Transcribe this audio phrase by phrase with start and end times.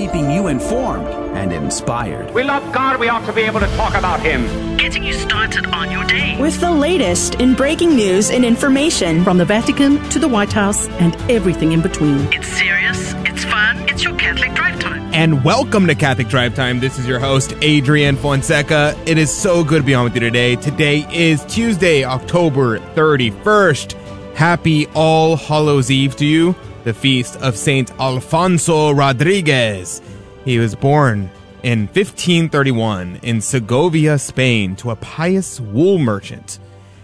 [0.00, 1.06] keeping you informed
[1.36, 2.32] and inspired.
[2.32, 4.46] We love God, we ought to be able to talk about Him.
[4.78, 6.40] Getting you started on your day.
[6.40, 10.88] With the latest in breaking news and information from the Vatican to the White House
[11.04, 12.32] and everything in between.
[12.32, 15.02] It's serious, it's fun, it's your Catholic Drive Time.
[15.12, 16.80] And welcome to Catholic Drive Time.
[16.80, 18.98] This is your host, Adrian Fonseca.
[19.04, 20.56] It is so good to be on with you today.
[20.56, 23.92] Today is Tuesday, October 31st.
[24.34, 30.00] Happy All Hallows Eve to you, the feast of Saint Alfonso Rodriguez.
[30.44, 31.30] He was born
[31.62, 36.58] in 1531 in Segovia, Spain, to a pious wool merchant.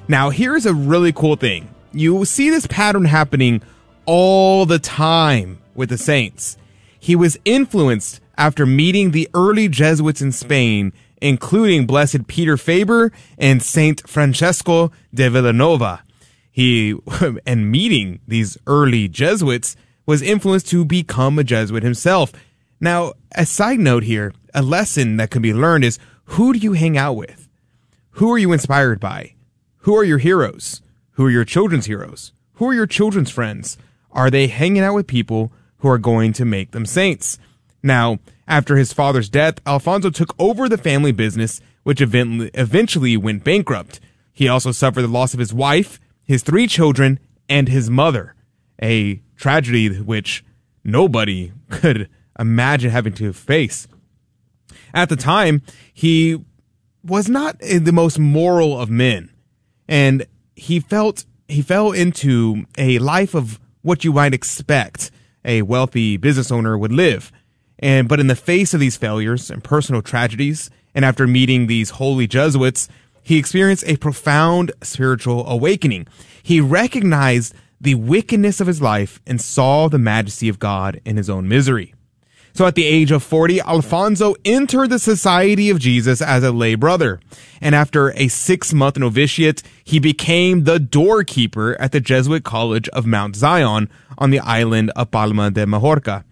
[0.08, 1.68] Now, here's a really cool thing.
[1.92, 3.62] You see this pattern happening
[4.06, 6.56] all the time with the saints.
[6.98, 13.62] He was influenced after meeting the early Jesuits in Spain, including Blessed Peter Faber and
[13.62, 16.02] Saint Francesco de Villanova.
[16.56, 16.96] He,
[17.46, 22.32] and meeting these early Jesuits, was influenced to become a Jesuit himself.
[22.80, 26.72] Now, a side note here, a lesson that can be learned is who do you
[26.72, 27.46] hang out with?
[28.12, 29.34] Who are you inspired by?
[29.80, 30.80] Who are your heroes?
[31.12, 32.32] Who are your children's heroes?
[32.54, 33.76] Who are your children's friends?
[34.10, 37.38] Are they hanging out with people who are going to make them saints?
[37.82, 44.00] Now, after his father's death, Alfonso took over the family business, which eventually went bankrupt.
[44.32, 48.34] He also suffered the loss of his wife his three children, and his mother.
[48.82, 50.44] A tragedy which
[50.84, 53.88] nobody could imagine having to face.
[54.92, 56.42] At the time, he
[57.04, 59.30] was not the most moral of men,
[59.88, 65.10] and he felt he fell into a life of what you might expect
[65.44, 67.30] a wealthy business owner would live.
[67.78, 71.90] And but in the face of these failures and personal tragedies, and after meeting these
[71.90, 72.88] holy Jesuits,
[73.26, 76.06] he experienced a profound spiritual awakening.
[76.40, 81.28] He recognized the wickedness of his life and saw the majesty of God in his
[81.28, 81.92] own misery.
[82.54, 86.76] So at the age of 40, Alfonso entered the Society of Jesus as a lay
[86.76, 87.18] brother.
[87.60, 93.06] And after a six month novitiate, he became the doorkeeper at the Jesuit College of
[93.06, 96.24] Mount Zion on the island of Palma de Majorca.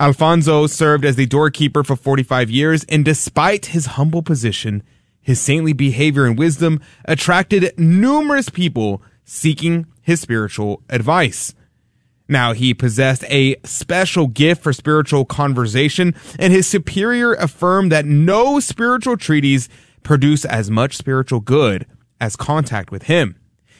[0.00, 4.82] Alfonso served as the doorkeeper for 45 years, and despite his humble position,
[5.24, 11.54] his saintly behavior and wisdom attracted numerous people seeking his spiritual advice.
[12.28, 18.60] Now, he possessed a special gift for spiritual conversation, and his superior affirmed that no
[18.60, 19.68] spiritual treatise
[20.02, 21.86] produce as much spiritual good
[22.20, 23.36] as contact with him.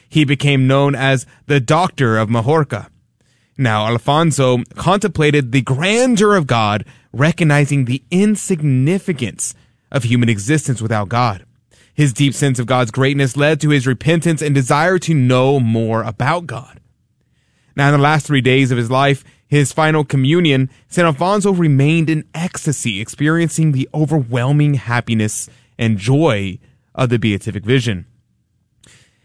[0.09, 2.91] He became known as the Doctor of Majorca.
[3.57, 9.55] Now, Alfonso contemplated the grandeur of God, recognizing the insignificance
[9.95, 11.47] of human existence without God.
[11.95, 16.03] His deep sense of God's greatness led to his repentance and desire to know more
[16.03, 16.81] about God.
[17.77, 21.07] Now, in the last three days of his life, his final communion, St.
[21.07, 26.59] Alfonso remained in ecstasy, experiencing the overwhelming happiness and joy
[26.95, 28.07] of the beatific vision.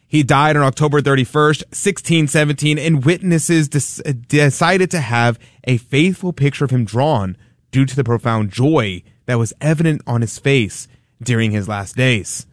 [0.07, 6.71] He died on October 31st, 1617, and witnesses decided to have a faithful picture of
[6.71, 7.37] him drawn
[7.71, 10.87] due to the profound joy that was evident on his face
[11.21, 12.47] during his last days.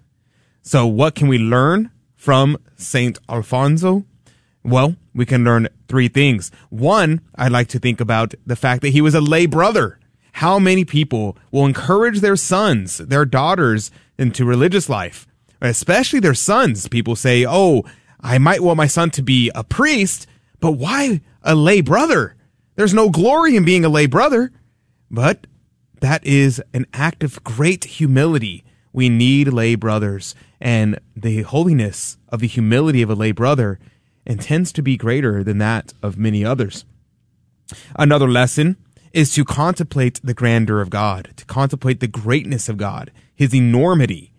[0.61, 4.05] So what can we learn from Saint Alfonso?
[4.63, 6.51] Well, we can learn three things.
[6.69, 9.99] One, I'd like to think about the fact that he was a lay brother.
[10.33, 15.27] How many people will encourage their sons, their daughters into religious life,
[15.63, 16.89] especially their sons?
[16.89, 17.85] People say, Oh,
[18.21, 20.27] I might want my son to be a priest,
[20.61, 22.37] but why a lay brother?
[22.75, 24.53] There's no glory in being a lay brother.
[25.11, 25.47] But
[26.01, 28.65] that is an act of great humility.
[28.93, 33.79] We need lay brothers, and the holiness of the humility of a lay brother
[34.25, 36.85] intends to be greater than that of many others.
[37.99, 38.77] Another lesson
[39.13, 44.33] is to contemplate the grandeur of God, to contemplate the greatness of God, his enormity.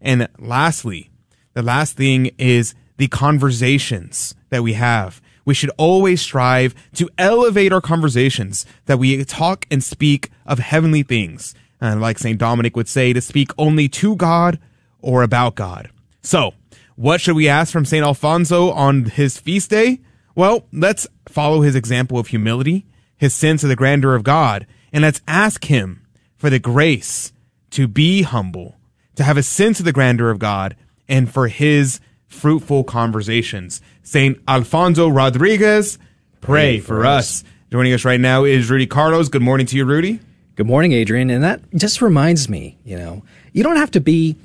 [0.00, 1.10] And lastly,
[1.52, 7.72] the last thing is the conversations that we have we should always strive to elevate
[7.72, 11.54] our conversations, that we talk and speak of heavenly things.
[11.80, 12.38] And like St.
[12.38, 14.58] Dominic would say, to speak only to God
[15.00, 15.90] or about God.
[16.22, 16.54] So,
[16.96, 18.04] what should we ask from St.
[18.04, 20.00] Alfonso on his feast day?
[20.34, 22.86] Well, let's follow his example of humility,
[23.16, 26.06] his sense of the grandeur of God, and let's ask him
[26.36, 27.32] for the grace
[27.70, 28.76] to be humble,
[29.16, 30.76] to have a sense of the grandeur of God,
[31.08, 33.80] and for his fruitful conversations.
[34.04, 34.38] St.
[34.46, 35.98] Alfonso Rodriguez,
[36.42, 37.42] pray, for us.
[37.42, 37.44] us.
[37.72, 39.30] Joining us right now is Rudy Carlos.
[39.30, 40.20] Good morning to you, Rudy.
[40.56, 41.30] Good morning, Adrian.
[41.30, 44.36] And that just reminds me, you know, you don't have to be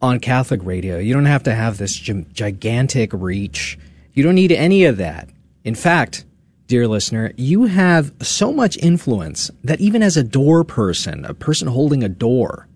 [0.00, 0.98] on Catholic radio.
[0.98, 3.78] You don't have to have this gigantic reach.
[4.14, 5.28] You don't need any of that.
[5.64, 6.24] In fact,
[6.66, 11.68] dear listener, you have so much influence that even as a door person, a person
[11.68, 12.68] holding a door,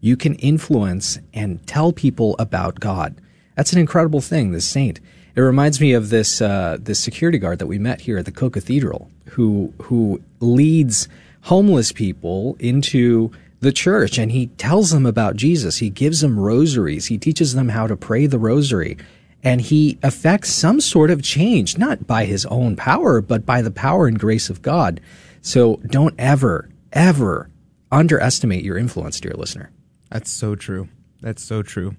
[0.00, 3.16] you can influence and tell people about God.
[3.56, 5.00] That's an incredible thing, this saint.
[5.34, 8.32] It reminds me of this uh, this security guard that we met here at the
[8.32, 11.08] Co Cathedral, who who leads
[11.42, 13.30] homeless people into
[13.60, 15.78] the church and he tells them about Jesus.
[15.78, 17.06] He gives them rosaries.
[17.06, 18.98] He teaches them how to pray the rosary.
[19.44, 23.70] And he affects some sort of change, not by his own power, but by the
[23.70, 25.00] power and grace of God.
[25.40, 27.50] So don't ever, ever
[27.90, 29.70] underestimate your influence, dear listener.
[30.10, 30.88] That's so true.
[31.20, 31.96] That's so true.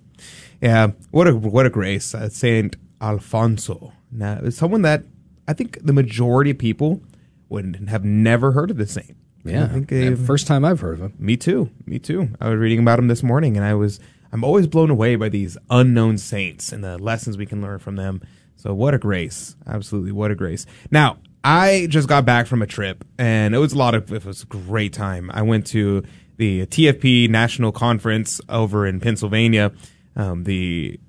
[0.62, 3.94] Yeah, what a what a grace, uh, Saint Alfonso.
[4.12, 5.04] Now, someone that
[5.48, 7.02] I think the majority of people
[7.50, 9.18] would have never heard of the saint.
[9.44, 11.14] Yeah, I think they've- first time I've heard of him.
[11.20, 11.70] Me too.
[11.86, 12.30] Me too.
[12.40, 14.00] I was reading about him this morning, and I was
[14.32, 17.98] I'm always blown away by these unknown saints and the lessons we can learn from
[17.98, 18.20] them.
[18.56, 19.56] So what a grace!
[19.68, 20.66] Absolutely, what a grace.
[20.90, 24.24] Now I just got back from a trip, and it was a lot of it
[24.26, 25.30] was a great time.
[25.34, 26.04] I went to
[26.38, 29.72] the TFP National Conference over in Pennsylvania.
[30.16, 31.00] Um, the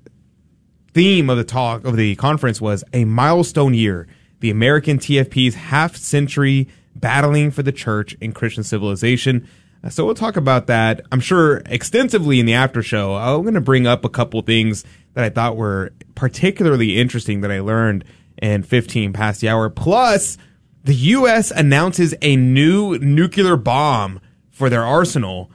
[0.95, 4.07] theme of the talk of the conference was a milestone year,
[4.39, 9.45] the American TFP's half century battling for the church and Christian civilization.
[9.83, 13.13] Uh, So we'll talk about that, I'm sure, extensively in the after show.
[13.15, 17.51] I'm going to bring up a couple things that I thought were particularly interesting that
[17.51, 18.05] I learned
[18.41, 19.69] in 15 past the hour.
[19.69, 20.37] Plus,
[20.85, 21.51] the U.S.
[21.51, 25.51] announces a new nuclear bomb for their arsenal.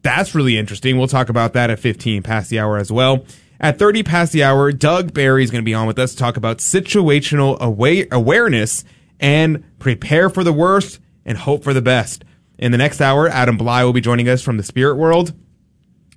[0.00, 0.96] That's really interesting.
[0.96, 3.26] We'll talk about that at 15 past the hour as well.
[3.64, 6.18] At 30 past the hour, Doug Barry is going to be on with us to
[6.18, 8.84] talk about situational awa- awareness
[9.18, 12.26] and prepare for the worst and hope for the best.
[12.58, 15.32] In the next hour, Adam Blai will be joining us from the spirit world.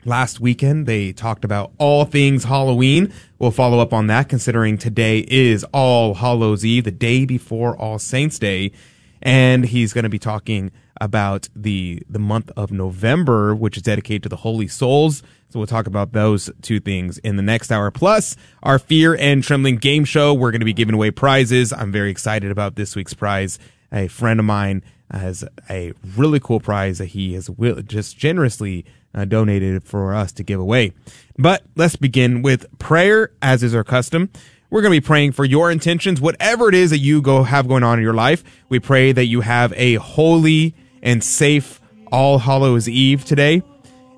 [0.03, 3.13] Last weekend, they talked about all things Halloween.
[3.39, 7.97] We'll follow up on that considering today is All Hallows Eve, the day before All
[7.97, 8.73] Saints Day.
[9.21, 14.23] And he's going to be talking about the, the month of November, which is dedicated
[14.23, 15.23] to the Holy Souls.
[15.49, 17.89] So we'll talk about those two things in the next hour.
[17.89, 20.33] Plus our fear and trembling game show.
[20.33, 21.71] We're going to be giving away prizes.
[21.71, 23.57] I'm very excited about this week's prize.
[23.91, 27.49] A friend of mine has a really cool prize that he has
[27.85, 28.85] just generously
[29.15, 30.91] uh, donated for us to give away.
[31.37, 34.29] But let's begin with prayer, as is our custom.
[34.69, 37.69] We're going to be praying for your intentions, whatever it is that you go have
[37.69, 38.43] going on in your life.
[38.67, 40.75] We pray that you have a holy
[41.07, 41.79] and safe
[42.11, 43.63] All Hallows Eve today.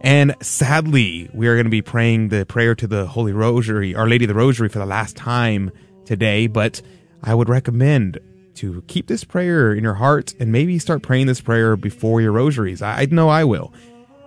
[0.01, 4.09] And sadly, we are going to be praying the prayer to the Holy Rosary, Our
[4.09, 5.71] Lady of the Rosary, for the last time
[6.05, 6.47] today.
[6.47, 6.81] But
[7.21, 8.17] I would recommend
[8.55, 12.31] to keep this prayer in your heart and maybe start praying this prayer before your
[12.31, 12.81] rosaries.
[12.81, 13.71] I, know I will.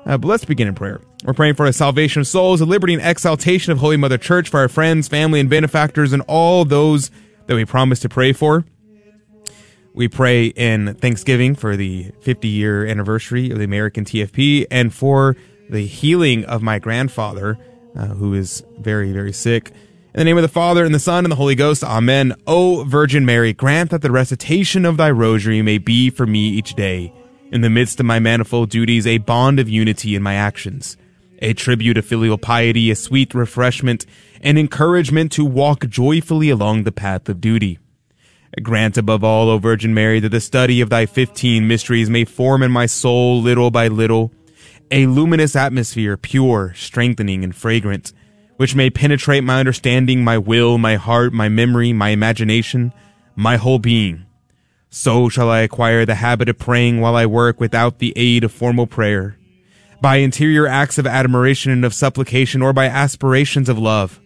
[0.06, 1.00] Uh, but let's begin in prayer.
[1.24, 4.48] We're praying for the salvation of souls, the liberty and exaltation of Holy Mother Church,
[4.48, 7.10] for our friends, family, and benefactors, and all those
[7.46, 8.64] that we promise to pray for.
[9.94, 15.36] We pray in Thanksgiving for the 50 year anniversary of the American TFP and for
[15.68, 17.58] the healing of my grandfather,
[17.94, 19.70] uh, who is very, very sick.
[20.14, 22.34] In the name of the Father, and the Son, and the Holy Ghost, Amen.
[22.46, 26.74] O Virgin Mary, grant that the recitation of thy rosary may be for me each
[26.74, 27.12] day,
[27.50, 30.96] in the midst of my manifold duties, a bond of unity in my actions,
[31.40, 34.06] a tribute of filial piety, a sweet refreshment,
[34.42, 37.78] and encouragement to walk joyfully along the path of duty.
[38.60, 42.62] Grant above all, O Virgin Mary, that the study of thy fifteen mysteries may form
[42.62, 44.30] in my soul, little by little,
[44.90, 48.12] a luminous atmosphere, pure, strengthening, and fragrant,
[48.58, 52.92] which may penetrate my understanding, my will, my heart, my memory, my imagination,
[53.34, 54.26] my whole being.
[54.90, 58.52] So shall I acquire the habit of praying while I work without the aid of
[58.52, 59.38] formal prayer,
[60.02, 64.20] by interior acts of admiration and of supplication, or by aspirations of love.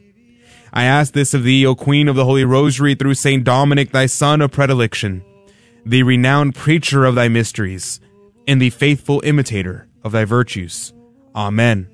[0.76, 4.04] I ask this of thee, O Queen of the Holy Rosary, through Saint Dominic, thy
[4.04, 5.24] son of predilection,
[5.86, 7.98] the renowned preacher of thy mysteries,
[8.46, 10.92] and the faithful imitator of thy virtues.
[11.34, 11.88] Amen.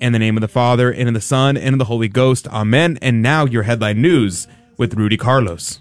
[0.00, 2.46] In the name of the Father, and of the Son, and of the Holy Ghost.
[2.48, 2.98] Amen.
[3.00, 5.80] And now your headline news with Rudy Carlos.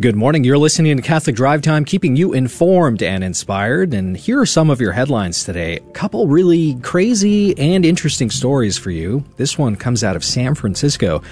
[0.00, 0.42] Good morning.
[0.42, 3.94] You're listening to Catholic Drive Time, keeping you informed and inspired.
[3.94, 5.76] And here are some of your headlines today.
[5.76, 9.24] A couple really crazy and interesting stories for you.
[9.36, 11.22] This one comes out of San Francisco.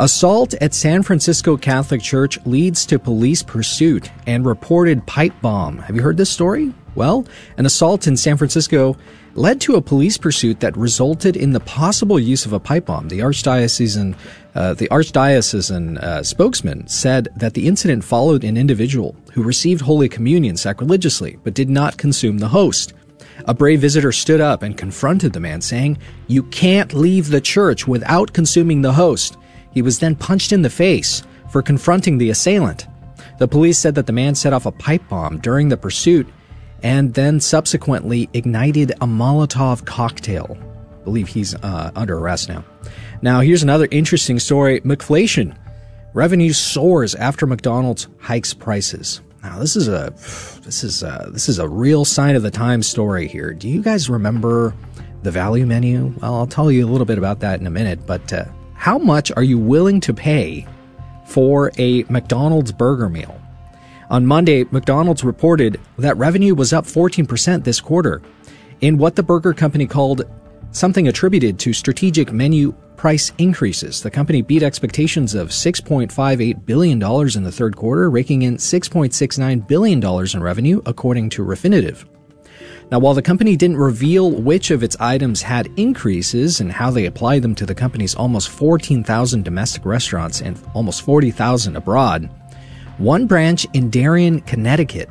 [0.00, 5.78] Assault at San Francisco Catholic Church leads to police pursuit and reported pipe bomb.
[5.78, 6.72] Have you heard this story?
[6.94, 7.26] Well,
[7.56, 8.96] an assault in San Francisco
[9.34, 13.08] led to a police pursuit that resulted in the possible use of a pipe bomb.
[13.08, 14.14] The archdiocesan,
[14.54, 20.08] uh, the archdiocesan uh, spokesman said that the incident followed an individual who received Holy
[20.08, 22.94] Communion sacrilegiously but did not consume the host.
[23.46, 27.88] A brave visitor stood up and confronted the man, saying, "You can't leave the church
[27.88, 29.36] without consuming the host."
[29.72, 32.86] He was then punched in the face for confronting the assailant.
[33.38, 36.26] The police said that the man set off a pipe bomb during the pursuit
[36.82, 40.56] and then subsequently ignited a Molotov cocktail.
[41.00, 42.64] I believe he's uh, under arrest now.
[43.22, 45.56] Now, here's another interesting story McFlation.
[46.14, 49.20] Revenue soars after McDonald's hikes prices.
[49.42, 50.12] Now, this is a
[50.64, 53.52] this is a, this is a real sign of the time story here.
[53.52, 54.74] Do you guys remember
[55.22, 56.14] the value menu?
[56.20, 58.06] Well, I'll tell you a little bit about that in a minute.
[58.06, 58.46] But uh,
[58.78, 60.66] how much are you willing to pay
[61.26, 63.38] for a McDonald's burger meal?
[64.08, 68.22] On Monday, McDonald's reported that revenue was up 14% this quarter
[68.80, 70.22] in what the burger company called
[70.70, 74.02] something attributed to strategic menu price increases.
[74.02, 80.02] The company beat expectations of $6.58 billion in the third quarter, raking in $6.69 billion
[80.34, 82.06] in revenue, according to Refinitiv.
[82.90, 87.04] Now, while the company didn't reveal which of its items had increases and how they
[87.04, 92.30] applied them to the company's almost 14,000 domestic restaurants and almost 40,000 abroad,
[92.96, 95.10] one branch in Darien, Connecticut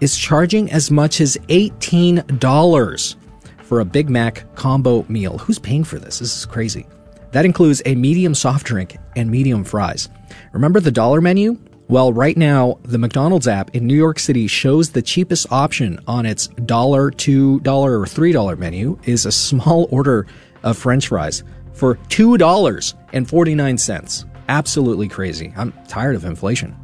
[0.00, 3.16] is charging as much as $18
[3.62, 5.36] for a Big Mac combo meal.
[5.36, 6.20] Who's paying for this?
[6.20, 6.86] This is crazy.
[7.32, 10.08] That includes a medium soft drink and medium fries.
[10.52, 11.58] Remember the dollar menu?
[11.90, 16.26] Well, right now, the McDonald's app in New York City shows the cheapest option on
[16.26, 20.26] its dollar, two dollar, or three dollar menu is a small order
[20.62, 24.26] of French fries for two dollars and forty nine cents.
[24.50, 25.54] Absolutely crazy.
[25.56, 26.76] I'm tired of inflation.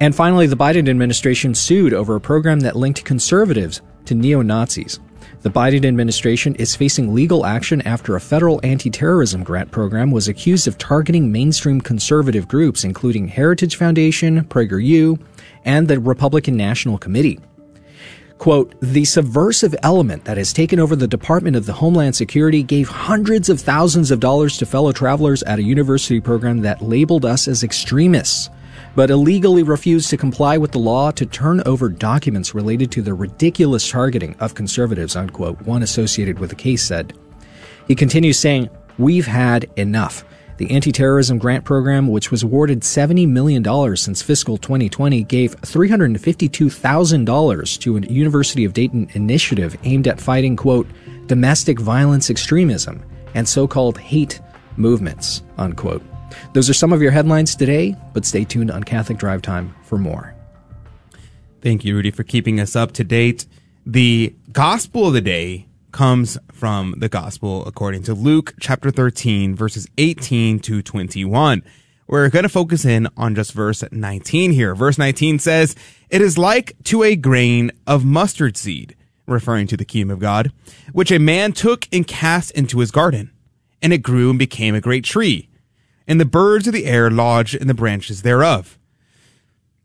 [0.00, 4.98] And finally, the Biden administration sued over a program that linked conservatives to neo Nazis.
[5.46, 10.26] The Biden administration is facing legal action after a federal anti terrorism grant program was
[10.26, 15.20] accused of targeting mainstream conservative groups, including Heritage Foundation, PragerU,
[15.64, 17.38] and the Republican National Committee.
[18.38, 22.88] Quote, the subversive element that has taken over the Department of the Homeland Security gave
[22.88, 27.46] hundreds of thousands of dollars to fellow travelers at a university program that labeled us
[27.46, 28.50] as extremists
[28.96, 33.14] but illegally refused to comply with the law to turn over documents related to the
[33.14, 37.12] ridiculous targeting of conservatives, unquote, one associated with the case said.
[37.86, 40.24] He continues saying, We've had enough.
[40.56, 43.62] The anti terrorism grant program, which was awarded $70 million
[43.96, 50.88] since fiscal 2020, gave $352,000 to a University of Dayton initiative aimed at fighting, quote,
[51.26, 54.40] domestic violence extremism and so called hate
[54.78, 56.02] movements, unquote.
[56.52, 59.98] Those are some of your headlines today, but stay tuned on Catholic Drive Time for
[59.98, 60.34] more.
[61.62, 63.46] Thank you, Rudy, for keeping us up to date.
[63.84, 69.88] The gospel of the day comes from the gospel according to Luke chapter 13, verses
[69.98, 71.62] 18 to 21.
[72.06, 74.74] We're going to focus in on just verse 19 here.
[74.74, 75.74] Verse 19 says,
[76.08, 78.94] It is like to a grain of mustard seed,
[79.26, 80.52] referring to the kingdom of God,
[80.92, 83.32] which a man took and cast into his garden.
[83.82, 85.48] And it grew and became a great tree
[86.06, 88.78] and the birds of the air lodge in the branches thereof.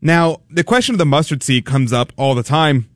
[0.00, 2.88] Now, the question of the mustard seed comes up all the time,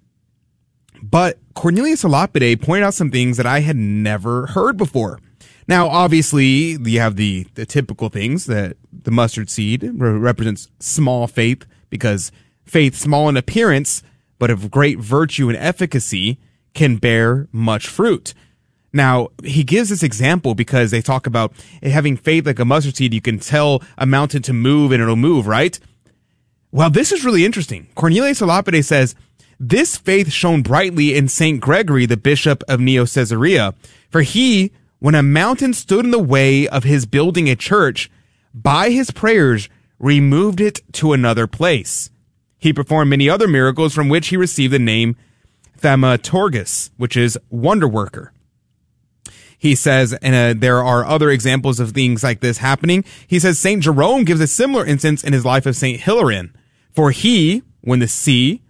[1.02, 5.20] but Cornelius a Lapide pointed out some things that I had never heard before.
[5.68, 11.26] Now, obviously, you have the, the typical things that the mustard seed re- represents small
[11.26, 12.30] faith because
[12.64, 14.02] faith, small in appearance,
[14.38, 16.38] but of great virtue and efficacy,
[16.74, 18.34] can bear much fruit.
[18.92, 21.52] Now, he gives this example because they talk about
[21.82, 23.12] having faith like a mustard seed.
[23.12, 25.78] You can tell a mountain to move and it'll move, right?
[26.72, 27.88] Well, this is really interesting.
[27.94, 29.14] Cornelius a Lapide says,
[29.58, 31.60] this faith shone brightly in St.
[31.60, 33.74] Gregory, the bishop of Neo Caesarea,
[34.10, 38.10] for he, when a mountain stood in the way of his building a church,
[38.52, 42.10] by his prayers removed it to another place.
[42.58, 45.16] He performed many other miracles from which he received the name
[45.78, 48.32] Thaumaturgus, which is wonder worker
[49.58, 53.04] he says, and uh, there are other examples of things like this happening.
[53.26, 53.82] He says St.
[53.82, 56.00] Jerome gives a similar instance in his life of St.
[56.00, 56.54] Hilarion.
[56.90, 58.62] For he, when the sea,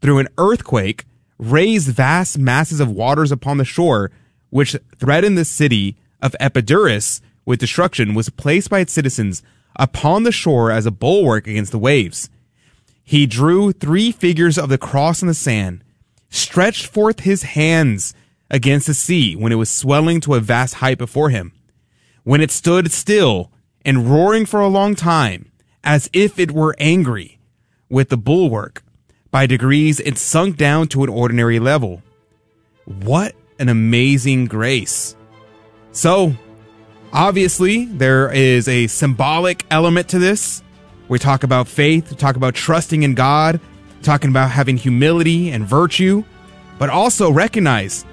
[0.00, 1.04] through an earthquake,
[1.38, 4.10] raised vast masses of waters upon the shore,
[4.50, 9.42] which threatened the city of Epidaurus with destruction, was placed by its citizens
[9.76, 12.30] upon the shore as a bulwark against the waves.
[13.04, 15.82] He drew three figures of the cross in the sand,
[16.30, 18.14] stretched forth his hands,
[18.52, 21.52] against the sea when it was swelling to a vast height before him.
[22.22, 23.50] When it stood still
[23.84, 25.50] and roaring for a long time,
[25.82, 27.40] as if it were angry
[27.88, 28.84] with the bulwark,
[29.32, 32.02] by degrees it sunk down to an ordinary level.
[32.84, 35.16] What an amazing grace.
[35.92, 36.34] So,
[37.12, 40.62] obviously, there is a symbolic element to this.
[41.08, 43.60] We talk about faith, we talk about trusting in God,
[44.02, 46.24] talking about having humility and virtue,
[46.78, 48.04] but also recognize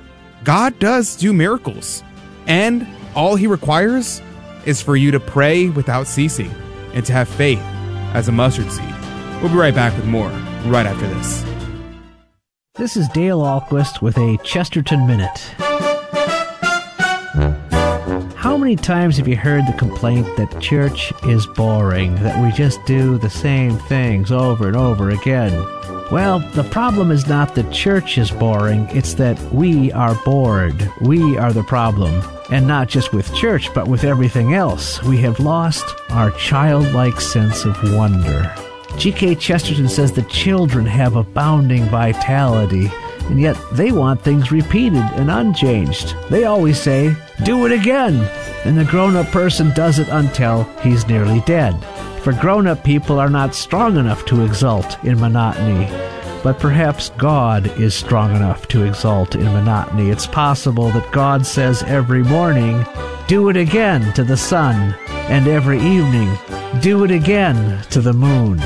[0.43, 2.03] God does do miracles.
[2.47, 4.21] And all he requires
[4.65, 6.53] is for you to pray without ceasing
[6.93, 7.61] and to have faith
[8.13, 8.95] as a mustard seed.
[9.41, 10.29] We'll be right back with more
[10.65, 11.45] right after this.
[12.75, 15.37] This is Dale Ahlquist with a Chesterton Minute.
[18.35, 22.83] How many times have you heard the complaint that church is boring, that we just
[22.85, 25.51] do the same things over and over again?
[26.11, 30.91] Well, the problem is not that church is boring, it's that we are bored.
[31.01, 32.23] We are the problem.
[32.49, 35.03] And not just with church, but with everything else.
[35.03, 38.51] We have lost our childlike sense of wonder.
[38.97, 39.35] G.K.
[39.35, 42.89] Chesterton says that children have abounding vitality,
[43.25, 46.15] and yet they want things repeated and unchanged.
[46.31, 48.15] They always say, Do it again!
[48.65, 51.75] And the grown up person does it until he's nearly dead.
[52.23, 55.87] For grown up people are not strong enough to exult in monotony.
[56.43, 60.09] But perhaps God is strong enough to exult in monotony.
[60.09, 62.85] It's possible that God says every morning,
[63.27, 66.37] Do it again to the sun, and every evening,
[66.81, 68.61] Do it again to the moon.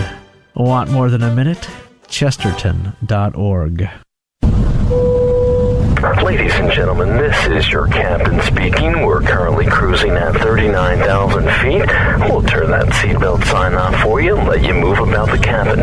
[0.55, 1.67] Want more than a minute?
[2.07, 3.89] Chesterton.org.
[6.03, 9.05] Ladies and gentlemen, this is your captain speaking.
[9.05, 12.29] We're currently cruising at 39,000 feet.
[12.29, 15.79] We'll turn that seatbelt sign off for you and let you move about the cabin.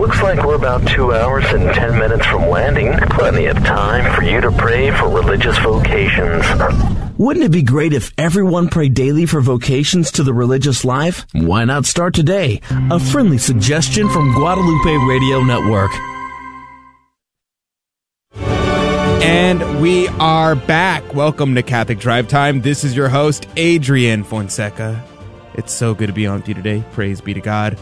[0.00, 2.92] Looks like we're about two hours and 10 minutes from landing.
[3.10, 6.44] Plenty of time for you to pray for religious vocations.
[7.18, 11.26] Wouldn't it be great if everyone prayed daily for vocations to the religious life?
[11.32, 12.60] Why not start today?
[12.92, 15.90] A friendly suggestion from Guadalupe Radio Network.
[19.22, 21.14] And we are back.
[21.14, 22.60] Welcome to Catholic Drive Time.
[22.60, 25.00] This is your host, Adrian Fonseca.
[25.54, 26.82] It's so good to be on with you today.
[26.90, 27.78] Praise be to God.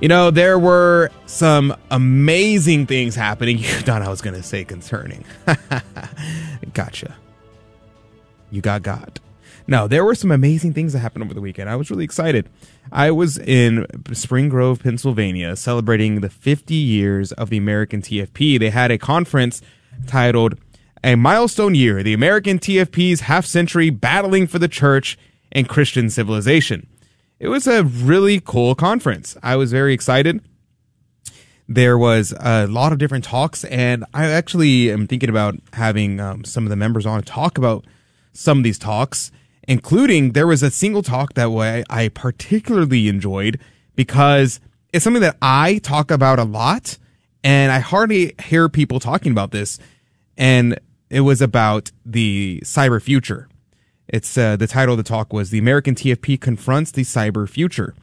[0.00, 3.58] You know, there were some amazing things happening.
[3.58, 5.26] You thought I was going to say concerning.
[6.72, 7.14] gotcha.
[8.50, 9.20] You got God.
[9.66, 11.68] No, there were some amazing things that happened over the weekend.
[11.68, 12.48] I was really excited.
[12.90, 18.58] I was in Spring Grove, Pennsylvania, celebrating the 50 years of the American TFP.
[18.58, 19.60] They had a conference
[20.06, 20.58] titled
[21.04, 25.18] A Milestone Year, the American TFP's Half Century Battling for the Church
[25.52, 26.86] and Christian Civilization.
[27.38, 29.36] It was a really cool conference.
[29.42, 30.42] I was very excited.
[31.66, 36.44] There was a lot of different talks, and I actually am thinking about having um,
[36.44, 37.86] some of the members on to talk about
[38.32, 39.30] some of these talks,
[39.66, 43.58] including there was a single talk that way I particularly enjoyed
[43.94, 44.60] because
[44.92, 46.98] it's something that I talk about a lot
[47.42, 49.78] and I hardly hear people talking about this.
[50.36, 50.78] And
[51.10, 53.48] it was about the cyber future.
[54.08, 57.94] It's uh, the title of the talk was "The American TFP Confronts the Cyber Future,"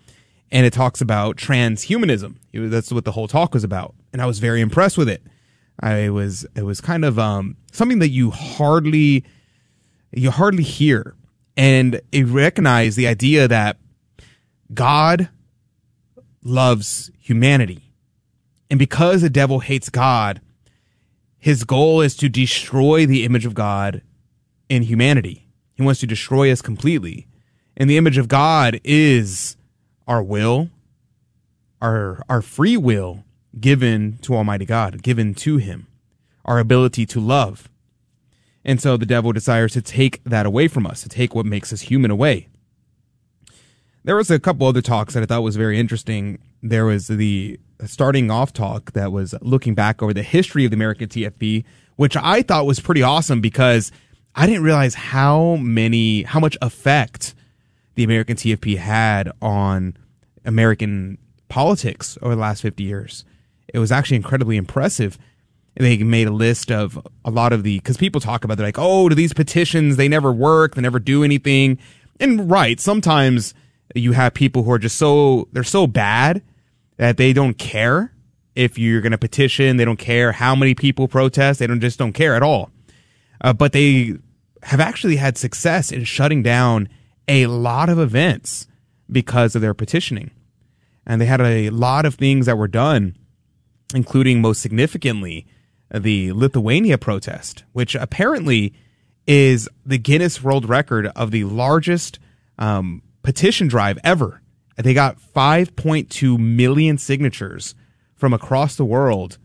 [0.51, 2.35] and it talks about transhumanism.
[2.53, 5.21] That's what the whole talk was about, and I was very impressed with it.
[5.79, 9.25] I was it was kind of um, something that you hardly
[10.11, 11.15] you hardly hear,
[11.57, 13.77] and it recognized the idea that
[14.73, 15.29] God
[16.43, 17.86] loves humanity
[18.69, 20.41] and because the devil hates God,
[21.37, 24.01] his goal is to destroy the image of God
[24.69, 25.47] in humanity.
[25.75, 27.27] He wants to destroy us completely.
[27.75, 29.55] And the image of God is
[30.07, 30.69] our will,
[31.81, 33.23] our our free will
[33.59, 35.87] given to Almighty God, given to him,
[36.43, 37.69] our ability to love.
[38.65, 41.71] And so the devil desires to take that away from us, to take what makes
[41.71, 42.49] us human away.
[44.03, 46.39] There was a couple other talks that I thought was very interesting.
[46.61, 50.75] There was the starting off talk that was looking back over the history of the
[50.75, 51.63] American TFP,
[51.95, 53.91] which I thought was pretty awesome because
[54.35, 57.35] I didn't realize how many, how much effect
[57.95, 59.95] the American TFP had on
[60.45, 61.17] American
[61.49, 63.25] politics over the last 50 years.
[63.73, 65.17] It was actually incredibly impressive.
[65.75, 68.79] They made a list of a lot of the, because people talk about, they're like,
[68.79, 71.77] oh, do these petitions, they never work, they never do anything.
[72.19, 73.53] And right, sometimes
[73.95, 76.41] you have people who are just so, they're so bad
[76.97, 78.13] that they don't care
[78.55, 79.77] if you're going to petition.
[79.77, 81.59] They don't care how many people protest.
[81.59, 82.71] They don't just don't care at all.
[83.39, 84.15] Uh, but they
[84.63, 86.89] have actually had success in shutting down
[87.27, 88.67] a lot of events
[89.09, 90.31] because of their petitioning.
[91.05, 93.15] And they had a lot of things that were done,
[93.93, 95.45] including most significantly
[95.93, 98.73] the Lithuania protest, which apparently
[99.25, 102.19] is the Guinness World Record of the largest
[102.57, 104.41] um, petition drive ever
[104.77, 107.75] they got 5.2 million signatures
[108.15, 109.37] from across the world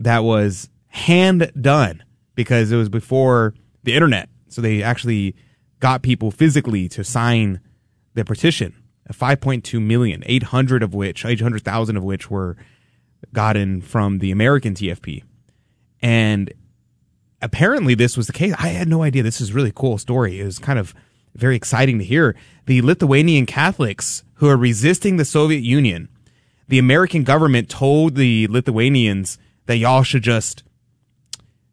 [0.00, 2.02] that was hand done
[2.34, 4.28] because it was before the internet.
[4.48, 5.36] So they actually
[5.80, 7.60] got people physically to sign
[8.14, 8.74] the petition.
[9.12, 12.56] 5.2 million, 800 of which, 800,000 of which were
[13.32, 15.22] gotten from the American TFP.
[16.02, 16.52] And
[17.40, 18.54] apparently this was the case.
[18.58, 19.22] I had no idea.
[19.22, 20.40] This is really cool story.
[20.40, 20.94] It was kind of
[21.34, 22.34] very exciting to hear.
[22.66, 26.08] The Lithuanian Catholics who are resisting the Soviet Union,
[26.68, 30.62] the American government told the Lithuanians that y'all should just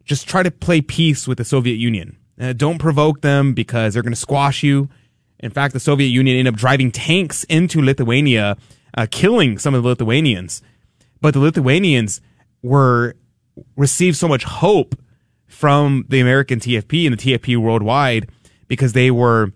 [0.04, 2.16] just try to play peace with the Soviet Union.
[2.38, 4.88] Uh, don't provoke them because they're going to squash you.
[5.38, 8.56] In fact, the Soviet Union ended up driving tanks into Lithuania,
[8.96, 10.60] uh, killing some of the Lithuanians.
[11.20, 12.20] But the Lithuanians
[12.62, 13.14] were
[13.76, 14.96] received so much hope
[15.46, 18.28] from the American TFP and the TFP worldwide
[18.72, 19.52] because they were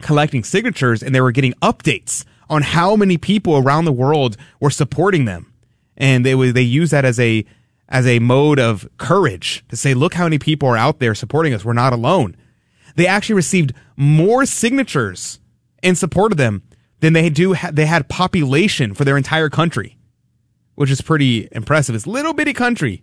[0.00, 4.70] collecting signatures and they were getting updates on how many people around the world were
[4.70, 5.52] supporting them.
[5.98, 7.44] And they they use that as a
[7.90, 11.52] as a mode of courage to say, look how many people are out there supporting
[11.52, 11.62] us.
[11.62, 12.36] We're not alone.
[12.96, 15.40] They actually received more signatures
[15.82, 16.62] in support of them
[17.00, 17.54] than they do.
[17.70, 19.98] They had population for their entire country,
[20.74, 21.92] which is pretty impressive.
[21.92, 23.02] This little bitty country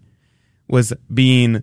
[0.67, 1.61] was being,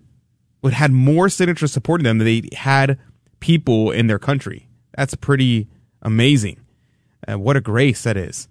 [0.61, 2.97] would had more signatures supporting them than they had
[3.43, 4.69] people in their country.
[4.95, 5.67] That's pretty
[6.01, 6.61] amazing.
[7.27, 8.47] Uh, what a grace that is.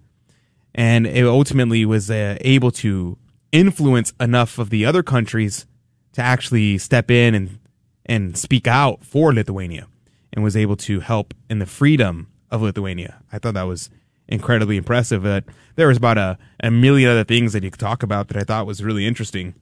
[0.75, 3.17] And it ultimately was uh, able to
[3.51, 5.65] influence enough of the other countries
[6.13, 7.59] to actually step in and
[8.05, 9.87] and speak out for Lithuania
[10.31, 13.23] and was able to help in the freedom of Lithuania.
[13.31, 13.89] I thought that was
[14.27, 15.23] incredibly impressive.
[15.23, 18.37] That there was about a, a million other things that you could talk about that
[18.37, 19.55] I thought was really interesting.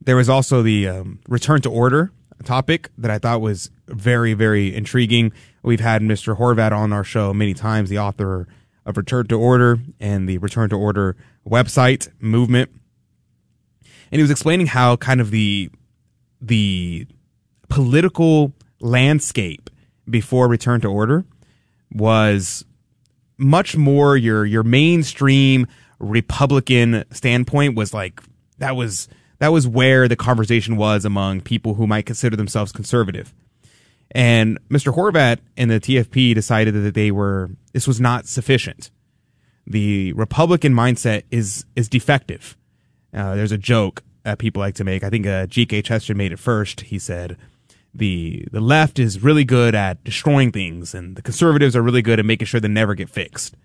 [0.00, 2.10] There was also the um, return to order
[2.44, 5.32] topic that I thought was very, very intriguing.
[5.62, 6.36] We've had Mr.
[6.36, 8.46] Horvat on our show many times, the author
[8.86, 11.16] of Return to Order and the Return to Order
[11.48, 12.70] website movement.
[14.12, 15.70] And he was explaining how kind of the
[16.40, 17.06] the
[17.68, 19.70] political landscape
[20.08, 21.24] before Return to Order
[21.92, 22.64] was
[23.36, 25.66] much more your your mainstream
[25.98, 28.22] Republican standpoint was like
[28.58, 29.08] that was
[29.40, 33.34] that was where the conversation was among people who might consider themselves conservative.
[34.12, 34.94] And Mr.
[34.94, 38.90] Horvat and the TFP decided that they were this was not sufficient
[39.70, 42.56] the Republican mindset is is defective.
[43.14, 45.02] Uh, there's a joke that people like to make.
[45.04, 45.82] I think uh, G.K.
[45.82, 46.82] Chesterton made it first.
[46.82, 47.36] He said
[47.94, 52.18] the the left is really good at destroying things, and the conservatives are really good
[52.18, 53.56] at making sure they never get fixed.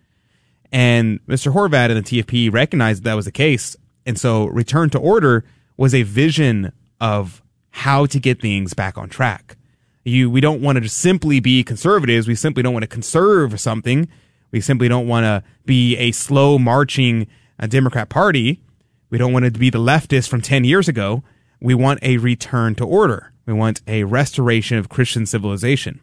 [0.71, 1.53] And Mr.
[1.53, 5.43] Horvat and the TFP recognized that, that was the case, and so return to order
[5.77, 9.57] was a vision of how to get things back on track.
[10.03, 12.27] You, we don't want to just simply be conservatives.
[12.27, 14.07] We simply don't want to conserve something
[14.55, 17.27] we simply don't want to be a slow marching
[17.59, 18.61] uh, Democrat Party.
[19.09, 21.25] We don't want to be the leftists from 10 years ago.
[21.59, 23.33] We want a return to order.
[23.45, 25.99] We want a restoration of Christian civilization.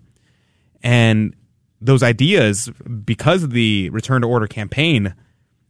[0.82, 1.34] And
[1.80, 2.70] those ideas,
[3.06, 5.14] because of the return to order campaign,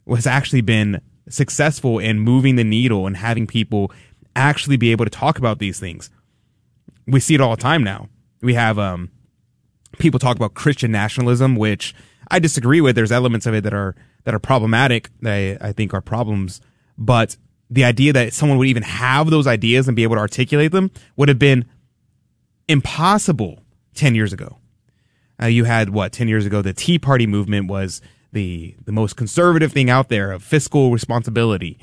[0.04, 3.92] was actually been successful in moving the needle and having people
[4.34, 6.10] actually be able to talk about these things.
[7.06, 8.08] We see it all the time now.
[8.40, 9.10] We have um,
[9.98, 11.94] people talk about Christian nationalism, which
[12.30, 12.96] I disagree with.
[12.96, 15.10] There's elements of it that are that are problematic.
[15.20, 16.60] That I, I think are problems,
[16.96, 17.36] but
[17.70, 20.90] the idea that someone would even have those ideas and be able to articulate them
[21.16, 21.64] would have been
[22.68, 23.62] impossible
[23.94, 24.58] 10 years ago.
[25.40, 29.16] Uh, you had what 10 years ago the Tea Party movement was the the most
[29.16, 31.78] conservative thing out there of fiscal responsibility.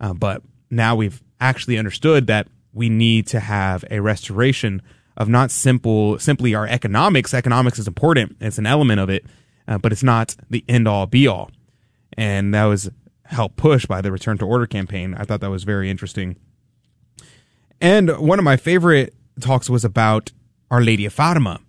[0.00, 4.82] Uh, but now we've actually understood that we need to have a restoration
[5.16, 7.34] of not simple simply our economics.
[7.34, 9.26] Economics is important; it's an element of it,
[9.68, 11.50] uh, but it's not the end all be all.
[12.16, 12.90] And that was
[13.24, 15.14] helped push by the Return to Order campaign.
[15.14, 16.36] I thought that was very interesting.
[17.80, 20.32] And one of my favorite talks was about
[20.70, 21.60] Our Lady of Fatima.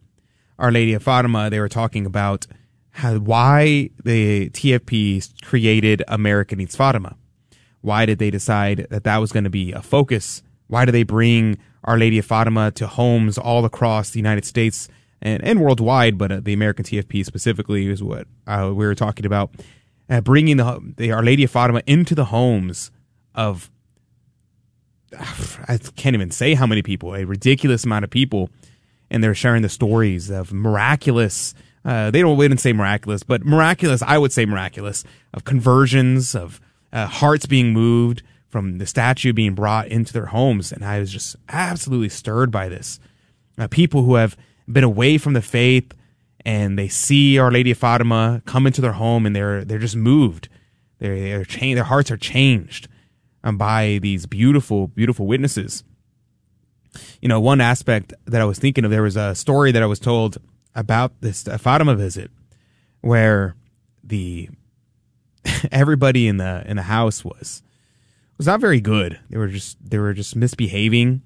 [0.59, 2.47] Our Lady of Fatima, they were talking about
[2.91, 7.15] how, why the TFP created America Needs Fatima.
[7.81, 10.43] Why did they decide that that was going to be a focus?
[10.67, 14.87] Why do they bring Our Lady of Fatima to homes all across the United States
[15.21, 19.25] and, and worldwide, but uh, the American TFP specifically is what uh, we were talking
[19.25, 19.51] about.
[20.09, 22.91] Uh, bringing the, the Our Lady of Fatima into the homes
[23.33, 23.71] of
[25.67, 28.49] I can't even say how many people, a ridiculous amount of people,
[29.09, 31.53] and they're sharing the stories of miraculous.
[31.83, 34.01] Uh, they don't we didn't say miraculous, but miraculous.
[34.01, 36.61] I would say miraculous of conversions of
[36.93, 41.11] uh, hearts being moved from the statue being brought into their homes, and I was
[41.11, 42.99] just absolutely stirred by this.
[43.57, 44.37] Uh, people who have
[44.71, 45.93] been away from the faith
[46.45, 49.95] and they see Our Lady of Fatima come into their home and they're they're just
[49.95, 50.49] moved.
[50.99, 51.77] They're they're changed.
[51.77, 52.87] Their hearts are changed
[53.43, 55.83] um, by these beautiful beautiful witnesses.
[57.21, 59.85] You know, one aspect that I was thinking of there was a story that I
[59.85, 60.37] was told
[60.75, 62.31] about this Fatima visit
[63.01, 63.55] where
[64.03, 64.49] the
[65.71, 67.61] everybody in the in the house was
[68.37, 69.19] was not very good.
[69.29, 71.21] They were just they were just misbehaving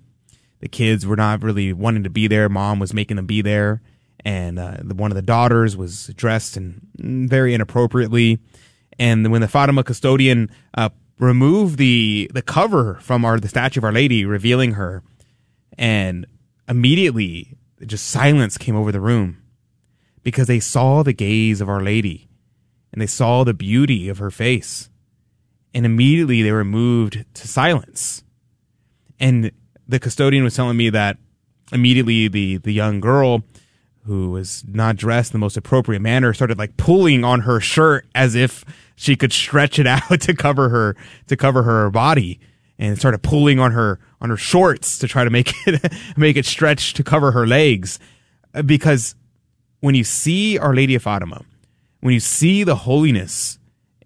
[0.65, 2.49] the kids were not really wanting to be there.
[2.49, 3.81] Mom was making them be there,
[4.23, 8.39] and uh, the, one of the daughters was dressed and very inappropriately,
[8.97, 13.84] And when the Fatima custodian uh, removed the the cover from our the statue of
[13.84, 15.03] Our Lady, revealing her,
[15.77, 16.25] and
[16.67, 19.41] immediately just silence came over the room
[20.23, 22.29] because they saw the gaze of Our Lady
[22.91, 24.89] and they saw the beauty of her face.
[25.73, 28.23] And immediately they were moved to silence.
[29.19, 29.51] And
[29.88, 31.17] the custodian was telling me that
[31.71, 33.43] immediately the, the young girl
[34.05, 38.05] who was not dressed in the most appropriate manner started like pulling on her shirt
[38.13, 38.63] as if
[38.95, 40.95] she could stretch it out to cover her
[41.27, 42.39] to cover her body
[42.77, 46.45] and started pulling on her on her shorts to try to make it make it
[46.45, 47.99] stretch to cover her legs
[48.54, 49.15] uh, because
[49.80, 51.43] when you see our lady of fatima
[52.01, 53.60] when you see the holiness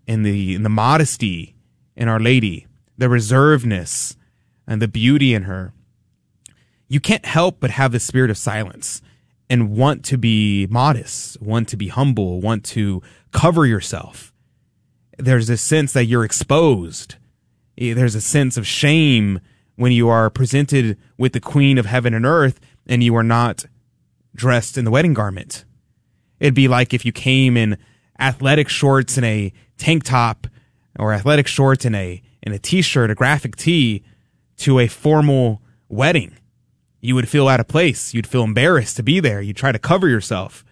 [0.08, 1.56] and the and the modesty
[1.96, 2.68] in our lady
[2.98, 4.16] the reservedness
[4.68, 5.74] and the beauty in her
[6.88, 9.02] you can't help but have the spirit of silence
[9.50, 14.32] and want to be modest, want to be humble, want to cover yourself.
[15.18, 17.16] There's a sense that you're exposed.
[17.78, 19.40] Eh, there's a sense of shame
[19.80, 23.66] when you are presented with the queen of heaven and earth and you are not
[24.36, 25.64] dressed in the wedding garment.
[26.42, 27.78] It'd be like if you came in
[28.20, 30.48] athletic shorts and a tank top
[31.00, 34.04] or athletic shorts and a in a t-shirt, a graphic tee
[34.58, 36.36] to a formal wedding
[37.00, 38.14] you would feel out of place.
[38.14, 39.42] You'd feel embarrassed to be there.
[39.42, 40.66] You'd try to cover yourself.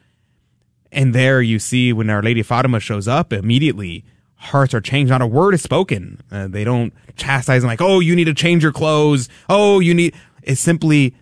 [0.92, 4.04] And there you see when Our Lady Fatima shows up, immediately
[4.38, 5.10] hearts are changed.
[5.10, 6.22] Not a word is spoken.
[6.32, 9.30] Uh, they don't chastise them like, oh, you need to change your clothes.
[9.50, 10.16] Oh, you need.
[10.44, 11.16] It's simply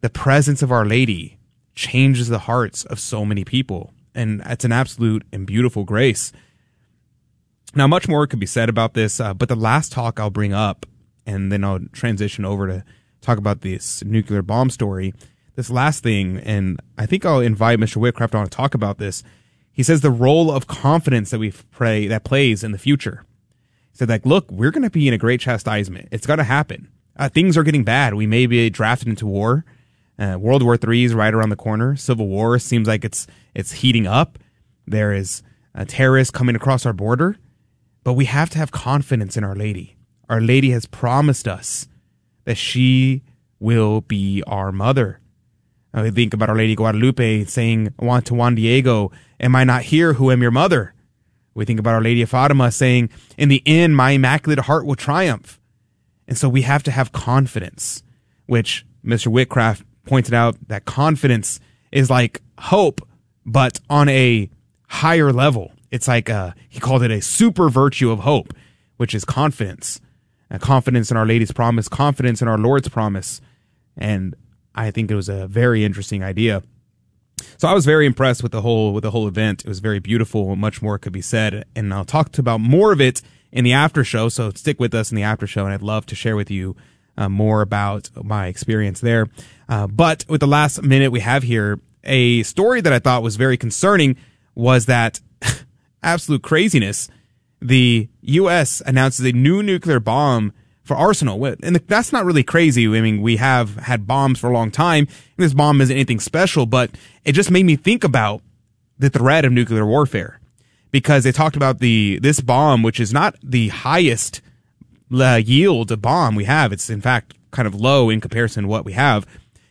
[0.00, 1.38] the presence of Our Lady
[1.74, 3.92] changes the hearts of so many people.
[4.14, 6.32] And it's an absolute and beautiful grace.
[7.74, 10.52] Now, much more could be said about this, uh, but the last talk I'll bring
[10.52, 10.86] up,
[11.24, 12.84] and then I'll transition over to
[13.20, 15.14] talk about this nuclear bomb story.
[15.54, 17.98] This last thing, and I think I'll invite Mr.
[17.98, 19.22] Whitcraft on to talk about this.
[19.80, 23.24] He says the role of confidence that we pray that plays in the future.
[23.90, 26.08] He said like, look, we're going to be in a great chastisement.
[26.12, 26.90] It's going to happen.
[27.16, 28.12] Uh, things are getting bad.
[28.12, 29.64] We may be drafted into war.
[30.18, 31.96] Uh, World War III is right around the corner.
[31.96, 34.38] Civil War seems like it's it's heating up.
[34.86, 35.42] There is
[35.74, 37.38] a terrorist coming across our border,
[38.04, 39.96] but we have to have confidence in Our Lady.
[40.28, 41.88] Our Lady has promised us
[42.44, 43.22] that she
[43.58, 45.20] will be our mother.
[45.94, 50.12] I think about Our Lady Guadalupe saying "Want to Juan Diego, Am I not here
[50.14, 50.94] who am your mother?
[51.54, 54.94] We think about Our Lady of Fatima saying, In the end, my immaculate heart will
[54.94, 55.58] triumph.
[56.28, 58.04] And so we have to have confidence,
[58.46, 59.32] which Mr.
[59.32, 61.58] Whitcraft pointed out that confidence
[61.90, 63.00] is like hope,
[63.44, 64.48] but on a
[64.88, 65.72] higher level.
[65.90, 68.54] It's like, a, he called it a super virtue of hope,
[68.96, 70.00] which is confidence
[70.50, 73.40] uh, confidence in Our Lady's promise, confidence in our Lord's promise.
[73.96, 74.34] And
[74.74, 76.62] I think it was a very interesting idea.
[77.56, 79.62] So I was very impressed with the whole with the whole event.
[79.62, 80.54] It was very beautiful.
[80.56, 83.22] Much more could be said, and I'll talk about more of it
[83.52, 84.28] in the after show.
[84.28, 86.76] So stick with us in the after show, and I'd love to share with you
[87.16, 89.28] uh, more about my experience there.
[89.68, 93.36] Uh, but with the last minute we have here, a story that I thought was
[93.36, 94.16] very concerning
[94.54, 95.20] was that
[96.02, 97.08] absolute craziness
[97.60, 98.82] the U.S.
[98.86, 100.52] announces a new nuclear bomb
[100.90, 101.44] for arsenal.
[101.44, 102.84] And that's not really crazy.
[102.88, 105.06] I mean, we have had bombs for a long time.
[105.36, 106.90] this bomb isn't anything special, but
[107.24, 108.42] it just made me think about
[108.98, 110.40] the threat of nuclear warfare
[110.90, 114.40] because they talked about the, this bomb, which is not the highest
[115.14, 116.72] uh, yield of bomb we have.
[116.72, 119.24] It's in fact kind of low in comparison to what we have.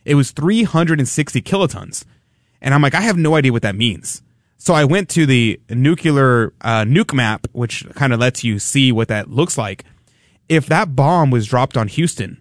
[0.06, 2.06] It was 360 kilotons.
[2.62, 4.22] And I'm like, I have no idea what that means.
[4.56, 8.90] So I went to the nuclear uh, nuke map, which kind of lets you see
[8.90, 9.84] what that looks like.
[10.50, 12.36] If that bomb was dropped on Houston,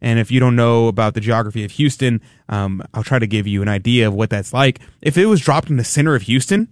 [0.00, 3.46] and if you don't know about the geography of Houston, um, I'll try to give
[3.46, 4.80] you an idea of what that's like.
[5.02, 6.68] If it was dropped in the center of Houston,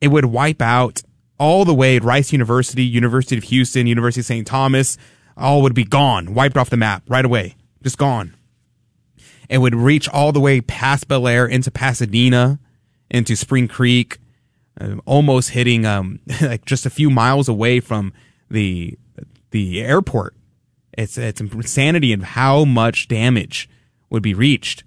[0.00, 1.02] it would wipe out
[1.38, 4.44] all the way Rice University, University of Houston, University of St.
[4.44, 4.98] Thomas,
[5.36, 8.34] all would be gone, wiped off the map right away, just gone.
[9.48, 12.58] It would reach all the way past Bellaire into Pasadena,
[13.08, 14.18] into Spring Creek,
[14.80, 18.12] uh, almost hitting um like just a few miles away from
[18.50, 18.98] the
[19.54, 20.34] the airport.
[20.98, 23.70] It's it's insanity of how much damage
[24.10, 24.82] would be reached.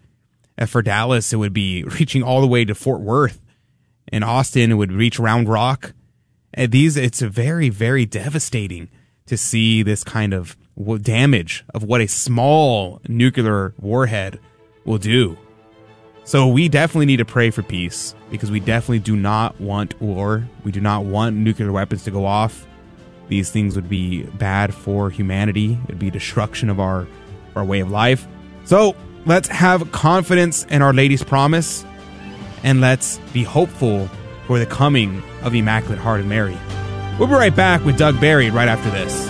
[0.57, 3.39] Uh, for Dallas, it would be reaching all the way to Fort Worth.
[4.11, 5.93] In Austin, it would reach Round Rock.
[6.53, 8.89] And these, it's very, very devastating
[9.27, 10.57] to see this kind of
[11.01, 14.39] damage of what a small nuclear warhead
[14.83, 15.37] will do.
[16.25, 20.45] So we definitely need to pray for peace because we definitely do not want war.
[20.65, 22.67] We do not want nuclear weapons to go off.
[23.27, 25.77] These things would be bad for humanity.
[25.85, 27.07] It'd be destruction of our
[27.55, 28.27] our way of life.
[28.65, 31.83] So let's have confidence in Our Lady's promise
[32.63, 34.07] and let's be hopeful
[34.45, 36.57] for the coming of the Immaculate Heart of Mary.
[37.17, 39.27] We'll be right back with Doug Barry right after this.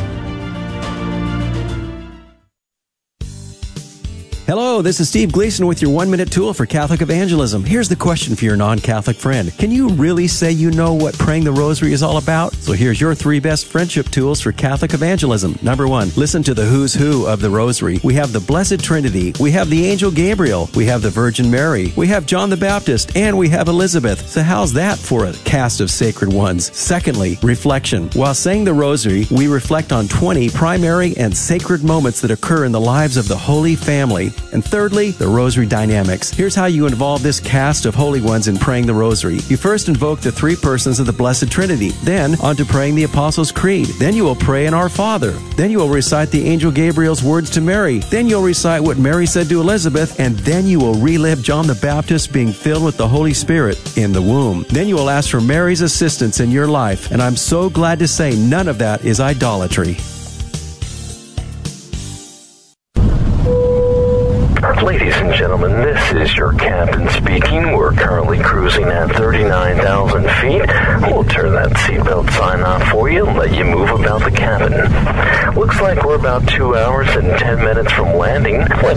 [4.47, 7.65] Hello, this is Steve Gleason with your one minute tool for Catholic evangelism.
[7.65, 11.17] Here's the question for your non Catholic friend Can you really say you know what
[11.17, 12.53] praying the rosary is all about?
[12.53, 15.59] So here's your three best friendship tools for Catholic evangelism.
[15.61, 17.99] Number one, listen to the who's who of the rosary.
[18.05, 21.91] We have the Blessed Trinity, we have the Angel Gabriel, we have the Virgin Mary,
[21.97, 24.29] we have John the Baptist, and we have Elizabeth.
[24.29, 26.73] So how's that for a cast of sacred ones?
[26.73, 28.09] Secondly, reflection.
[28.11, 32.71] While saying the rosary, we reflect on 20 primary and sacred moments that occur in
[32.71, 34.31] the lives of the Holy Family.
[34.53, 36.29] And thirdly, the Rosary Dynamics.
[36.29, 39.35] Here's how you involve this cast of holy ones in praying the Rosary.
[39.47, 43.51] You first invoke the three persons of the Blessed Trinity, then onto praying the Apostles'
[43.51, 43.87] Creed.
[43.99, 45.31] Then you will pray in Our Father.
[45.55, 47.99] Then you will recite the Angel Gabriel's words to Mary.
[47.99, 51.75] Then you'll recite what Mary said to Elizabeth, and then you will relive John the
[51.75, 54.65] Baptist being filled with the Holy Spirit in the womb.
[54.69, 58.07] Then you will ask for Mary's assistance in your life, and I'm so glad to
[58.07, 59.97] say none of that is idolatry.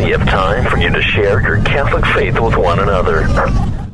[0.01, 3.23] Plenty of time for you to share your Catholic faith with one another.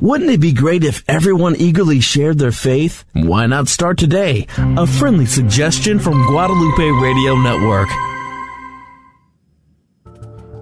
[0.00, 3.04] Wouldn't it be great if everyone eagerly shared their faith?
[3.14, 4.46] Why not start today?
[4.56, 7.88] A friendly suggestion from Guadalupe Radio Network.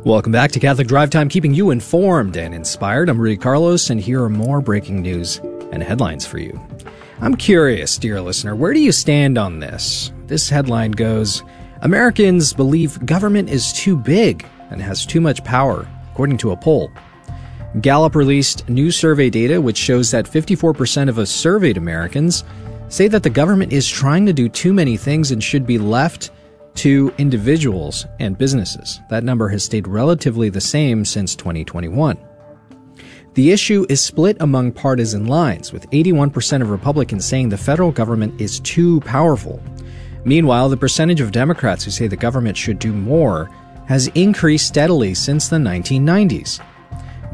[0.06, 3.10] Welcome back to Catholic Drive Time, keeping you informed and inspired.
[3.10, 6.58] I'm Rudy Carlos, and here are more breaking news and headlines for you.
[7.20, 10.10] I'm curious, dear listener, where do you stand on this?
[10.26, 11.42] This headline goes
[11.82, 16.90] Americans believe government is too big and has too much power, according to a poll.
[17.80, 22.44] Gallup released new survey data which shows that 54% of surveyed Americans
[22.88, 26.30] say that the government is trying to do too many things and should be left
[26.76, 29.00] to individuals and businesses.
[29.10, 32.18] That number has stayed relatively the same since 2021.
[33.34, 38.40] The issue is split among partisan lines, with 81% of Republicans saying the federal government
[38.40, 39.60] is too powerful.
[40.24, 43.50] Meanwhile, the percentage of Democrats who say the government should do more
[43.86, 46.60] has increased steadily since the 1990s.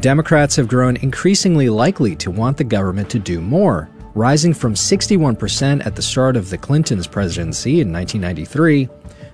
[0.00, 5.84] Democrats have grown increasingly likely to want the government to do more, rising from 61%
[5.84, 8.88] at the start of the Clintons' presidency in 1993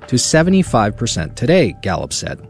[0.08, 2.46] to 75% today, Gallup said.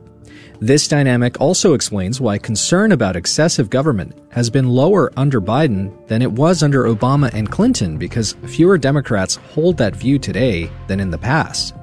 [0.60, 6.22] This dynamic also explains why concern about excessive government has been lower under Biden than
[6.22, 11.10] it was under Obama and Clinton because fewer Democrats hold that view today than in
[11.10, 11.74] the past.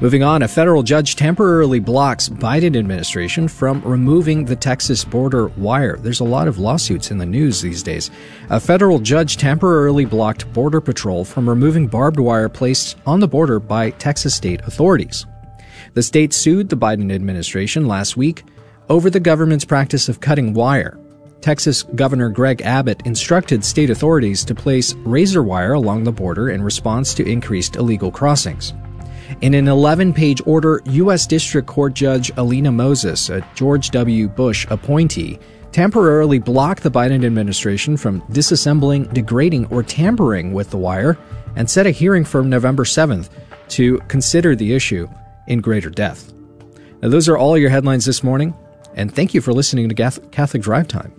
[0.00, 5.96] Moving on, a federal judge temporarily blocks Biden administration from removing the Texas border wire.
[5.96, 8.10] There's a lot of lawsuits in the news these days.
[8.50, 13.60] A federal judge temporarily blocked Border Patrol from removing barbed wire placed on the border
[13.60, 15.26] by Texas state authorities.
[15.94, 18.42] The state sued the Biden administration last week
[18.88, 20.98] over the government's practice of cutting wire.
[21.40, 26.62] Texas Governor Greg Abbott instructed state authorities to place razor wire along the border in
[26.62, 28.74] response to increased illegal crossings.
[29.40, 31.26] In an 11 page order, U.S.
[31.26, 34.28] District Court Judge Alia Moses, a George W.
[34.28, 35.38] Bush appointee,
[35.72, 41.18] temporarily blocked the Biden administration from disassembling, degrading, or tampering with the wire
[41.56, 43.28] and set a hearing for November 7th
[43.68, 45.08] to consider the issue
[45.46, 46.32] in greater depth.
[47.02, 48.54] Now, those are all your headlines this morning,
[48.94, 51.12] and thank you for listening to Catholic Drive Time.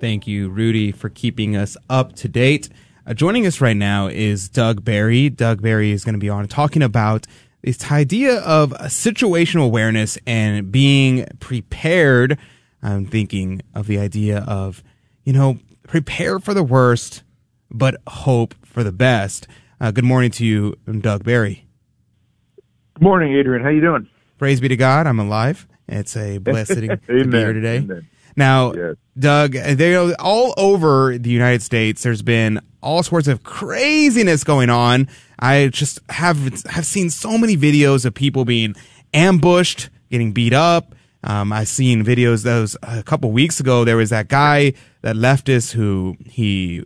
[0.00, 2.70] Thank you, Rudy, for keeping us up to date.
[3.06, 5.30] Uh, joining us right now is Doug Barry.
[5.30, 7.26] Doug Barry is going to be on talking about
[7.62, 12.38] this idea of situational awareness and being prepared.
[12.82, 14.82] I'm thinking of the idea of,
[15.24, 17.22] you know, prepare for the worst,
[17.70, 19.46] but hope for the best.
[19.80, 21.66] Uh, good morning to you, Doug Barry.
[22.94, 23.62] Good morning, Adrian.
[23.62, 24.08] How you doing?
[24.38, 25.06] Praise be to God.
[25.06, 25.66] I'm alive.
[25.88, 27.78] It's a blessing to be here today.
[27.78, 28.08] Amen.
[28.36, 28.96] Now, Yes.
[29.18, 32.02] Doug, they all over the United States.
[32.02, 35.08] There's been all sorts of craziness going on.
[35.38, 38.74] I just have have seen so many videos of people being
[39.12, 40.94] ambushed, getting beat up.
[41.22, 42.44] Um, I've seen videos.
[42.44, 44.72] Those a couple weeks ago, there was that guy,
[45.02, 46.82] that leftist, who he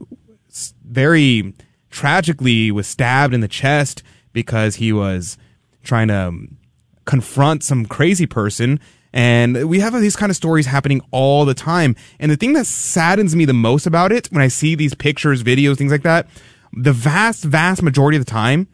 [0.85, 1.55] very
[1.91, 5.39] tragically was stabbed in the chest because he was
[5.85, 6.57] trying to um,
[7.05, 8.81] confront some crazy person.
[9.15, 11.95] And we have these kind of stories happening all the time.
[12.19, 15.45] And the thing that saddens me the most about it, when I see these pictures,
[15.45, 16.27] videos, things like that,
[16.73, 18.67] the vast, vast majority of the time,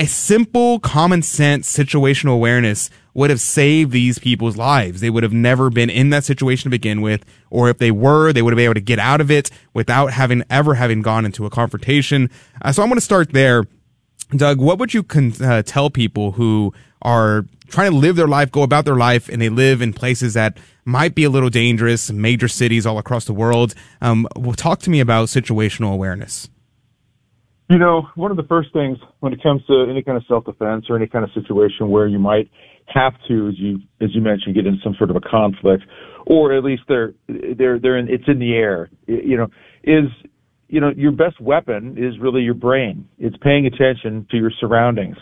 [0.00, 5.00] a simple common sense situational awareness would have saved these people's lives.
[5.00, 8.32] They would have never been in that situation to begin with, or if they were,
[8.32, 11.24] they would have been able to get out of it without having ever having gone
[11.24, 12.30] into a confrontation.
[12.62, 13.64] Uh, so I'm going to start there.
[14.34, 16.72] Doug, what would you con- uh, tell people who
[17.02, 20.34] are trying to live their life, go about their life, and they live in places
[20.34, 23.74] that might be a little dangerous, major cities all across the world?
[24.00, 26.48] Um, well, talk to me about situational awareness.
[27.70, 30.86] You know, one of the first things when it comes to any kind of self-defense
[30.90, 32.50] or any kind of situation where you might
[32.86, 35.84] have to, as you as you mentioned, get in some sort of a conflict,
[36.26, 38.90] or at least they're they're they're in, it's in the air.
[39.06, 39.46] You know,
[39.84, 40.10] is
[40.68, 43.08] you know your best weapon is really your brain.
[43.18, 45.16] It's paying attention to your surroundings.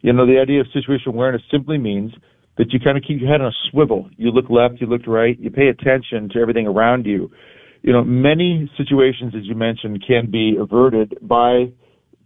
[0.00, 2.12] You know, the idea of situational awareness simply means
[2.56, 4.08] that you kind of keep your head on a swivel.
[4.16, 7.30] You look left, you look right, you pay attention to everything around you.
[7.82, 11.72] You know, many situations, as you mentioned, can be averted by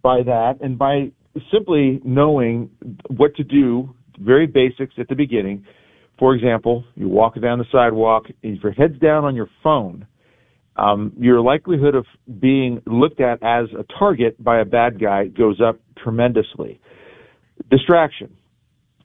[0.02, 1.12] by that and by
[1.52, 2.70] simply knowing
[3.08, 5.64] what to do very basics at the beginning.
[6.18, 10.06] For example, you walk down the sidewalk, if your head's down on your phone,
[10.76, 12.06] um, your likelihood of
[12.40, 16.80] being looked at as a target by a bad guy goes up tremendously.
[17.70, 18.36] Distraction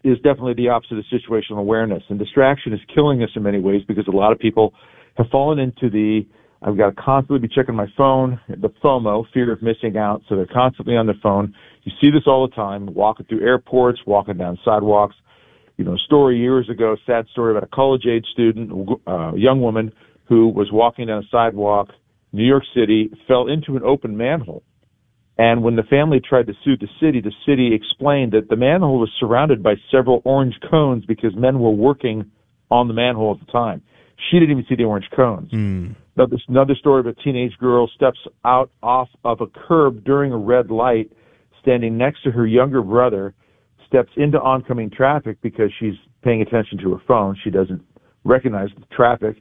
[0.03, 3.81] is definitely the opposite of situational awareness, and distraction is killing us in many ways
[3.87, 4.73] because a lot of people
[5.17, 6.25] have fallen into the
[6.61, 10.35] I've got to constantly be checking my phone, the FOMO, fear of missing out, so
[10.35, 11.53] they're constantly on their phone.
[11.83, 15.15] You see this all the time, walking through airports, walking down sidewalks.
[15.77, 19.33] You know, a story years ago, sad story about a college age student, a uh,
[19.35, 19.93] young woman
[20.27, 21.89] who was walking down a sidewalk,
[22.33, 24.63] New York City, fell into an open manhole.
[25.37, 28.99] And when the family tried to sue the city, the city explained that the manhole
[28.99, 32.31] was surrounded by several orange cones because men were working
[32.71, 33.83] on the manhole at the time.
[34.29, 35.51] She didn't even see the orange cones.
[35.51, 35.95] Mm.
[36.15, 40.37] Another, another story of a teenage girl steps out off of a curb during a
[40.37, 41.11] red light
[41.61, 43.35] standing next to her younger brother
[43.85, 47.37] steps into oncoming traffic because she's paying attention to her phone.
[47.43, 47.81] She doesn't
[48.25, 49.37] recognize the traffic.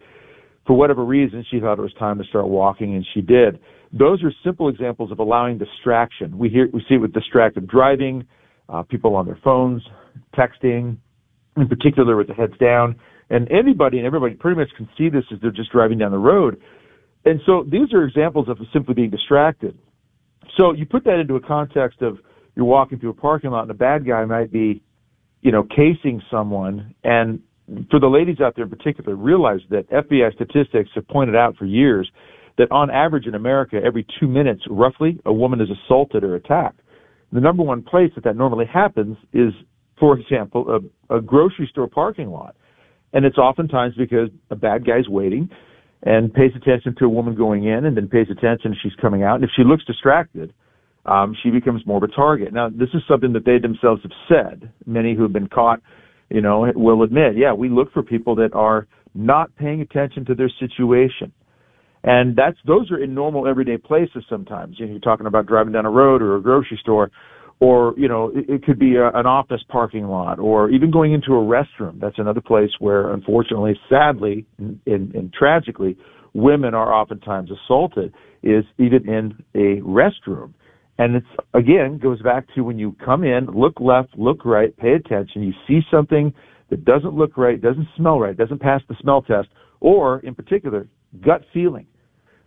[0.67, 3.59] For whatever reason, she thought it was time to start walking, and she did.
[3.93, 6.39] Those are simple examples of allowing distraction.
[6.39, 8.27] We hear, we see it with distracted driving,
[8.69, 9.83] uh, people on their phones,
[10.37, 10.99] texting,
[11.57, 12.97] in particular with the heads down.
[13.31, 16.19] And anybody and everybody pretty much can see this as they're just driving down the
[16.19, 16.61] road.
[17.25, 19.77] And so these are examples of simply being distracted.
[20.57, 22.19] So you put that into a context of
[22.55, 24.83] you're walking through a parking lot and a bad guy might be,
[25.43, 26.95] you know, casing someone.
[27.03, 27.41] And
[27.91, 31.67] for the ladies out there in particular, realize that FBI statistics have pointed out for
[31.67, 32.11] years
[32.59, 36.81] that on average in America, every two minutes, roughly, a woman is assaulted or attacked.
[37.33, 39.53] The number one place that that normally happens is,
[39.99, 40.81] for example,
[41.11, 42.57] a, a grocery store parking lot.
[43.13, 45.49] And it's oftentimes because a bad guy's waiting
[46.03, 49.23] and pays attention to a woman going in and then pays attention as she's coming
[49.23, 49.37] out.
[49.37, 50.53] And if she looks distracted,
[51.07, 52.53] um, she becomes more of a target.
[52.53, 54.71] Now, this is something that they themselves have said.
[54.87, 55.81] Many who have been caught,
[56.31, 60.35] you know, will admit, yeah, we look for people that are not paying attention to
[60.35, 61.33] their situation.
[62.07, 64.77] And that's those are in normal everyday places sometimes.
[64.79, 67.11] You know, you're talking about driving down a road or a grocery store
[67.59, 71.13] or you know it, it could be a, an office parking lot or even going
[71.13, 72.01] into a restroom.
[72.01, 75.99] That's another place where unfortunately sadly and, and, and tragically
[76.33, 80.53] women are oftentimes assaulted is even in a restroom.
[80.99, 84.93] And it's again goes back to when you come in look left look right pay
[84.93, 85.43] attention.
[85.43, 86.33] You see something
[86.71, 89.49] that doesn't look right doesn't smell right doesn't pass the smell test
[89.81, 90.87] or in particular
[91.25, 91.87] gut feeling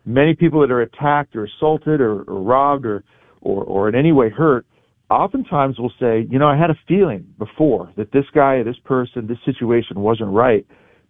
[0.06, 3.04] many people that are attacked or assaulted or, or robbed or,
[3.42, 4.66] or or in any way hurt
[5.10, 9.28] oftentimes will say, you know, I had a feeling before that this guy, this person,
[9.28, 10.66] this situation wasn't right.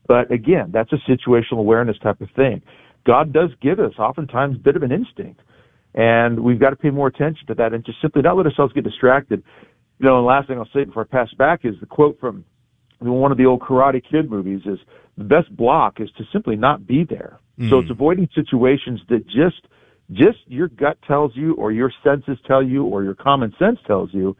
[0.08, 2.62] But again, that's a situational awareness type of thing.
[3.06, 5.42] God does give us oftentimes a bit of an instinct.
[5.94, 8.74] And we've got to pay more attention to that and just simply not let ourselves
[8.74, 9.44] get distracted.
[10.00, 12.20] You know, and the last thing I'll say before I pass back is the quote
[12.20, 12.46] from
[13.00, 14.80] one of the old Karate Kid movies is
[15.18, 17.40] the best block is to simply not be there.
[17.60, 17.70] Mm.
[17.70, 19.68] So it's avoiding situations that just–
[20.12, 24.14] just your gut tells you or your senses tell you or your common sense tells
[24.14, 24.36] you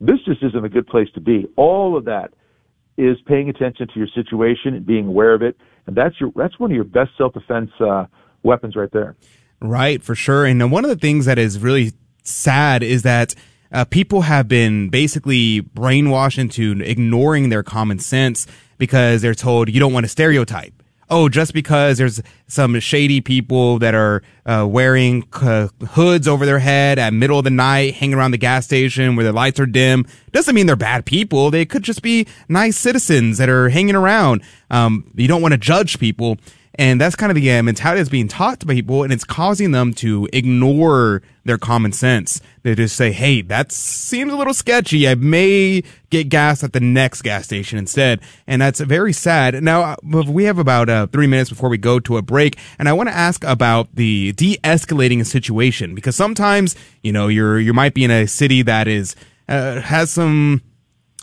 [0.00, 1.46] this just isn't a good place to be.
[1.56, 2.34] All of that
[2.98, 5.56] is paying attention to your situation and being aware of it,
[5.86, 8.06] and that's your that's one of your best self defense uh,
[8.42, 9.16] weapons right there.
[9.60, 10.44] Right, for sure.
[10.44, 11.92] And one of the things that is really
[12.22, 13.34] sad is that
[13.72, 18.46] uh, people have been basically brainwashed into ignoring their common sense
[18.76, 20.75] because they're told you don't want to stereotype
[21.08, 26.58] oh, just because there's some shady people that are uh, wearing uh, hoods over their
[26.58, 29.66] head at middle of the night, hanging around the gas station where the lights are
[29.66, 31.50] dim, doesn't mean they're bad people.
[31.50, 34.42] They could just be nice citizens that are hanging around.
[34.70, 36.38] Um, you don't want to judge people.
[36.78, 39.70] And that's kind of the uh, mentality that's being taught to people, and it's causing
[39.70, 42.40] them to ignore their common sense.
[42.62, 45.08] They just say, hey, that seems a little sketchy.
[45.08, 48.20] I may get gas at the next gas station instead.
[48.46, 49.62] And that's very sad.
[49.62, 52.88] Now, uh, we have about uh, three minutes before we go to a break, and
[52.88, 57.72] I want to ask about the de-escalating a situation because sometimes, you know, you're, you
[57.72, 59.16] might be in a city that is,
[59.48, 60.60] uh, has some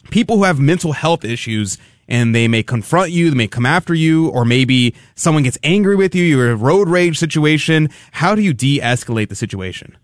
[0.10, 1.78] people who have mental health issues
[2.08, 5.96] and they may confront you, they may come after you, or maybe someone gets angry
[5.96, 7.90] with you, you're in a road rage situation.
[8.12, 9.98] How do you de-escalate the situation?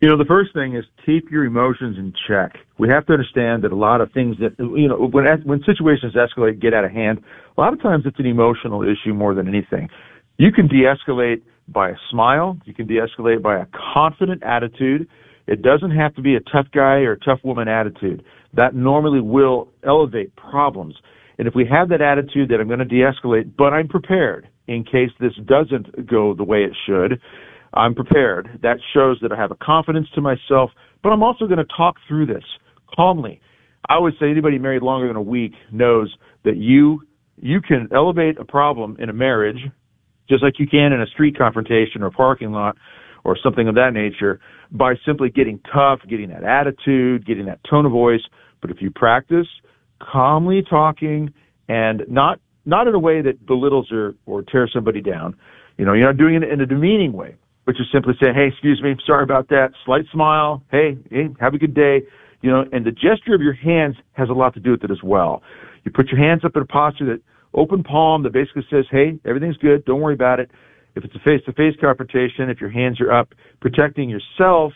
[0.00, 2.58] You know, the first thing is keep your emotions in check.
[2.76, 6.14] We have to understand that a lot of things that, you know, when, when situations
[6.14, 7.22] escalate, get out of hand,
[7.56, 9.88] a lot of times it's an emotional issue more than anything.
[10.36, 12.58] You can de-escalate by a smile.
[12.66, 15.08] You can de-escalate by a confident attitude.
[15.46, 18.22] It doesn't have to be a tough guy or tough woman attitude.
[18.56, 20.96] That normally will elevate problems.
[21.38, 24.84] And if we have that attitude that I'm going to de-escalate, but I'm prepared in
[24.84, 27.20] case this doesn't go the way it should,
[27.74, 28.58] I'm prepared.
[28.62, 30.70] That shows that I have a confidence to myself,
[31.02, 32.44] but I'm also going to talk through this
[32.94, 33.40] calmly.
[33.88, 37.02] I always say anybody married longer than a week knows that you
[37.38, 39.58] you can elevate a problem in a marriage
[40.28, 42.76] just like you can in a street confrontation or parking lot
[43.24, 44.40] or something of that nature
[44.70, 48.22] by simply getting tough, getting that attitude, getting that tone of voice.
[48.60, 49.46] But if you practice
[50.00, 51.32] calmly talking
[51.68, 55.36] and not not in a way that belittles or, or tears somebody down,
[55.78, 57.36] you know, you're not doing it in a demeaning way
[57.66, 60.62] which is simply saying, "Hey, excuse me, sorry about that." Slight smile.
[60.70, 62.02] Hey, hey, have a good day.
[62.40, 64.90] You know, and the gesture of your hands has a lot to do with it
[64.90, 65.42] as well.
[65.84, 67.20] You put your hands up in a posture that
[67.54, 69.84] open palm that basically says, "Hey, everything's good.
[69.84, 70.50] Don't worry about it."
[70.94, 74.72] If it's a face-to-face confrontation, if your hands are up protecting yourself,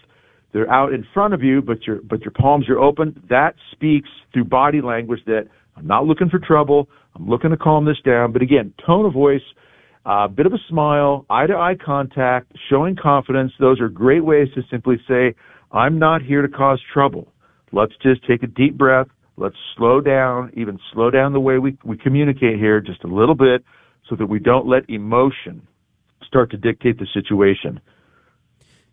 [0.52, 3.22] they're out in front of you, but your but your palms are open.
[3.28, 6.88] That speaks through body language that I'm not looking for trouble.
[7.14, 8.32] I'm looking to calm this down.
[8.32, 9.42] But again, tone of voice
[10.06, 13.52] a uh, bit of a smile, eye to eye contact, showing confidence.
[13.60, 15.34] Those are great ways to simply say,
[15.72, 17.30] I'm not here to cause trouble.
[17.70, 19.08] Let's just take a deep breath.
[19.36, 23.34] Let's slow down, even slow down the way we, we communicate here just a little
[23.34, 23.62] bit
[24.08, 25.66] so that we don't let emotion
[26.26, 27.78] start to dictate the situation.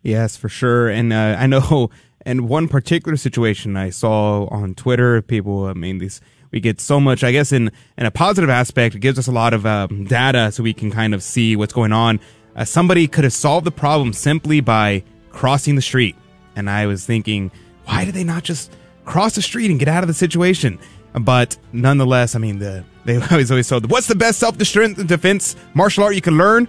[0.01, 0.87] Yes, for sure.
[0.89, 1.89] And uh, I know
[2.25, 6.21] in one particular situation I saw on Twitter, people, I mean, these
[6.51, 9.31] we get so much, I guess, in, in a positive aspect, it gives us a
[9.31, 12.19] lot of um, data so we can kind of see what's going on.
[12.55, 16.15] Uh, somebody could have solved the problem simply by crossing the street.
[16.55, 17.51] And I was thinking,
[17.85, 18.75] why did they not just
[19.05, 20.79] cross the street and get out of the situation?
[21.13, 26.03] But nonetheless, I mean, the they always always told, what's the best self defense martial
[26.03, 26.67] art you can learn?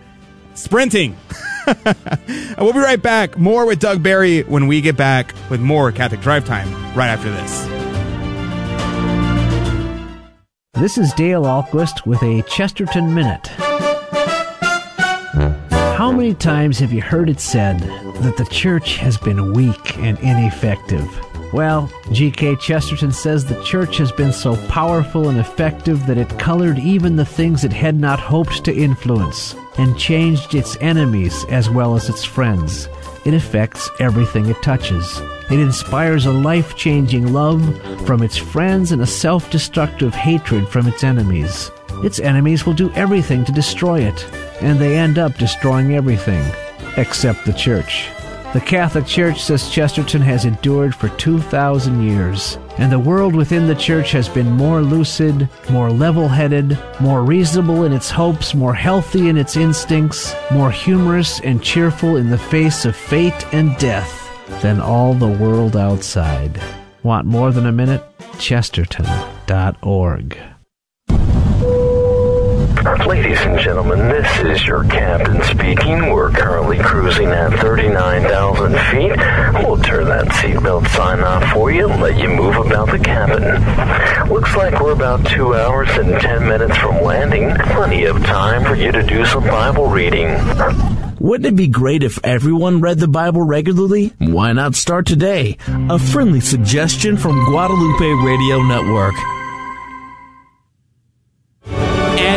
[0.58, 1.16] Sprinting.
[2.58, 3.38] we'll be right back.
[3.38, 7.30] More with Doug Barry when we get back with more Catholic Drive Time right after
[7.30, 7.64] this.
[10.74, 13.46] This is Dale Ahlquist with a Chesterton Minute.
[15.96, 20.18] How many times have you heard it said that the church has been weak and
[20.18, 21.08] ineffective?
[21.52, 22.56] Well, G.K.
[22.56, 27.24] Chesterton says the church has been so powerful and effective that it colored even the
[27.24, 32.24] things it had not hoped to influence and changed its enemies as well as its
[32.24, 32.88] friends.
[33.24, 35.20] It affects everything it touches.
[35.50, 37.62] It inspires a life changing love
[38.06, 41.70] from its friends and a self destructive hatred from its enemies.
[42.04, 44.26] Its enemies will do everything to destroy it,
[44.60, 46.44] and they end up destroying everything,
[46.96, 48.08] except the church.
[48.54, 53.74] The Catholic Church, says Chesterton, has endured for 2,000 years, and the world within the
[53.74, 59.28] Church has been more lucid, more level headed, more reasonable in its hopes, more healthy
[59.28, 64.30] in its instincts, more humorous and cheerful in the face of fate and death
[64.62, 66.58] than all the world outside.
[67.02, 68.02] Want more than a minute?
[68.38, 70.38] Chesterton.org.
[72.84, 76.10] Ladies and gentlemen, this is your captain speaking.
[76.12, 79.64] We're currently cruising at 39,000 feet.
[79.66, 83.42] We'll turn that seatbelt sign off for you and let you move about the cabin.
[84.32, 87.52] Looks like we're about two hours and 10 minutes from landing.
[87.74, 90.28] Plenty of time for you to do some Bible reading.
[91.18, 94.12] Wouldn't it be great if everyone read the Bible regularly?
[94.18, 95.56] Why not start today?
[95.90, 99.14] A friendly suggestion from Guadalupe Radio Network.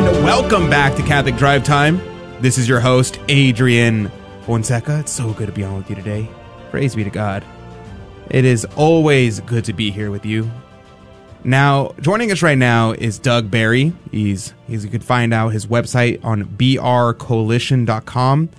[0.04, 2.02] And welcome back to Catholic Drive Time.
[2.42, 4.12] This is your host, Adrian
[4.48, 5.02] Fonseca.
[5.02, 6.28] It's so good to be on with you today.
[6.72, 7.46] Praise be to God.
[8.32, 10.50] It is always good to be here with you.
[11.44, 13.94] Now, joining us right now is Doug Barry.
[14.10, 18.50] He's, he's you can find out his website on brcoalition.com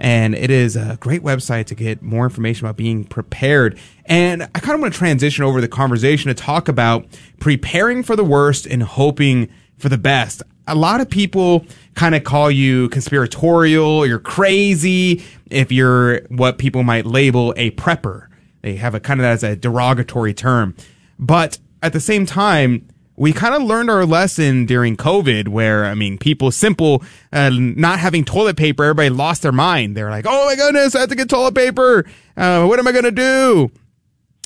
[0.00, 3.78] and it is a great website to get more information about being prepared.
[4.06, 7.06] And I kind of want to transition over the conversation to talk about
[7.38, 10.42] preparing for the worst and hoping for the best.
[10.70, 16.82] A lot of people kind of call you conspiratorial, you're crazy if you're what people
[16.82, 18.28] might label a prepper.
[18.62, 20.74] They have a kind of as a derogatory term.
[21.18, 25.94] But at the same time, we kind of learned our lesson during COVID where, I
[25.94, 27.02] mean, people simple,
[27.32, 29.96] uh, not having toilet paper, everybody lost their mind.
[29.96, 32.06] They're like, oh my goodness, I have to get toilet paper.
[32.36, 33.70] Uh, what am I going to do?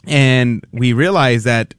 [0.07, 1.75] And we realized that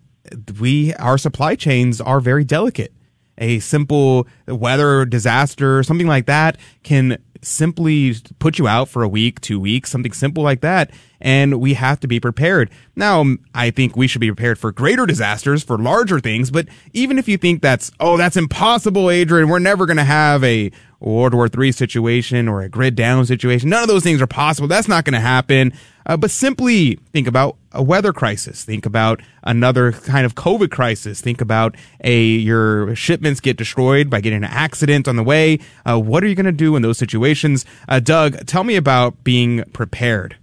[0.60, 2.94] we, our supply chains are very delicate.
[3.38, 9.40] A simple weather disaster, something like that can simply put you out for a week,
[9.40, 10.92] two weeks, something simple like that.
[11.22, 12.70] And we have to be prepared.
[12.96, 16.52] Now, I think we should be prepared for greater disasters, for larger things.
[16.52, 20.44] But even if you think that's, oh, that's impossible, Adrian, we're never going to have
[20.44, 20.72] a
[21.06, 23.70] World War III situation or a grid down situation.
[23.70, 24.68] None of those things are possible.
[24.68, 25.72] That's not going to happen.
[26.08, 28.64] Uh, but simply think about a weather crisis.
[28.64, 31.22] Think about another kind of COVID crisis.
[31.22, 35.60] Think about a your shipments get destroyed by getting an accident on the way.
[35.86, 37.66] Uh, what are you going to do in those situations?
[37.88, 40.38] Uh, Doug, tell me about being prepared.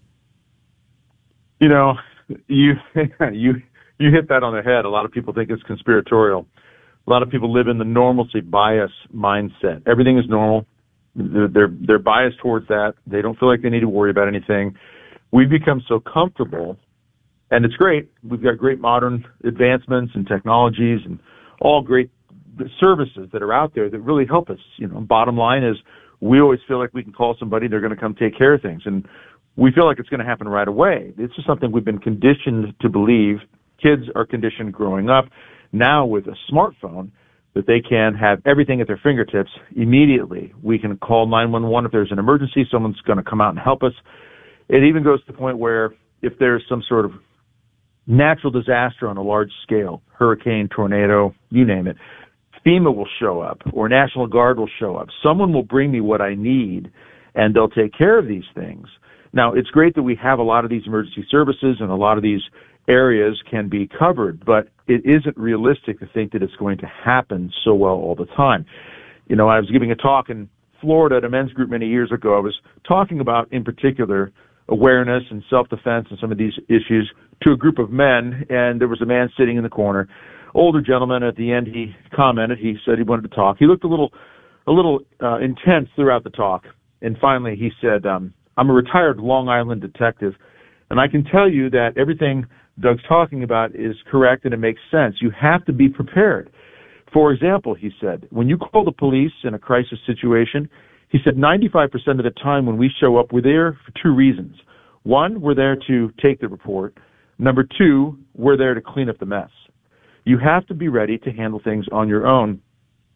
[1.60, 1.96] You know,
[2.48, 2.74] you
[3.32, 3.62] you
[3.98, 4.84] you hit that on the head.
[4.84, 6.46] A lot of people think it's conspiratorial.
[7.06, 9.82] A lot of people live in the normalcy bias mindset.
[9.86, 10.66] Everything is normal.
[11.14, 12.94] They're, they're biased towards that.
[13.06, 14.76] They don't feel like they need to worry about anything.
[15.32, 16.78] We've become so comfortable,
[17.50, 18.10] and it's great.
[18.22, 21.18] We've got great modern advancements and technologies and
[21.60, 22.10] all great
[22.78, 24.58] services that are out there that really help us.
[24.76, 25.76] You know, bottom line is
[26.20, 28.62] we always feel like we can call somebody, they're going to come take care of
[28.62, 29.06] things, and
[29.56, 31.12] we feel like it's going to happen right away.
[31.16, 33.38] This is something we've been conditioned to believe.
[33.82, 35.26] Kids are conditioned growing up
[35.72, 37.10] now with a smartphone
[37.54, 40.52] that they can have everything at their fingertips immediately.
[40.62, 43.82] We can call 911 if there's an emergency, someone's going to come out and help
[43.82, 43.92] us.
[44.68, 47.12] It even goes to the point where if there's some sort of
[48.06, 51.96] natural disaster on a large scale, hurricane, tornado, you name it,
[52.64, 55.08] FEMA will show up or National Guard will show up.
[55.22, 56.90] Someone will bring me what I need
[57.34, 58.86] and they'll take care of these things.
[59.32, 62.16] Now, it's great that we have a lot of these emergency services and a lot
[62.16, 62.42] of these
[62.88, 67.52] areas can be covered, but it isn't realistic to think that it's going to happen
[67.64, 68.66] so well all the time.
[69.28, 70.48] You know, I was giving a talk in
[70.80, 72.36] Florida at a men's group many years ago.
[72.36, 72.54] I was
[72.86, 74.32] talking about, in particular,
[74.68, 77.10] awareness and self-defense and some of these issues
[77.42, 80.08] to a group of men, and there was a man sitting in the corner,
[80.54, 81.22] older gentleman.
[81.22, 82.58] At the end, he commented.
[82.58, 83.56] He said he wanted to talk.
[83.58, 84.12] He looked a little,
[84.66, 86.64] a little uh, intense throughout the talk,
[87.00, 90.34] and finally he said, um, "I'm a retired Long Island detective,
[90.90, 92.46] and I can tell you that everything."
[92.80, 95.16] Doug's talking about is correct and it makes sense.
[95.20, 96.50] You have to be prepared.
[97.12, 100.68] For example, he said, when you call the police in a crisis situation,
[101.10, 104.56] he said 95% of the time when we show up, we're there for two reasons.
[105.02, 106.96] One, we're there to take the report.
[107.38, 109.50] Number two, we're there to clean up the mess.
[110.24, 112.62] You have to be ready to handle things on your own.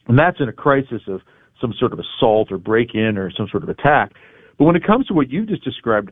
[0.09, 1.21] And that's in a crisis of
[1.61, 4.13] some sort of assault or break in or some sort of attack.
[4.59, 6.11] But when it comes to what you just described,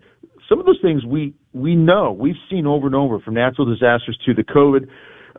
[0.49, 4.18] some of those things we we know we've seen over and over from natural disasters
[4.26, 4.88] to the COVID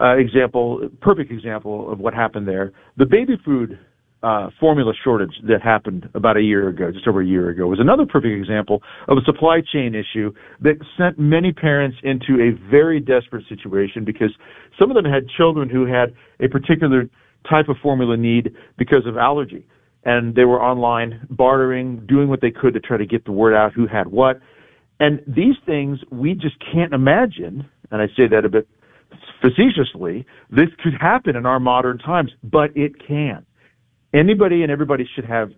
[0.02, 2.74] uh, example, perfect example of what happened there.
[2.98, 3.80] The baby food
[4.24, 7.80] uh, formula shortage that happened about a year ago, just over a year ago, was
[7.80, 13.00] another perfect example of a supply chain issue that sent many parents into a very
[13.00, 14.32] desperate situation because
[14.80, 17.08] some of them had children who had a particular
[17.50, 19.66] type of formula need because of allergy.
[20.04, 23.56] And they were online bartering, doing what they could to try to get the word
[23.56, 24.40] out who had what.
[25.00, 28.68] And these things we just can't imagine, and I say that a bit
[29.42, 33.46] facetiously, this could happen in our modern times, but it can.
[34.14, 35.52] Anybody and everybody should have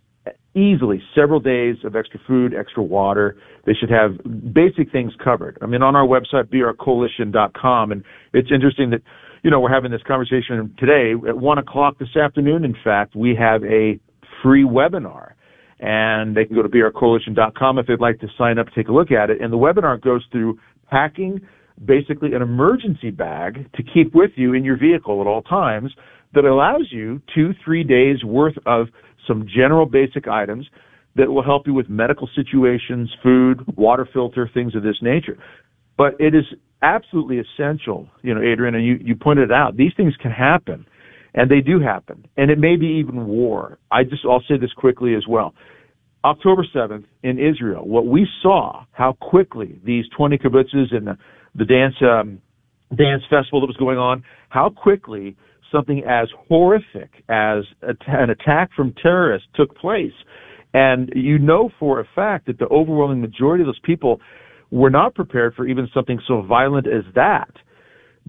[0.56, 3.38] easily several days of extra food, extra water.
[3.66, 4.18] They should have
[4.54, 5.58] basic things covered.
[5.62, 9.02] I mean, on our website, brcoalition.com, and it's interesting that,
[9.44, 12.66] you know, we're having this conversation today at one o'clock this afternoon.
[12.66, 14.00] In fact, we have a
[14.42, 15.34] free webinar
[15.80, 19.12] and they can go to brcoalition.com if they'd like to sign up, take a look
[19.12, 19.42] at it.
[19.42, 20.60] And the webinar goes through
[20.90, 21.42] packing
[21.86, 25.92] basically an emergency bag to keep with you in your vehicle at all times
[26.34, 28.88] that allows you two, three days worth of
[29.28, 30.66] some general basic items
[31.16, 35.38] that will help you with medical situations, food, water filter, things of this nature.
[35.98, 36.46] But it is
[36.82, 40.86] absolutely essential, you know, Adrian, and you, you pointed out, these things can happen
[41.34, 43.78] and they do happen, and it may be even war.
[43.92, 45.54] I just I'll say this quickly as well.
[46.24, 51.18] October 7th in Israel, what we saw, how quickly these 20 kibbutzes and the,
[51.56, 52.42] the dance um,
[52.96, 55.36] dance festival that was going on, how quickly
[55.72, 60.14] something as horrific as a, an attack from terrorists took place.
[60.74, 64.20] And you know for a fact that the overwhelming majority of those people
[64.70, 67.52] were not prepared for even something so violent as that.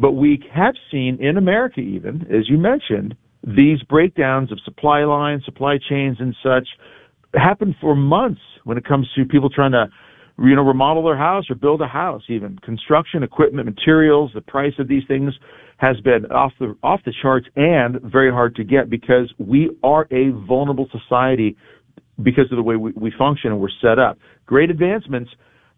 [0.01, 5.45] But we have seen in America, even as you mentioned, these breakdowns of supply lines,
[5.45, 6.69] supply chains, and such
[7.35, 9.87] happen for months when it comes to people trying to
[10.39, 12.59] you know remodel their house or build a house even.
[12.61, 15.35] Construction equipment materials the price of these things
[15.79, 20.07] has been off the off the charts and very hard to get because we are
[20.13, 21.57] a vulnerable society
[22.23, 24.17] because of the way we, we function and we're set up.
[24.47, 25.31] Great advancements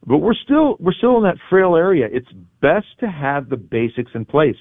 [0.07, 2.31] but we're still we're still in that frail area it's
[2.61, 4.57] best to have the basics in place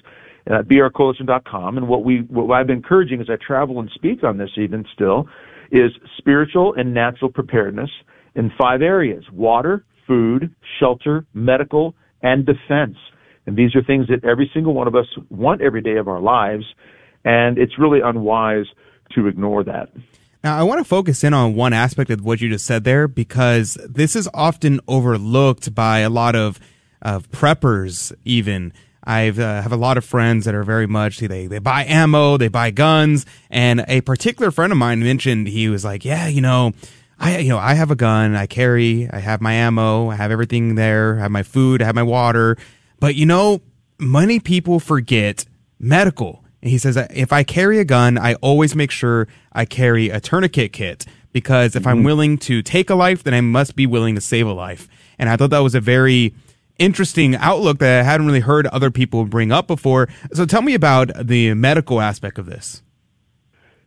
[0.46, 4.38] at brcoalition.com and what we what I've been encouraging as I travel and speak on
[4.38, 5.26] this even still
[5.70, 7.90] is spiritual and natural preparedness
[8.34, 12.96] in five areas water, food, shelter, medical, and defense.
[13.46, 16.20] And these are things that every single one of us want every day of our
[16.20, 16.64] lives,
[17.24, 18.66] and it's really unwise
[19.14, 19.88] to ignore that.
[20.42, 23.06] Now, I want to focus in on one aspect of what you just said there
[23.06, 26.58] because this is often overlooked by a lot of,
[27.02, 28.72] of preppers, even.
[29.04, 32.36] I uh, have a lot of friends that are very much they they buy ammo,
[32.36, 36.42] they buy guns, and a particular friend of mine mentioned he was like, yeah, you
[36.42, 36.72] know,
[37.18, 40.30] I you know I have a gun, I carry, I have my ammo, I have
[40.30, 42.58] everything there, I have my food, I have my water,
[42.98, 43.62] but you know,
[43.98, 45.46] many people forget
[45.78, 46.44] medical.
[46.62, 50.20] And he says if I carry a gun, I always make sure I carry a
[50.20, 51.90] tourniquet kit because if mm-hmm.
[51.90, 54.88] I'm willing to take a life, then I must be willing to save a life.
[55.18, 56.34] And I thought that was a very
[56.78, 60.08] interesting outlook that I hadn't really heard other people bring up before.
[60.32, 62.82] So tell me about the medical aspect of this.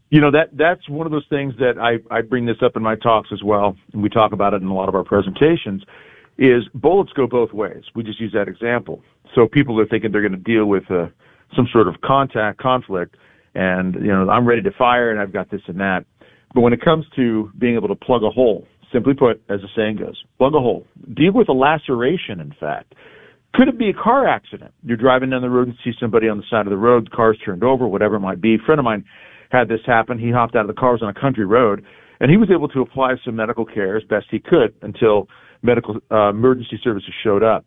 [0.09, 2.83] You know that that's one of those things that I, I bring this up in
[2.83, 5.81] my talks as well, and we talk about it in a lot of our presentations.
[6.37, 7.83] Is bullets go both ways?
[7.95, 9.01] We just use that example.
[9.33, 11.07] So people are thinking they're going to deal with uh,
[11.55, 13.15] some sort of contact conflict,
[13.55, 16.05] and you know I'm ready to fire, and I've got this and that.
[16.53, 19.67] But when it comes to being able to plug a hole, Simply put, as the
[19.75, 20.85] saying goes, plug a hole.
[21.15, 22.93] Deal with a laceration, in fact.
[23.55, 24.71] Could it be a car accident?
[24.83, 27.15] You're driving down the road and see somebody on the side of the road, the
[27.15, 28.55] car's turned over, whatever it might be.
[28.55, 29.03] A friend of mine
[29.49, 30.19] had this happen.
[30.19, 31.83] He hopped out of the car, was on a country road,
[32.19, 35.27] and he was able to apply some medical care as best he could until
[35.63, 37.65] medical uh, emergency services showed up.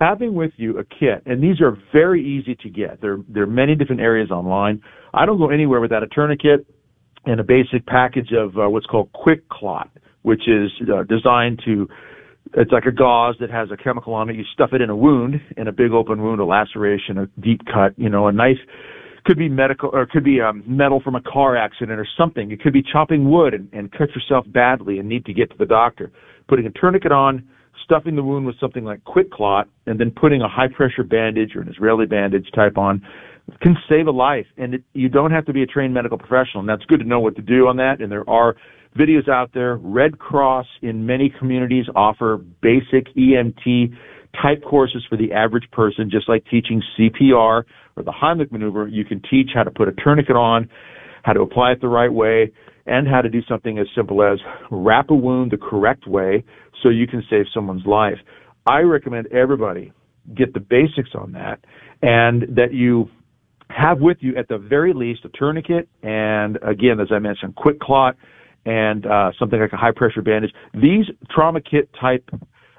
[0.00, 3.00] Having with you a kit, and these are very easy to get.
[3.00, 4.82] There, there are many different areas online.
[5.14, 6.66] I don't go anywhere without a tourniquet
[7.24, 9.88] and a basic package of uh, what's called QuikClot,
[10.22, 11.88] which is uh, designed to
[12.54, 14.36] it's like a gauze that has a chemical on it.
[14.36, 17.62] You stuff it in a wound, in a big open wound, a laceration, a deep
[17.66, 18.58] cut, you know, a knife
[19.24, 22.52] could be medical or could be um, metal from a car accident or something.
[22.52, 25.56] It could be chopping wood and, and cut yourself badly and need to get to
[25.58, 26.12] the doctor.
[26.48, 27.46] Putting a tourniquet on,
[27.86, 31.62] stuffing the wound with something like QuikClot and then putting a high pressure bandage or
[31.62, 33.00] an Israeli bandage type on
[33.62, 34.46] can save a life.
[34.58, 36.60] And it, you don't have to be a trained medical professional.
[36.60, 38.00] And that's good to know what to do on that.
[38.00, 38.56] And there are
[38.98, 39.76] videos out there.
[39.76, 43.96] Red Cross in many communities offer basic EMT
[44.42, 47.62] type courses for the average person, just like teaching CPR
[47.96, 48.88] or the Heimlich maneuver.
[48.88, 50.68] You can teach how to put a tourniquet on,
[51.22, 52.52] how to apply it the right way,
[52.86, 54.38] and how to do something as simple as
[54.70, 56.44] wrap a wound the correct way
[56.82, 58.18] so you can save someone's life.
[58.66, 59.92] I recommend everybody
[60.34, 61.60] get the basics on that
[62.02, 63.08] and that you
[63.68, 68.14] have with you at the very least a tourniquet and again, as I mentioned, QuikClot
[68.64, 70.52] and uh, something like a high pressure bandage.
[70.74, 72.28] These trauma kit type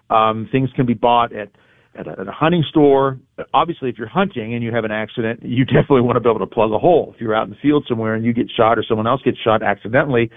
[0.10, 1.50] um, things can be bought at
[1.98, 3.20] at a, at a hunting store.
[3.54, 6.40] Obviously, if you're hunting and you have an accident, you definitely want to be able
[6.40, 7.12] to plug a hole.
[7.16, 9.38] If you're out in the field somewhere and you get shot or someone else gets
[9.44, 10.30] shot accidentally,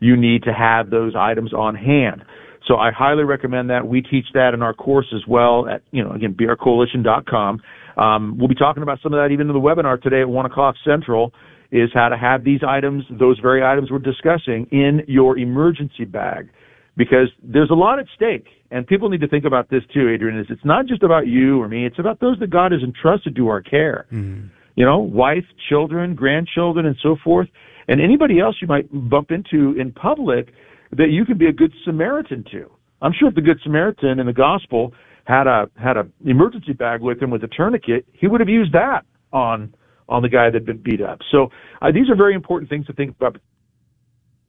[0.00, 2.22] you need to have those items on hand.
[2.66, 3.86] So I highly recommend that.
[3.86, 7.60] We teach that in our course as well at, you know, again, brcoalition.com.
[7.96, 10.46] Um, we'll be talking about some of that even in the webinar today at 1
[10.46, 11.32] o'clock Central
[11.72, 16.48] is how to have these items, those very items we're discussing, in your emergency bag.
[16.96, 18.46] Because there's a lot at stake.
[18.70, 21.60] And people need to think about this too, Adrian, is it's not just about you
[21.60, 24.06] or me, it's about those that God has entrusted to our care.
[24.12, 24.50] Mm.
[24.76, 27.48] You know, wife, children, grandchildren, and so forth.
[27.88, 30.52] And anybody else you might bump into in public
[30.92, 32.70] that you can be a good Samaritan to.
[33.02, 34.92] I'm sure if the Good Samaritan in the gospel
[35.24, 38.72] had a had a emergency bag with him with a tourniquet, he would have used
[38.72, 39.74] that on
[40.08, 41.18] on the guy that had been beat up.
[41.30, 41.50] So
[41.82, 43.38] uh, these are very important things to think about.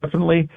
[0.02, 0.48] Definitely,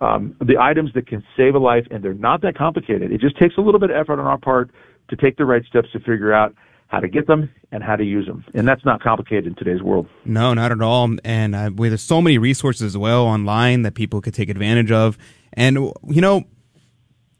[0.00, 3.12] um, the items that can save a life, and they're not that complicated.
[3.12, 4.70] It just takes a little bit of effort on our part
[5.08, 6.54] to take the right steps to figure out
[6.88, 8.44] how to get them and how to use them.
[8.54, 10.08] And that's not complicated in today's world.
[10.24, 11.16] No, not at all.
[11.24, 15.16] And uh, there's so many resources as well online that people could take advantage of.
[15.52, 15.76] And,
[16.08, 16.44] you know,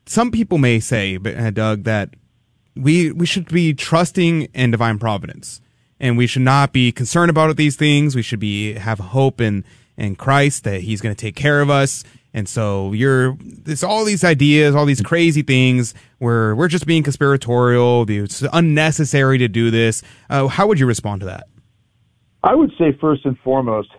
[0.06, 2.10] some people may say, uh, Doug, that
[2.76, 5.60] we, we should be trusting in divine providence
[6.00, 8.16] and we should not be concerned about these things.
[8.16, 9.64] We should be have hope in
[9.96, 12.02] in Christ that He's going to take care of us.
[12.32, 17.02] And so you're there's all these ideas, all these crazy things where we're just being
[17.02, 18.08] conspiratorial.
[18.08, 20.02] It's unnecessary to do this.
[20.28, 21.44] Uh, how would you respond to that?
[22.42, 23.90] I would say first and foremost,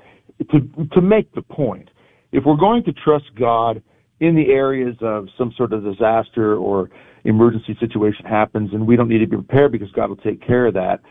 [0.51, 0.59] to
[0.93, 1.89] to make the point,
[2.31, 3.83] if we're going to trust God
[4.19, 6.89] in the areas of some sort of disaster or
[7.23, 10.67] emergency situation happens and we don't need to be prepared because God will take care
[10.67, 11.01] of that.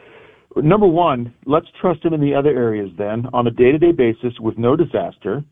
[0.57, 3.93] Number one, let's trust Him in the other areas then on a day to day
[3.93, 5.45] basis with no disaster.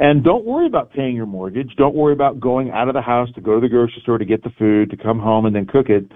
[0.00, 1.76] And don't worry about paying your mortgage.
[1.76, 4.24] Don't worry about going out of the house to go to the grocery store to
[4.24, 6.10] get the food, to come home and then cook it.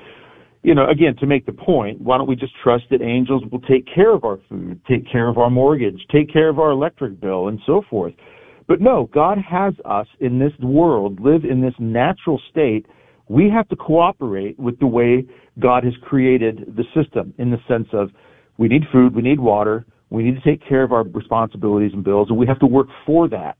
[0.62, 3.60] You know, again, to make the point, why don't we just trust that angels will
[3.60, 7.20] take care of our food, take care of our mortgage, take care of our electric
[7.20, 8.14] bill, and so forth?
[8.66, 12.86] But no, God has us in this world, live in this natural state.
[13.28, 15.26] We have to cooperate with the way
[15.58, 18.08] God has created the system in the sense of
[18.56, 22.02] we need food, we need water, we need to take care of our responsibilities and
[22.02, 23.58] bills, and we have to work for that.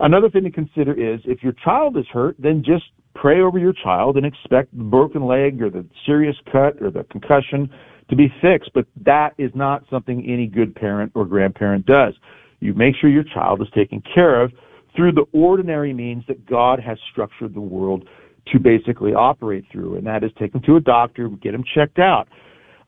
[0.00, 2.84] Another thing to consider is if your child is hurt, then just
[3.14, 7.04] pray over your child and expect the broken leg or the serious cut or the
[7.04, 7.70] concussion
[8.10, 8.70] to be fixed.
[8.74, 12.14] But that is not something any good parent or grandparent does.
[12.60, 14.52] You make sure your child is taken care of
[14.94, 18.08] through the ordinary means that God has structured the world
[18.52, 21.98] to basically operate through, and that is take them to a doctor, get them checked
[21.98, 22.28] out.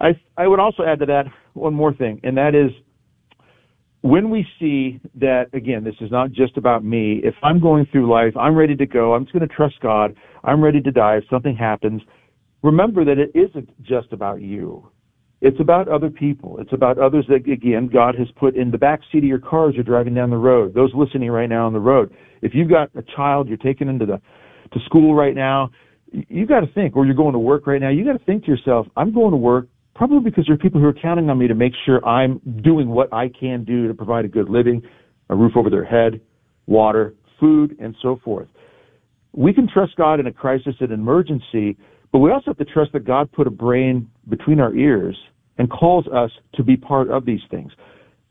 [0.00, 2.70] I I would also add to that one more thing, and that is
[4.02, 7.20] when we see that again, this is not just about me.
[7.24, 9.14] If I'm going through life, I'm ready to go.
[9.14, 10.14] I'm just going to trust God.
[10.44, 12.02] I'm ready to die if something happens.
[12.62, 14.88] Remember that it isn't just about you.
[15.40, 16.58] It's about other people.
[16.58, 19.68] It's about others that, again, God has put in the back seat of your car
[19.68, 20.74] as you're driving down the road.
[20.74, 22.12] Those listening right now on the road.
[22.42, 24.20] If you've got a child you're taking into the
[24.72, 25.70] to school right now,
[26.10, 27.90] You've got to think, or you're going to work right now.
[27.90, 29.68] You got to think to yourself, I'm going to work
[29.98, 32.88] probably because there are people who are counting on me to make sure I'm doing
[32.88, 34.80] what I can do to provide a good living,
[35.28, 36.20] a roof over their head,
[36.66, 38.46] water, food, and so forth.
[39.32, 41.76] We can trust God in a crisis an emergency,
[42.12, 45.16] but we also have to trust that God put a brain between our ears
[45.58, 47.72] and calls us to be part of these things.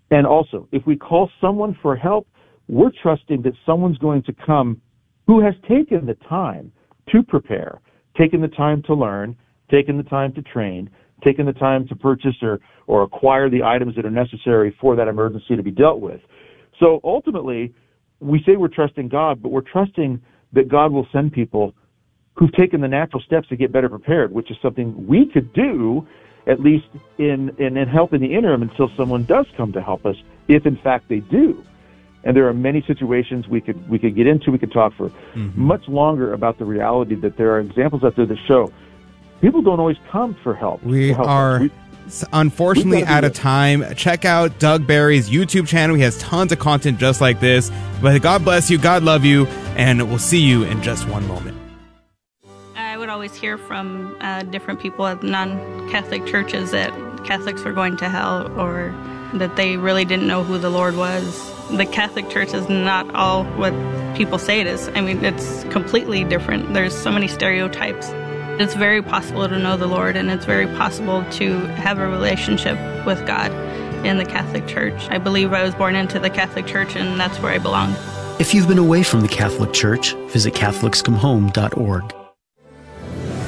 [0.09, 2.28] And also, if we call someone for help,
[2.70, 4.82] we're trusting that someone's going to come
[5.28, 6.72] who has taken the time
[7.09, 7.82] to prepare,
[8.18, 9.36] taken the time to learn,
[9.70, 10.89] taken the time to train,
[11.24, 15.07] taken the time to purchase or, or acquire the items that are necessary for that
[15.07, 16.22] emergency to be dealt with.
[16.80, 17.74] So ultimately,
[18.20, 20.22] we say we're trusting God, but we're trusting
[20.53, 21.74] that God will send people
[22.36, 26.07] who've taken the natural steps to get better prepared, which is something we could do,
[26.45, 26.86] at least
[27.18, 30.15] in, in, in help in the interim until someone does come to help us,
[30.47, 31.63] if in fact they do.
[32.24, 34.51] And there are many situations we could we could get into.
[34.51, 35.61] We could talk for mm-hmm.
[35.61, 38.72] much longer about the reality that there are examples out there that show
[39.42, 40.84] people don't always come for help.
[40.84, 41.62] We help are.
[41.62, 41.72] We,
[42.32, 43.84] unfortunately out of time.
[43.96, 45.96] Check out Doug Barry's YouTube channel.
[45.96, 47.72] He has tons of content just like this.
[48.02, 51.58] But God bless you, God love you, and we'll see you in just one moment.
[52.76, 56.92] I would always hear from uh, different people at non-Catholic churches that
[57.26, 58.96] Catholics were going to hell or
[59.34, 61.54] that they really didn't know who the Lord was.
[61.76, 63.74] The Catholic Church is not all what
[64.16, 64.88] people say it is.
[64.90, 66.74] I mean, it's completely different.
[66.74, 68.10] There's so many stereotypes.
[68.60, 72.76] It's very possible to know the Lord, and it's very possible to have a relationship
[73.05, 73.51] with God
[74.03, 74.99] in the Catholic Church.
[75.12, 77.95] I believe I was born into the Catholic Church, and that's where I belong.
[78.39, 82.16] If you've been away from the Catholic Church, visit CatholicsComeHome.org.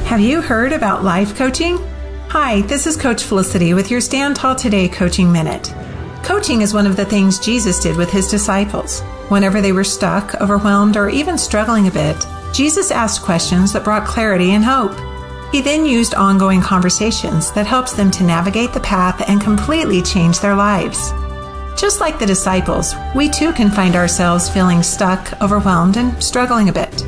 [0.06, 1.80] Have you heard about life coaching?
[2.28, 5.74] Hi, this is Coach Felicity with your Stand Tall Today Coaching Minute.
[6.22, 9.02] Coaching is one of the things Jesus did with his disciples.
[9.30, 12.24] Whenever they were stuck, overwhelmed, or even struggling a bit,
[12.54, 14.98] Jesus asked questions that brought clarity and hope.
[15.52, 20.40] He then used ongoing conversations that helps them to navigate the path and completely change
[20.40, 21.12] their lives.
[21.80, 26.74] Just like the disciples, we too can find ourselves feeling stuck, overwhelmed, and struggling a
[26.74, 27.06] bit.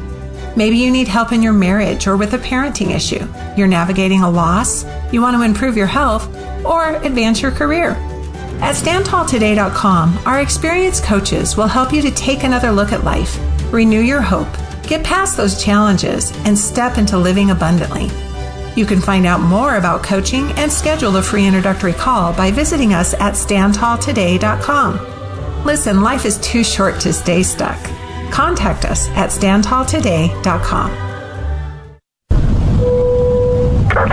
[0.56, 3.28] Maybe you need help in your marriage or with a parenting issue.
[3.58, 6.28] You're navigating a loss, you want to improve your health,
[6.66, 7.92] or advance your career.
[8.62, 13.39] At StandTallToday.com, our experienced coaches will help you to take another look at life,
[13.74, 14.48] renew your hope,
[14.88, 18.10] Get past those challenges and step into living abundantly.
[18.76, 22.94] You can find out more about coaching and schedule a free introductory call by visiting
[22.94, 25.66] us at standtalltoday.com.
[25.66, 27.80] Listen, life is too short to stay stuck.
[28.32, 31.11] Contact us at standtalltoday.com.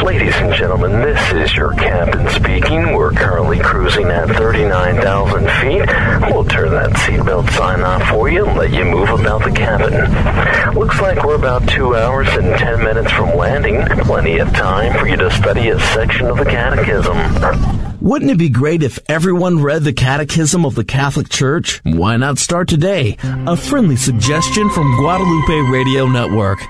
[0.05, 2.94] Ladies and gentlemen, this is your captain speaking.
[2.94, 6.32] We're currently cruising at 39,000 feet.
[6.32, 10.74] We'll turn that seatbelt sign off for you and let you move about the cabin.
[10.74, 13.84] Looks like we're about two hours and 10 minutes from landing.
[14.05, 17.99] Plenty of time for you to study a section of the Catechism.
[18.01, 21.80] Wouldn't it be great if everyone read the Catechism of the Catholic Church?
[21.84, 23.16] Why not start today?
[23.22, 26.61] A friendly suggestion from Guadalupe Radio Network.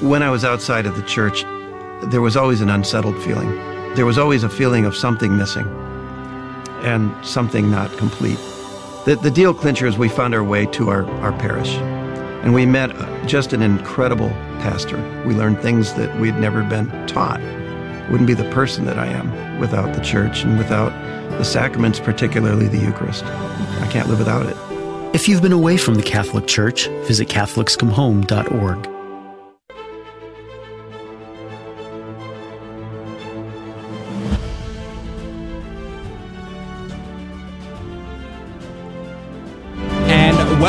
[0.00, 1.44] When I was outside of the church,
[2.10, 3.48] there was always an unsettled feeling.
[3.94, 5.66] There was always a feeling of something missing.
[6.82, 8.38] and something not complete.
[9.06, 11.74] The, the deal clincher is we found our way to our, our parish.
[12.44, 12.90] And we met
[13.26, 14.28] just an incredible
[14.60, 14.98] pastor.
[15.26, 17.40] We learned things that we'd never been taught.
[18.10, 20.90] Wouldn't be the person that I am without the church and without
[21.38, 23.24] the sacraments, particularly the Eucharist.
[23.24, 24.56] I can't live without it.
[25.14, 28.95] If you've been away from the Catholic Church, visit CatholicsComeHome.org.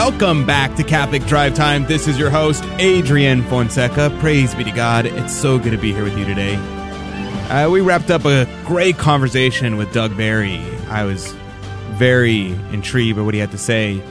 [0.10, 1.86] welcome back to Catholic Drive Time.
[1.86, 4.10] This is your host, Adrian Fonseca.
[4.22, 5.05] Praise be to God.
[5.05, 6.55] It's so good to be here with you today.
[7.49, 10.60] Uh, we wrapped up a great conversation with Doug Barry.
[10.88, 11.34] I was
[11.95, 14.01] very intrigued by what he had to say.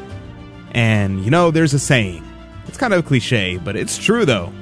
[0.73, 2.23] And, you know, there's a saying.
[2.67, 4.53] It's kind of a cliche, but it's true, though.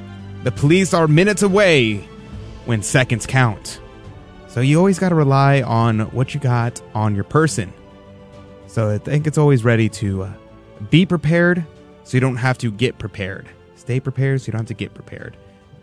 [0.45, 1.97] The police are minutes away
[2.64, 3.80] when seconds count.
[4.47, 7.72] So you always got to rely on what you got on your person.
[8.68, 10.32] So I think it's always ready to uh,
[10.91, 11.64] be prepared
[12.05, 13.49] so you don't have to get prepared.
[13.77, 15.37] Stay prepared so you don't have to get prepared.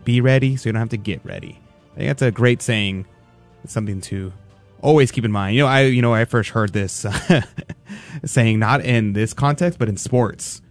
[0.04, 1.60] Be ready so you don't have to get ready.
[1.94, 3.06] I think that's a great saying.
[3.64, 4.34] It's something to
[4.82, 5.56] always keep in mind.
[5.56, 7.42] You know, I you know I first heard this uh,
[8.26, 10.62] saying not in this context, but in sports,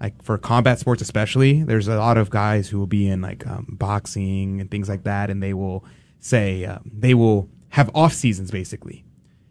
[0.00, 1.62] like for combat sports especially.
[1.62, 5.04] There's a lot of guys who will be in like um, boxing and things like
[5.04, 5.84] that, and they will
[6.20, 9.04] say uh, they will have off seasons basically,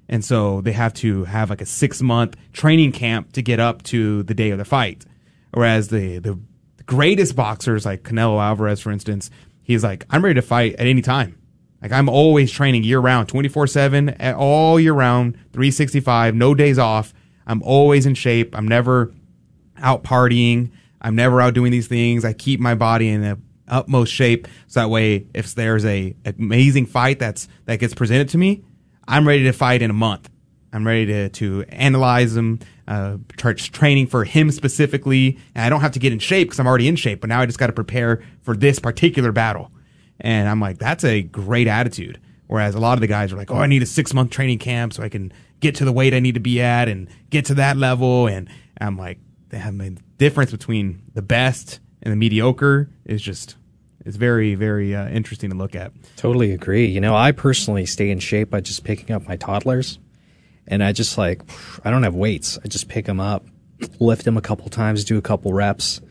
[0.08, 3.84] and so they have to have like a six month training camp to get up
[3.84, 5.06] to the day of the fight.
[5.51, 6.39] Whereas the the
[6.86, 9.30] greatest boxers like Canelo Alvarez, for instance,
[9.64, 11.38] he's like, I'm ready to fight at any time.
[11.82, 17.14] Like I'm always training year round, 24 seven, all year round, 365, no days off.
[17.47, 18.58] I'm always in shape.
[18.58, 19.14] I'm never
[19.78, 20.72] out partying.
[21.01, 22.26] I'm never out doing these things.
[22.26, 24.47] I keep my body in the utmost shape.
[24.68, 28.64] So that way, if there's a amazing fight that's, that gets presented to me,
[29.08, 30.30] I'm ready to fight in a month.
[30.74, 35.39] I'm ready to, to analyze them, uh, start training for him specifically.
[35.53, 37.39] And I don't have to get in shape because I'm already in shape, but now
[37.39, 39.72] I just got to prepare for this particular battle.
[40.20, 42.20] And I'm like, that's a great attitude.
[42.47, 44.60] Whereas a lot of the guys are like, oh, I need a six month training
[44.60, 45.32] camp so I can
[45.62, 48.28] get to the weight I need to be at and get to that level.
[48.28, 48.49] And
[48.80, 53.56] I'm like, the difference between the best and the mediocre is just
[54.06, 55.91] is very very uh, interesting to look at.
[56.16, 56.86] Totally agree.
[56.86, 59.99] You know, I personally stay in shape by just picking up my toddlers,
[60.68, 61.41] and I just like
[61.84, 62.58] I don't have weights.
[62.64, 63.45] I just pick them up,
[63.99, 66.01] lift them a couple times, do a couple reps,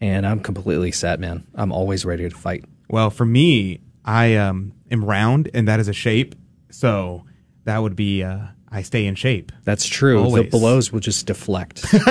[0.00, 1.46] and I'm completely set, man.
[1.54, 2.64] I'm always ready to fight.
[2.88, 6.34] Well, for me, I um, am round, and that is a shape.
[6.70, 7.24] So
[7.64, 9.52] that would be uh, I stay in shape.
[9.64, 10.22] That's true.
[10.22, 10.44] Always.
[10.44, 11.84] The blows will just deflect,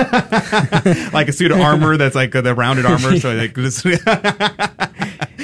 [1.12, 3.18] like a suit of armor that's like the rounded armor.
[3.18, 3.54] so like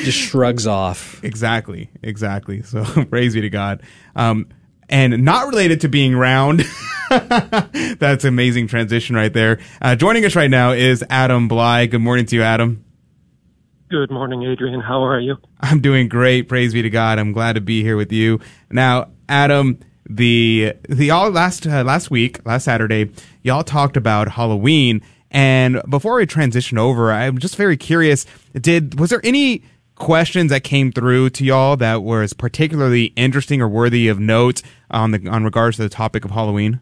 [0.04, 1.22] just, just shrugs off.
[1.24, 2.62] Exactly, exactly.
[2.62, 3.82] So praise be to God.
[4.14, 4.48] Um,
[4.88, 6.64] and not related to being round.
[7.08, 9.58] that's amazing transition right there.
[9.80, 11.90] Uh, joining us right now is Adam Blai.
[11.90, 12.84] Good morning to you, Adam.
[13.88, 14.80] Good morning, Adrian.
[14.80, 15.36] How are you?
[15.60, 16.48] I'm doing great.
[16.48, 17.18] Praise be to God.
[17.18, 18.40] I'm glad to be here with you.
[18.70, 23.10] Now, Adam, the the all last uh, last week, last Saturday,
[23.42, 28.24] y'all talked about Halloween, and before we transition over, I'm just very curious.
[28.54, 29.62] Did was there any
[29.96, 35.10] questions that came through to y'all that was particularly interesting or worthy of note on
[35.12, 36.80] the on regards to the topic of Halloween?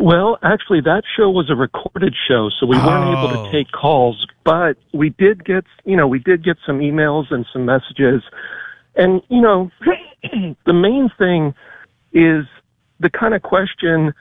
[0.00, 3.52] Well, actually, that show was a recorded show, so we weren't able to Oh.
[3.52, 4.26] take calls.
[4.44, 8.22] But we did get, you know, we did get some emails and some messages,
[8.96, 9.70] and you know,
[10.66, 11.54] the main thing
[12.12, 12.44] is
[13.00, 14.12] the kind of question: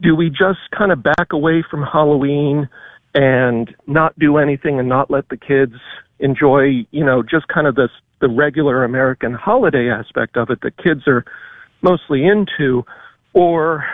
[0.00, 2.68] Do we just kind of back away from Halloween
[3.14, 5.74] and not do anything and not let the kids
[6.20, 7.90] enjoy, you know, just kind of this
[8.20, 11.24] the regular American holiday aspect of it that kids are
[11.82, 12.84] mostly into,
[13.32, 13.84] or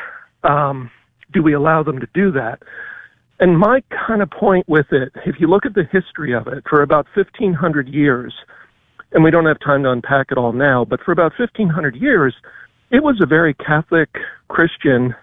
[0.42, 0.90] um,
[1.32, 2.58] do we allow them to do that?
[3.38, 6.64] And my kind of point with it, if you look at the history of it,
[6.68, 8.34] for about 1500 years,
[9.12, 12.34] and we don't have time to unpack it all now, but for about 1500 years,
[12.90, 14.08] it was a very Catholic
[14.48, 15.14] Christian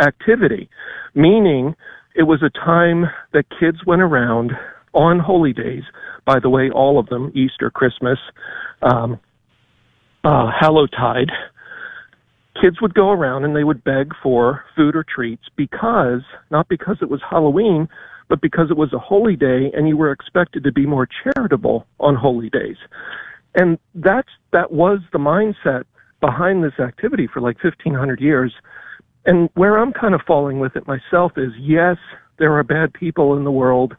[0.00, 0.68] activity,
[1.14, 1.74] meaning
[2.14, 4.52] it was a time that kids went around
[4.94, 5.82] on holy days,
[6.24, 8.18] by the way, all of them, Easter, Christmas,
[8.82, 9.18] um,
[10.24, 11.30] uh, Hallowtide,
[12.60, 16.96] kids would go around and they would beg for food or treats because, not because
[17.00, 17.88] it was Halloween,
[18.28, 21.86] but because it was a holy day and you were expected to be more charitable
[21.98, 22.76] on holy days.
[23.54, 25.84] And that's, that was the mindset
[26.20, 28.52] behind this activity for like 1500 years.
[29.26, 31.96] And where I'm kind of falling with it myself is yes,
[32.38, 33.96] there are bad people in the world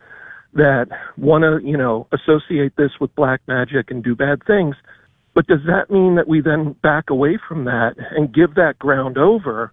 [0.54, 0.88] that
[1.18, 4.76] want to, you know, associate this with black magic and do bad things.
[5.34, 9.18] But does that mean that we then back away from that and give that ground
[9.18, 9.72] over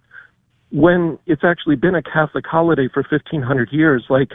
[0.71, 4.05] when it's actually been a Catholic holiday for 1500 years?
[4.09, 4.29] Like,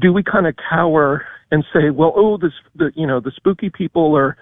[0.00, 3.70] do we kind of cower and say, well, oh, this, the, you know, the spooky
[3.70, 4.36] people are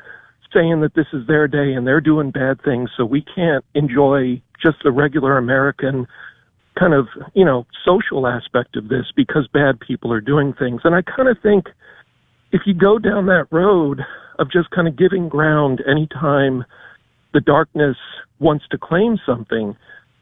[0.54, 4.40] saying that this is their day and they're doing bad things, so we can't enjoy
[4.62, 6.06] just the regular American
[6.78, 10.80] kind of, you know, social aspect of this because bad people are doing things.
[10.84, 11.66] And I kind of think
[12.52, 14.00] if you go down that road
[14.38, 16.64] of just kind of giving ground anytime
[17.32, 17.96] the darkness
[18.38, 19.76] wants to claim something,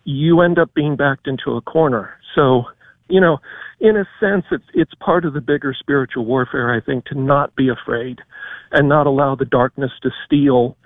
[0.05, 2.15] you end up being backed into a corner.
[2.35, 2.65] So,
[3.09, 3.39] you know,
[3.81, 6.73] in a sense, it's it's part of the bigger spiritual warfare.
[6.73, 8.21] I think to not be afraid
[8.73, 10.77] and not allow the darkness to steal,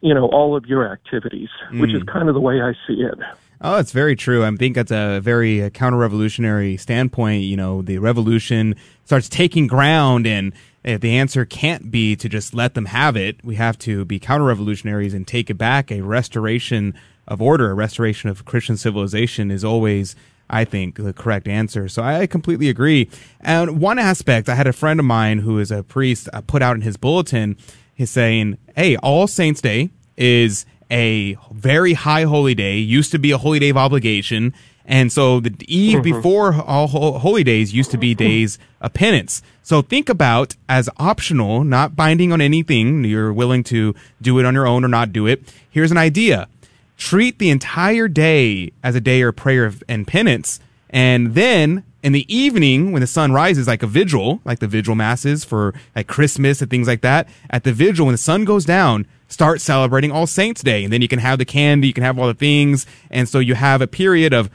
[0.00, 1.80] you know, all of your activities, mm.
[1.80, 2.12] which is mm.
[2.12, 3.18] kind of the way I see it.
[3.60, 4.44] Oh, it's very true.
[4.44, 7.44] I think that's a very uh, counter-revolutionary standpoint.
[7.44, 10.52] You know, the revolution starts taking ground, and
[10.84, 14.18] if the answer can't be to just let them have it, we have to be
[14.18, 15.90] counter-revolutionaries and take it back.
[15.90, 16.94] A restoration
[17.26, 20.14] of order, a restoration of Christian civilization is always
[20.48, 21.88] I think, the correct answer.
[21.88, 23.10] So I completely agree.
[23.40, 26.62] And one aspect, I had a friend of mine who is a priest uh, put
[26.62, 27.56] out in his bulletin,
[27.94, 33.30] he's saying, hey, All Saints Day is a very high holy day, used to be
[33.30, 34.54] a holy day of obligation.
[34.84, 36.16] And so the eve mm-hmm.
[36.16, 39.42] before all holy days used to be days of penance.
[39.62, 43.04] So think about as optional, not binding on anything.
[43.04, 45.42] You're willing to do it on your own or not do it.
[45.70, 46.48] Here's an idea
[46.96, 50.60] treat the entire day as a day of prayer and penance.
[50.88, 54.94] And then in the evening, when the sun rises, like a vigil, like the vigil
[54.94, 58.64] masses for like Christmas and things like that, at the vigil, when the sun goes
[58.64, 59.06] down,
[59.36, 60.82] start celebrating All Saints Day.
[60.82, 62.86] And then you can have the candy, you can have all the things.
[63.10, 64.48] And so you have a period of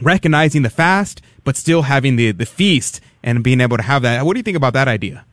[0.00, 4.24] recognizing the fast, but still having the, the feast and being able to have that.
[4.24, 5.24] What do you think about that idea?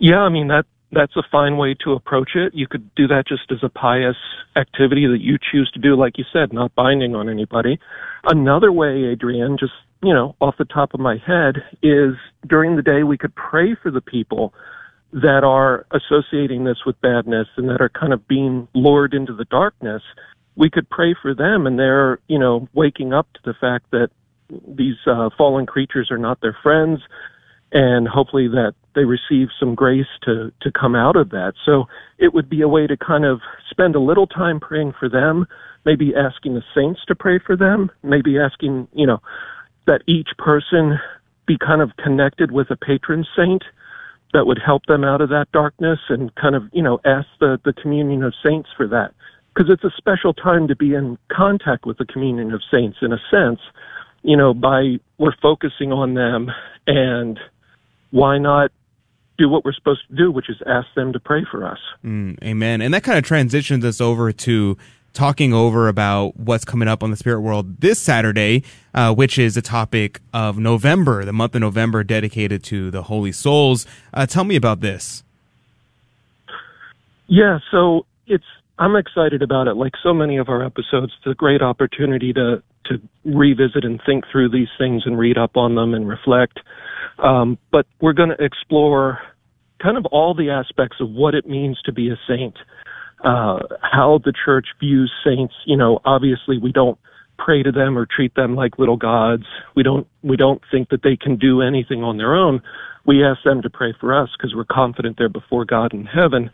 [0.00, 2.54] Yeah, I mean, that, that's a fine way to approach it.
[2.54, 4.16] You could do that just as a pious
[4.56, 7.78] activity that you choose to do, like you said, not binding on anybody.
[8.24, 12.16] Another way, Adrian, just, you know, off the top of my head, is
[12.48, 14.52] during the day we could pray for the people
[15.12, 19.44] that are associating this with badness and that are kind of being lured into the
[19.44, 20.02] darkness.
[20.56, 24.08] We could pray for them and they're, you know, waking up to the fact that
[24.66, 27.00] these uh, fallen creatures are not their friends
[27.72, 31.54] and hopefully that they receive some grace to to come out of that.
[31.64, 31.86] So
[32.18, 33.40] it would be a way to kind of
[33.70, 35.46] spend a little time praying for them,
[35.84, 39.20] maybe asking the saints to pray for them, maybe asking, you know,
[39.86, 40.98] that each person
[41.46, 43.64] be kind of connected with a patron saint
[44.32, 47.60] that would help them out of that darkness and kind of, you know, ask the
[47.64, 49.12] the communion of saints for that.
[49.54, 53.12] Because it's a special time to be in contact with the communion of saints in
[53.12, 53.60] a sense,
[54.22, 56.50] you know, by we're focusing on them
[56.86, 57.38] and
[58.10, 58.70] why not
[59.38, 61.78] do what we're supposed to do, which is ask them to pray for us.
[62.04, 62.80] Mm, amen.
[62.80, 64.76] And that kind of transitions us over to
[65.12, 69.56] talking over about what's coming up on the spirit world this Saturday, uh, which is
[69.56, 73.86] a topic of November, the month of November dedicated to the Holy Souls.
[74.12, 75.22] Uh, tell me about this.
[77.26, 78.44] Yeah, so it's
[78.78, 79.74] I'm excited about it.
[79.74, 84.24] Like so many of our episodes, it's a great opportunity to to revisit and think
[84.30, 86.58] through these things and read up on them and reflect.
[87.18, 89.20] Um, but we're going to explore
[89.80, 92.56] kind of all the aspects of what it means to be a saint,
[93.24, 95.54] uh, how the church views saints.
[95.66, 96.98] You know, obviously we don't
[97.38, 99.44] pray to them or treat them like little gods.
[99.74, 102.62] We don't we don't think that they can do anything on their own.
[103.04, 106.50] We ask them to pray for us because we're confident they're before God in heaven.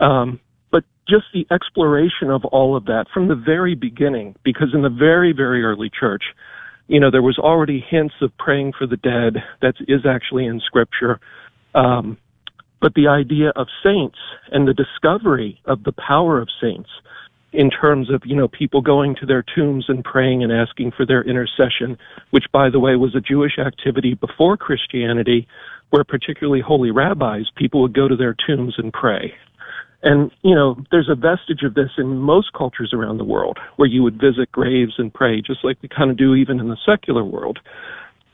[0.00, 0.40] Um,
[0.72, 4.90] but just the exploration of all of that from the very beginning, because in the
[4.90, 6.24] very very early church,
[6.88, 10.60] you know, there was already hints of praying for the dead that is actually in
[10.60, 11.20] scripture.
[11.74, 12.18] Um,
[12.86, 14.16] but the idea of saints
[14.52, 16.88] and the discovery of the power of saints
[17.52, 21.04] in terms of, you know, people going to their tombs and praying and asking for
[21.04, 21.98] their intercession,
[22.30, 25.48] which by the way was a Jewish activity before Christianity,
[25.90, 29.34] where particularly holy rabbis, people would go to their tombs and pray.
[30.04, 33.88] And, you know, there's a vestige of this in most cultures around the world where
[33.88, 36.78] you would visit graves and pray, just like we kind of do even in the
[36.86, 37.58] secular world.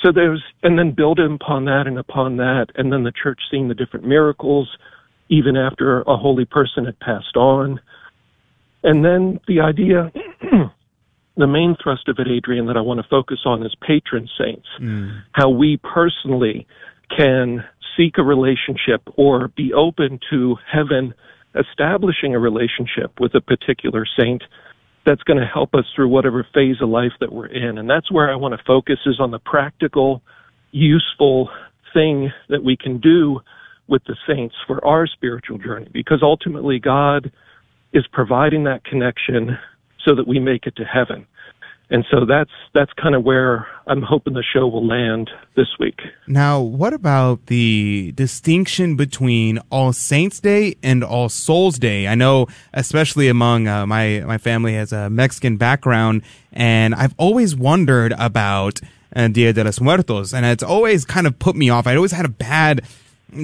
[0.03, 3.69] So there's, and then build upon that and upon that, and then the church seeing
[3.69, 4.69] the different miracles,
[5.29, 7.81] even after a holy person had passed on.
[8.83, 10.11] And then the idea,
[11.37, 14.67] the main thrust of it, Adrian, that I want to focus on is patron saints.
[14.81, 15.23] Mm.
[15.33, 16.67] How we personally
[17.17, 17.65] can
[17.97, 21.15] seek a relationship or be open to heaven
[21.55, 24.43] establishing a relationship with a particular saint
[25.05, 27.79] that's going to help us through whatever phase of life that we're in.
[27.79, 30.23] And that's where I want to focus is on the practical,
[30.71, 31.51] useful
[31.93, 33.41] thing that we can do
[33.89, 37.33] with the saints for our spiritual journey because ultimately God
[37.93, 39.59] is providing that connection
[40.05, 41.27] so that we make it to heaven.
[41.93, 46.01] And so that's that's kind of where I'm hoping the show will land this week.
[46.27, 52.09] Now, what about the distinction between All Saints Day and All Souls Day?
[52.09, 57.55] I know, especially among uh, my my family has a Mexican background, and I've always
[57.55, 58.81] wondered about
[59.15, 61.87] uh, Dia de los Muertos, and it's always kind of put me off.
[61.87, 62.87] I always had a bad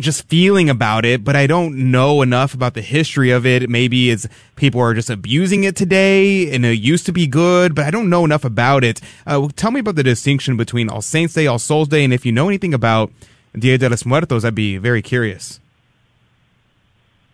[0.00, 3.68] just feeling about it, but I don't know enough about the history of it.
[3.68, 7.84] Maybe it's people are just abusing it today and it used to be good, but
[7.84, 9.00] I don't know enough about it.
[9.26, 12.26] Uh, tell me about the distinction between All Saints Day, All Souls Day, and if
[12.26, 13.10] you know anything about
[13.58, 15.60] Dia de los Muertos, I'd be very curious.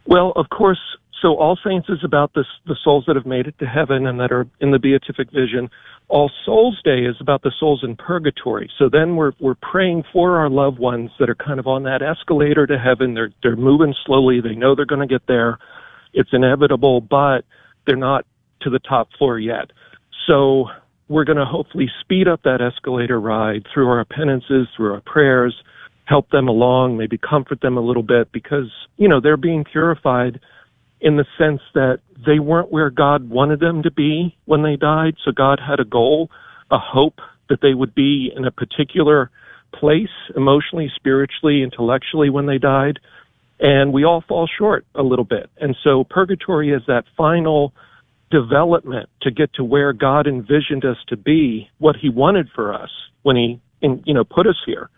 [0.06, 0.80] Well, of course,
[1.20, 4.20] so All Saints is about the, the souls that have made it to heaven and
[4.20, 5.70] that are in the beatific vision.
[6.08, 8.70] All Souls Day is about the souls in purgatory.
[8.78, 12.02] So then we're we're praying for our loved ones that are kind of on that
[12.02, 13.14] escalator to heaven.
[13.14, 14.40] They're they're moving slowly.
[14.40, 15.58] They know they're going to get there.
[16.12, 17.42] It's inevitable, but
[17.86, 18.26] they're not
[18.62, 19.70] to the top floor yet.
[20.26, 20.66] So
[21.08, 25.54] we're going to hopefully speed up that escalator ride through our penances, through our prayers,
[26.06, 30.40] help them along, maybe comfort them a little bit because, you know, they're being purified
[31.04, 35.14] in the sense that they weren't where God wanted them to be when they died.
[35.22, 36.30] So God had a goal,
[36.70, 37.20] a hope
[37.50, 39.30] that they would be in a particular
[39.74, 43.00] place emotionally, spiritually, intellectually when they died.
[43.60, 45.50] And we all fall short a little bit.
[45.58, 47.74] And so purgatory is that final
[48.30, 52.90] development to get to where God envisioned us to be, what he wanted for us
[53.22, 54.88] when he, you know, put us here.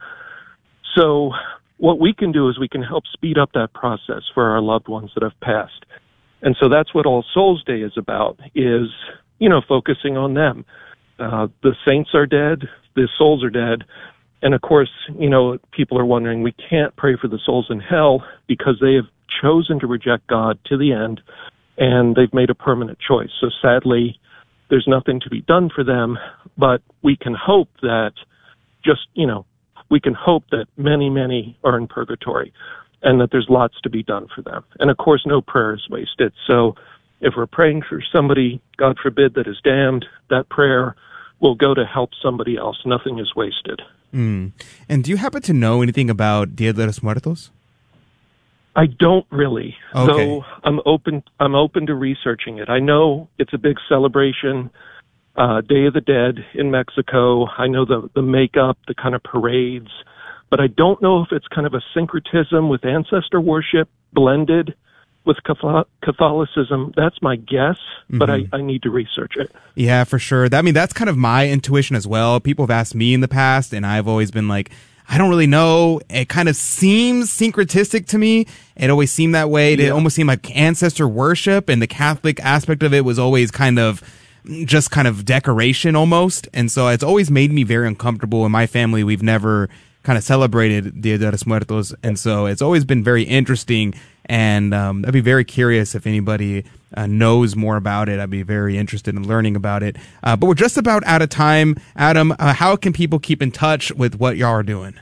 [0.95, 1.33] So
[1.79, 4.89] what we can do is we can help speed up that process for our loved
[4.89, 5.85] ones that have passed.
[6.43, 8.89] And so that's what All Souls Day is about, is,
[9.39, 10.65] you know, focusing on them.
[11.19, 13.85] Uh, the saints are dead, the souls are dead.
[14.43, 17.81] And of course, you know, people are wondering, we can't pray for the souls in
[17.81, 19.07] hell because they have
[19.43, 21.21] chosen to reject God to the end
[21.79, 23.31] and they've made a permanent choice.
[23.41, 24.19] So sadly,
[24.71, 26.19] there's nothing to be done for them,
[26.57, 28.13] but we can hope that
[28.85, 29.47] just, you know,
[29.91, 32.53] we can hope that many, many are in purgatory
[33.03, 34.65] and that there's lots to be done for them.
[34.81, 36.33] And of course, no prayer is wasted.
[36.47, 36.75] So
[37.21, 40.97] if we're praying for somebody, God forbid, that is damned, that prayer
[41.41, 42.79] will go to help somebody else.
[42.85, 43.81] Nothing is wasted.
[44.15, 44.53] Mm.
[44.89, 47.51] And do you happen to know anything about Dia de los Muertos?
[48.75, 50.13] I don't really, okay.
[50.13, 51.23] though I'm open.
[51.41, 52.69] I'm open to researching it.
[52.69, 54.71] I know it's a big celebration,
[55.37, 57.47] uh, Day of the Dead in Mexico.
[57.47, 59.91] I know the the makeup, the kind of parades,
[60.51, 64.75] but I don't know if it's kind of a syncretism with ancestor worship blended
[65.25, 66.93] with Catholicism.
[66.97, 68.55] That's my guess, but mm-hmm.
[68.55, 69.53] I, I need to research it.
[69.75, 70.49] Yeah, for sure.
[70.53, 72.39] I mean, that's kind of my intuition as well.
[72.41, 74.71] People have asked me in the past, and I've always been like,
[75.09, 76.01] I don't really know.
[76.09, 78.47] It kind of seems syncretistic to me.
[78.77, 79.75] It always seemed that way.
[79.75, 83.79] It almost seemed like ancestor worship, and the Catholic aspect of it was always kind
[83.79, 84.03] of
[84.65, 86.49] just kind of decoration almost.
[86.53, 88.45] And so it's always made me very uncomfortable.
[88.47, 89.69] In my family, we've never
[90.03, 93.93] kind of celebrated Dia de los Muertos, and so it's always been very interesting.
[94.27, 96.65] And um, I'd be very curious if anybody
[96.97, 98.21] uh, knows more about it.
[98.21, 99.97] I'd be very interested in learning about it.
[100.23, 102.33] Uh, but we're just about out of time, Adam.
[102.39, 104.95] Uh, how can people keep in touch with what y'all are doing?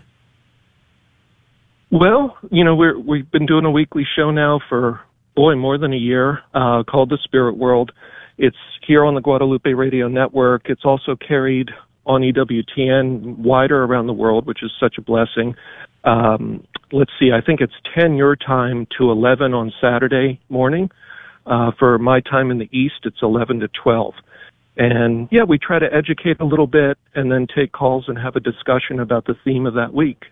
[1.91, 5.01] Well, you know, we're we've been doing a weekly show now for
[5.37, 7.93] boy more than a year, uh, called the Spirit World.
[8.37, 10.63] It's here on the Guadalupe Radio Network.
[10.67, 11.71] It's also carried
[12.07, 15.55] on EWTN wider around the world, which is such a blessing.
[16.05, 20.91] Um, let's see, I think it's 10 your time to 11 on Saturday morning.
[21.47, 24.15] Uh, for my time in the East, it's 11 to 12.
[24.77, 28.37] And yeah, we try to educate a little bit and then take calls and have
[28.37, 30.25] a discussion about the theme of that week.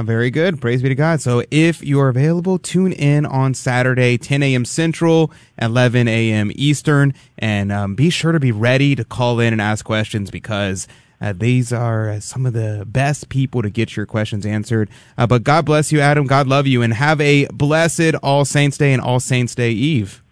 [0.00, 0.62] Uh, very good.
[0.62, 1.20] Praise be to God.
[1.20, 4.64] So if you're available, tune in on Saturday, 10 a.m.
[4.64, 6.50] Central, 11 a.m.
[6.54, 10.88] Eastern, and um, be sure to be ready to call in and ask questions because
[11.20, 14.88] uh, these are some of the best people to get your questions answered.
[15.18, 16.26] Uh, but God bless you, Adam.
[16.26, 20.22] God love you, and have a blessed All Saints Day and All Saints Day Eve.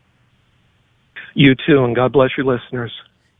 [1.34, 2.92] You too, and God bless your listeners.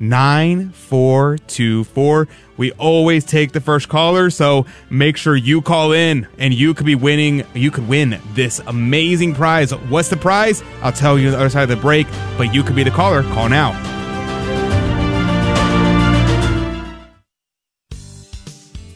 [0.00, 2.28] 9424.
[2.56, 6.86] We always take the first caller, so make sure you call in and you could
[6.86, 9.74] be winning, you could win this amazing prize.
[9.74, 10.62] What's the prize?
[10.82, 12.06] I'll tell you on the other side of the break,
[12.36, 13.22] but you could be the caller.
[13.22, 13.72] Call now.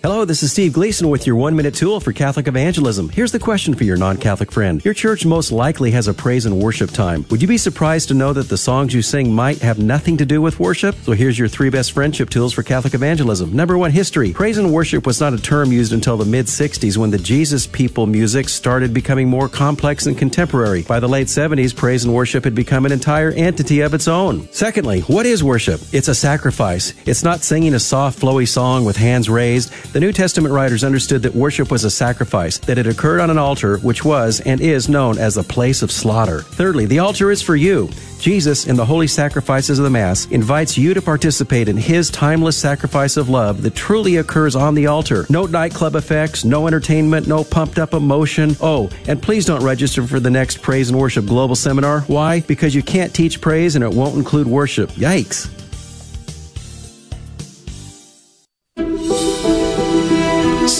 [0.02, 3.08] Hello, this is Steve Gleason with your one minute tool for Catholic evangelism.
[3.08, 4.84] Here's the question for your non Catholic friend.
[4.84, 7.24] Your church most likely has a praise and worship time.
[7.30, 10.26] Would you be surprised to know that the songs you sing might have nothing to
[10.26, 10.96] do with worship?
[11.04, 13.52] So here's your three best friendship tools for Catholic evangelism.
[13.52, 14.32] Number one, history.
[14.32, 17.68] Praise and worship was not a term used until the mid 60s when the Jesus
[17.68, 20.82] people music started becoming more complex and contemporary.
[20.82, 24.48] By the late 70s, praise and worship had become an entire entity of its own.
[24.50, 25.80] Secondly, what is worship?
[25.92, 26.92] It's a sacrifice.
[27.06, 29.72] It's not singing a soft, flowy song with hands raised.
[29.92, 33.36] The New Testament writers understood that worship was a sacrifice, that it occurred on an
[33.36, 36.40] altar, which was and is known as a place of slaughter.
[36.40, 37.90] Thirdly, the altar is for you.
[38.18, 42.56] Jesus, in the holy sacrifices of the Mass, invites you to participate in His timeless
[42.56, 45.26] sacrifice of love that truly occurs on the altar.
[45.28, 48.56] No nightclub effects, no entertainment, no pumped up emotion.
[48.62, 52.00] Oh, and please don't register for the next Praise and Worship Global Seminar.
[52.02, 52.40] Why?
[52.40, 54.88] Because you can't teach praise and it won't include worship.
[54.92, 55.50] Yikes.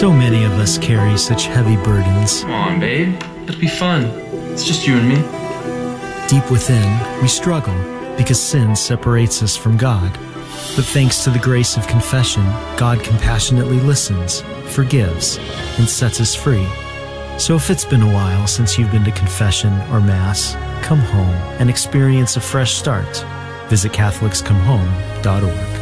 [0.03, 2.41] So many of us carry such heavy burdens.
[2.41, 3.15] Come on, babe.
[3.45, 4.07] It'll be fun.
[4.51, 5.15] It's just you and me.
[6.27, 7.77] Deep within, we struggle
[8.17, 10.13] because sin separates us from God.
[10.75, 12.43] But thanks to the grace of confession,
[12.77, 14.41] God compassionately listens,
[14.75, 15.39] forgives,
[15.79, 16.67] and sets us free.
[17.39, 21.37] So if it's been a while since you've been to confession or Mass, come home
[21.61, 23.25] and experience a fresh start.
[23.69, 25.82] Visit CatholicsComeHome.org.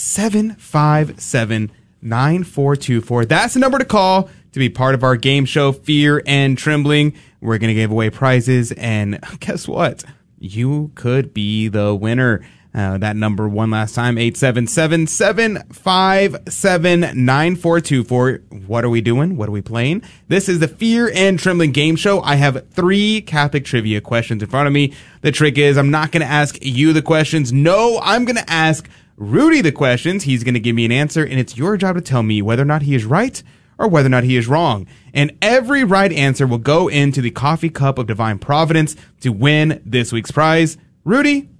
[0.00, 1.70] 757
[2.02, 3.24] 9424.
[3.26, 7.14] That's the number to call to be part of our game show, Fear and Trembling.
[7.40, 10.04] We're going to give away prizes, and guess what?
[10.38, 12.42] You could be the winner.
[12.72, 18.42] Uh, that number one last time, 877 757 9424.
[18.66, 19.36] What are we doing?
[19.36, 20.04] What are we playing?
[20.28, 22.20] This is the Fear and Trembling game show.
[22.22, 24.94] I have three Catholic trivia questions in front of me.
[25.22, 27.52] The trick is I'm not going to ask you the questions.
[27.52, 28.88] No, I'm going to ask
[29.20, 30.22] Rudy the questions.
[30.22, 32.62] He's going to give me an answer, and it's your job to tell me whether
[32.62, 33.42] or not he is right
[33.78, 34.86] or whether or not he is wrong.
[35.12, 39.82] And every right answer will go into the coffee cup of divine providence to win
[39.84, 40.78] this week's prize.
[41.04, 41.50] Rudy,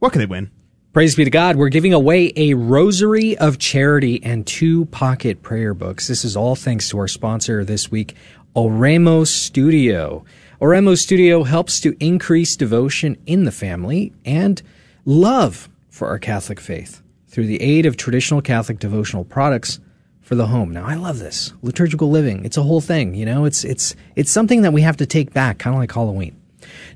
[0.00, 0.50] what can they win?
[0.92, 1.54] Praise be to God.
[1.54, 6.08] We're giving away a rosary of charity and two pocket prayer books.
[6.08, 8.16] This is all thanks to our sponsor this week,
[8.56, 10.24] Oremos Studio.
[10.60, 14.62] Oremos Studio helps to increase devotion in the family and
[15.04, 19.80] love for our Catholic faith through the aid of traditional Catholic devotional products
[20.20, 20.70] for the home.
[20.70, 21.54] Now I love this.
[21.62, 22.44] Liturgical living.
[22.44, 23.46] It's a whole thing, you know?
[23.46, 26.38] It's it's it's something that we have to take back, kind of like Halloween.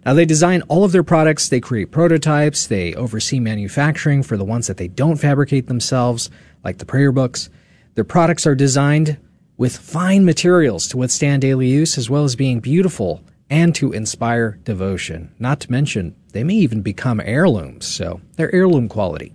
[0.04, 4.44] Now they design all of their products, they create prototypes, they oversee manufacturing for the
[4.44, 6.28] ones that they don't fabricate themselves,
[6.62, 7.48] like the prayer books.
[7.94, 9.16] Their products are designed
[9.56, 14.58] with fine materials to withstand daily use as well as being beautiful and to inspire
[14.64, 15.34] devotion.
[15.38, 19.34] Not to mention, they may even become heirlooms, so they're heirloom quality.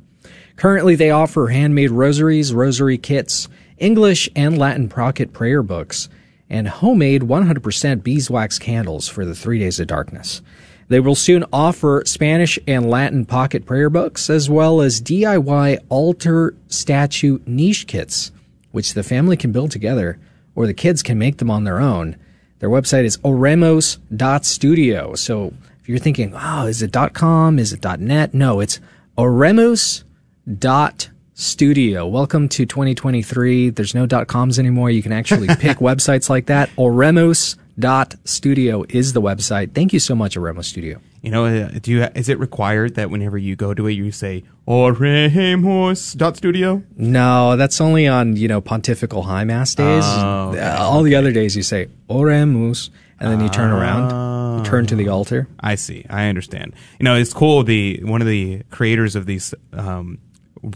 [0.55, 6.07] Currently, they offer handmade rosaries, rosary kits, English and Latin pocket prayer books,
[6.49, 10.41] and homemade 100% beeswax candles for the three days of darkness.
[10.87, 16.55] They will soon offer Spanish and Latin pocket prayer books, as well as DIY altar
[16.67, 18.31] statue niche kits,
[18.71, 20.19] which the family can build together,
[20.53, 22.15] or the kids can make them on their own.
[22.59, 25.15] Their website is oremos.studio.
[25.15, 27.59] So if you're thinking, oh, is it .com?
[27.59, 28.33] Is it .net?
[28.33, 28.79] No, it's
[29.17, 32.07] oremos.studio.
[32.07, 33.71] Welcome to 2023.
[33.71, 34.89] There's no .coms anymore.
[34.89, 36.69] You can actually pick websites like that.
[36.77, 39.73] Oremos.studio is the website.
[39.73, 41.01] Thank you so much, Oremos Studio.
[41.25, 44.11] You know, uh, do you is it required that whenever you go to it, you
[44.11, 46.83] say Oremos.studio?
[46.95, 50.03] No, that's only on, you know, pontifical high mass days.
[50.05, 50.59] Oh, okay.
[50.59, 54.59] Uh, all the other days you say Oremus, and then you turn around.
[54.59, 55.47] you Turn to the altar.
[55.59, 56.05] I see.
[56.11, 56.75] I understand.
[56.99, 57.63] You know, it's cool.
[57.63, 60.19] The one of the creators of these um,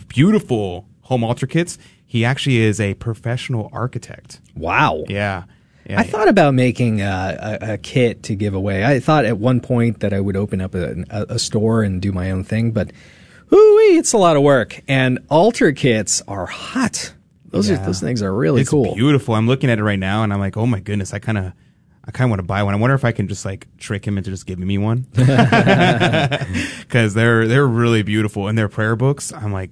[0.08, 1.78] beautiful home altar kits.
[2.08, 4.42] He actually is a professional architect.
[4.56, 5.04] Wow.
[5.08, 5.44] Yeah.
[5.90, 8.86] Yeah, I thought about making a, a, a kit to give away.
[8.86, 12.02] I thought at one point that I would open up a, a, a store and
[12.02, 12.92] do my own thing, but
[13.52, 14.82] ooh, it's a lot of work.
[14.88, 17.14] And altar kits are hot.
[17.46, 17.82] Those Yeah.
[17.82, 18.94] are those things are really it's cool.
[18.94, 19.34] Beautiful.
[19.34, 21.54] I'm looking at it right now, and I'm like, oh my goodness, I kind of,
[22.06, 22.76] I kind of want to buy one.
[22.76, 27.14] I wonder if I can just like trick him into just giving me one, because
[27.14, 28.48] they're they're really beautiful.
[28.48, 29.72] And their prayer books, I'm like,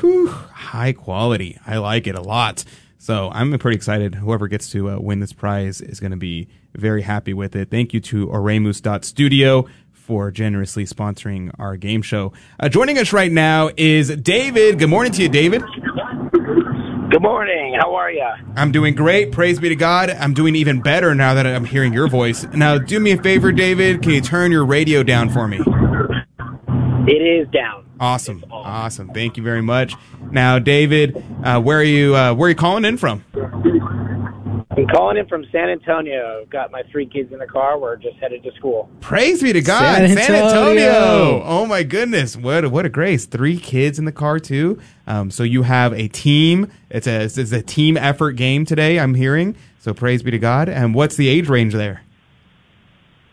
[0.00, 1.58] whew, high quality.
[1.66, 2.64] I like it a lot.
[2.98, 4.16] So I'm pretty excited.
[4.16, 7.70] Whoever gets to uh, win this prize is going to be very happy with it.
[7.70, 12.32] Thank you to Oremus.studio for generously sponsoring our game show.
[12.58, 14.78] Uh, joining us right now is David.
[14.78, 15.62] Good morning to you, David.
[17.10, 17.76] Good morning.
[17.78, 18.26] How are you?
[18.56, 19.32] I'm doing great.
[19.32, 20.10] Praise be to God.
[20.10, 22.44] I'm doing even better now that I'm hearing your voice.
[22.52, 24.02] Now, do me a favor, David.
[24.02, 25.58] Can you turn your radio down for me?
[27.06, 27.87] It is down.
[28.00, 28.44] Awesome.
[28.50, 29.08] Awesome.
[29.08, 29.94] Thank you very much.
[30.30, 32.14] Now, David, uh, where are you?
[32.14, 33.24] Uh, where are you calling in from?
[34.78, 36.46] I'm calling in from San Antonio.
[36.50, 37.78] Got my three kids in the car.
[37.78, 38.88] We're just headed to school.
[39.00, 40.88] Praise be to God, San San Antonio.
[40.88, 41.42] Antonio.
[41.44, 43.26] Oh my goodness, what a, what a grace!
[43.26, 44.78] Three kids in the car too.
[45.08, 46.70] Um, so you have a team.
[46.90, 49.00] It's a it's a team effort game today.
[49.00, 49.56] I'm hearing.
[49.80, 50.68] So praise be to God.
[50.68, 52.02] And what's the age range there?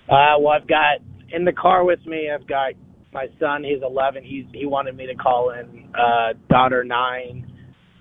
[0.09, 2.31] Uh, well, I've got in the car with me.
[2.31, 2.73] I've got
[3.15, 3.63] my son.
[3.63, 4.23] He's 11.
[4.23, 5.89] He's he wanted me to call in.
[5.95, 7.51] Uh, daughter nine,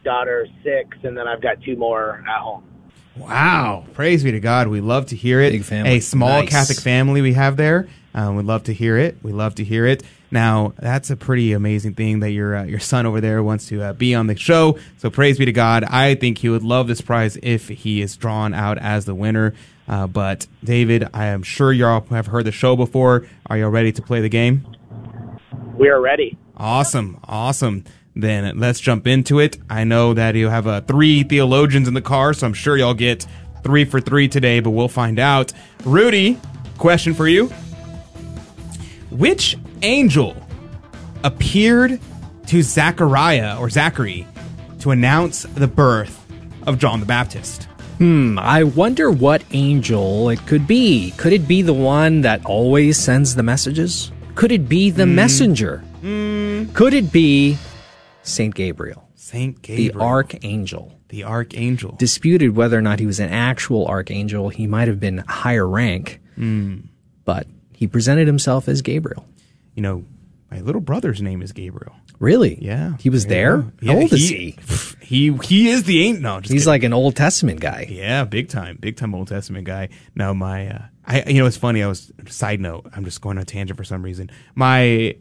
[0.05, 2.65] daughter six, and then I've got two more at home.
[3.17, 3.87] Wow.
[3.95, 4.67] Praise be to God.
[4.67, 5.53] We love to hear it.
[5.53, 5.93] Big family.
[5.93, 6.51] A small Nice.
[6.51, 7.89] Catholic family we have there.
[8.13, 9.17] Um, we'd love to hear it.
[9.23, 10.03] We love to hear it.
[10.33, 13.83] Now, that's a pretty amazing thing that your uh, your son over there wants to
[13.83, 14.79] uh, be on the show.
[14.99, 15.85] So praise be to God.
[15.85, 19.55] I think he would love this prize if he is drawn out as the winner.
[19.87, 23.27] Uh, but David, I am sure you all have heard the show before.
[23.47, 24.67] Are you all ready to play the game?
[25.77, 26.39] We are ready.
[26.57, 27.85] Awesome, awesome.
[28.15, 29.59] Then let's jump into it.
[29.69, 32.95] I know that you have uh, three theologians in the car, so I'm sure y'all
[32.95, 33.27] get
[33.65, 35.53] three for three today, but we'll find out.
[35.85, 36.39] Rudy,
[36.79, 37.49] question for you.
[39.11, 40.37] Which angel
[41.25, 42.01] appeared
[42.47, 44.27] to Zachariah or Zachary
[44.81, 46.25] to announce the birth
[46.67, 47.65] of John the Baptist?
[47.99, 51.13] Hmm, I wonder what angel it could be.
[51.17, 54.11] Could it be the one that always sends the messages?
[54.35, 55.15] Could it be the Hmm.
[55.15, 55.83] messenger?
[56.03, 57.57] Could it be
[58.23, 59.09] Saint Gabriel?
[59.15, 59.95] Saint Gabriel.
[59.99, 60.93] The archangel.
[61.09, 61.95] The archangel.
[61.99, 64.49] Disputed whether or not he was an actual archangel.
[64.51, 66.77] He might have been higher rank, Hmm.
[67.25, 69.27] but he presented himself as Gabriel.
[69.75, 70.05] You know,
[70.51, 71.95] my little brother's name is Gabriel.
[72.21, 72.59] Really?
[72.63, 72.95] Yeah.
[73.01, 73.65] He was there?
[73.81, 74.57] you How old is he?
[75.01, 76.39] He he is the ain't no.
[76.39, 76.67] He's kidding.
[76.67, 77.87] like an Old Testament guy.
[77.91, 79.89] Yeah, big time, big time Old Testament guy.
[80.15, 81.83] Now my, uh, I you know it's funny.
[81.83, 82.87] I was side note.
[82.95, 84.31] I'm just going on a tangent for some reason.
[84.55, 85.17] My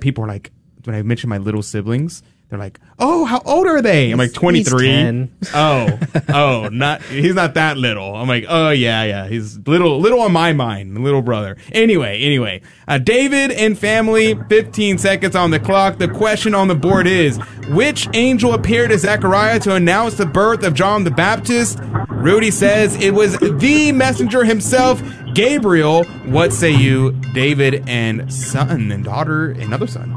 [0.00, 0.50] people are like
[0.84, 2.22] when I mention my little siblings.
[2.48, 5.28] They're like, "Oh, how old are they?" I'm like, He's 23.
[5.54, 5.98] Oh,
[6.30, 8.16] oh, not he's not that little.
[8.16, 12.60] I'm like, "Oh yeah, yeah, he's little, little on my mind, little brother." Anyway, anyway,
[12.88, 15.98] uh, David and family, 15 seconds on the clock.
[15.98, 17.38] The question on the board is:
[17.68, 21.78] Which angel appeared to Zechariah to announce the birth of John the Baptist?
[22.08, 25.00] Rudy says it was the messenger himself,
[25.34, 26.04] Gabriel.
[26.26, 30.10] What say you, David and son and daughter, another son?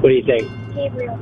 [0.00, 0.50] What do you think?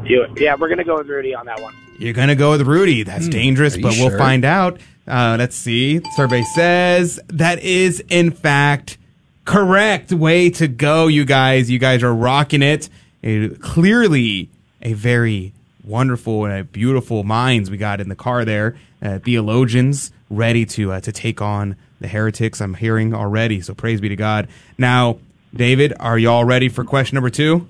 [0.07, 1.75] You, yeah, we're gonna go with Rudy on that one.
[1.99, 3.03] You're gonna go with Rudy.
[3.05, 4.19] That's dangerous, Are you but we'll sure?
[4.19, 4.81] find out.
[5.07, 6.01] Uh, let's see.
[6.17, 8.99] Survey says that is in fact
[9.45, 10.13] correct.
[10.13, 11.71] Way to go, you guys.
[11.71, 12.89] You guys are rocking it.
[13.23, 14.49] It- clearly,
[14.83, 15.53] a very
[15.85, 18.75] wonderful and a beautiful minds we got in the car there.
[19.05, 22.63] Uh, theologians ready to uh, to take on the heretics.
[22.63, 23.61] I'm hearing already.
[23.61, 24.49] So praise be to God.
[24.79, 25.19] Now,
[25.55, 27.69] David, are y'all ready for question number two?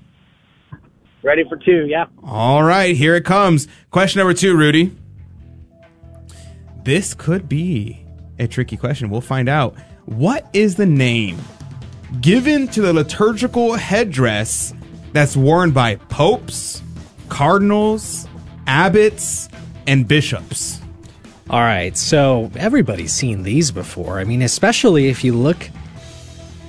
[1.24, 1.86] Ready for two?
[1.86, 2.06] Yeah.
[2.22, 3.66] All right, here it comes.
[3.90, 4.96] Question number two, Rudy.
[6.84, 8.04] This could be
[8.38, 9.10] a tricky question.
[9.10, 9.74] We'll find out.
[10.04, 11.38] What is the name
[12.20, 14.72] given to the liturgical headdress
[15.12, 16.82] that's worn by popes,
[17.28, 18.28] cardinals,
[18.66, 19.48] abbots,
[19.86, 20.80] and bishops?
[21.50, 24.18] All right, so everybody's seen these before.
[24.18, 25.68] I mean, especially if you look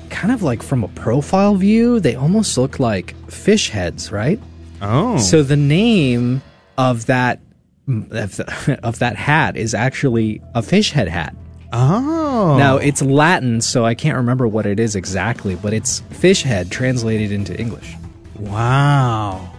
[0.09, 4.39] kind of like from a profile view, they almost look like fish heads, right?
[4.81, 5.17] Oh.
[5.17, 6.41] So the name
[6.77, 7.39] of that
[7.87, 11.35] of, the, of that hat is actually a fish head hat.
[11.71, 12.57] Oh.
[12.57, 16.71] Now it's Latin, so I can't remember what it is exactly, but it's fish head
[16.71, 17.95] translated into English.
[18.39, 19.51] Wow.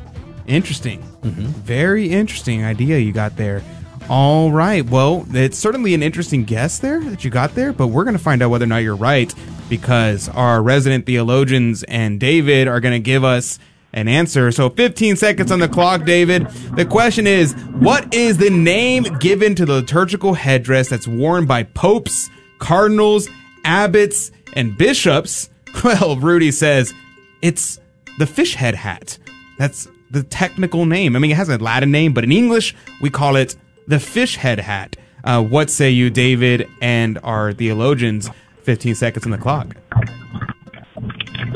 [0.47, 1.02] Interesting.
[1.22, 1.44] Mm-hmm.
[1.44, 3.62] Very interesting idea you got there.
[4.09, 4.89] All right.
[4.89, 8.23] Well, it's certainly an interesting guess there that you got there, but we're going to
[8.23, 9.35] find out whether or not you're right
[9.69, 13.59] because our resident theologians and David are going to give us
[13.93, 14.53] an answer.
[14.53, 16.47] So 15 seconds on the clock, David.
[16.77, 21.65] The question is, what is the name given to the liturgical headdress that's worn by
[21.65, 22.31] popes,
[22.61, 23.28] cardinals,
[23.65, 25.51] abbots, and bishops?
[25.85, 26.95] Well, Rudy says
[27.43, 27.78] it's
[28.19, 29.19] the fish head hat.
[29.59, 31.15] That's the technical name.
[31.15, 34.36] I mean, it has a Latin name, but in English, we call it the fish
[34.36, 34.96] head hat.
[35.24, 38.30] Uh, what say you, David, and our theologians?
[38.62, 39.76] 15 seconds on the clock.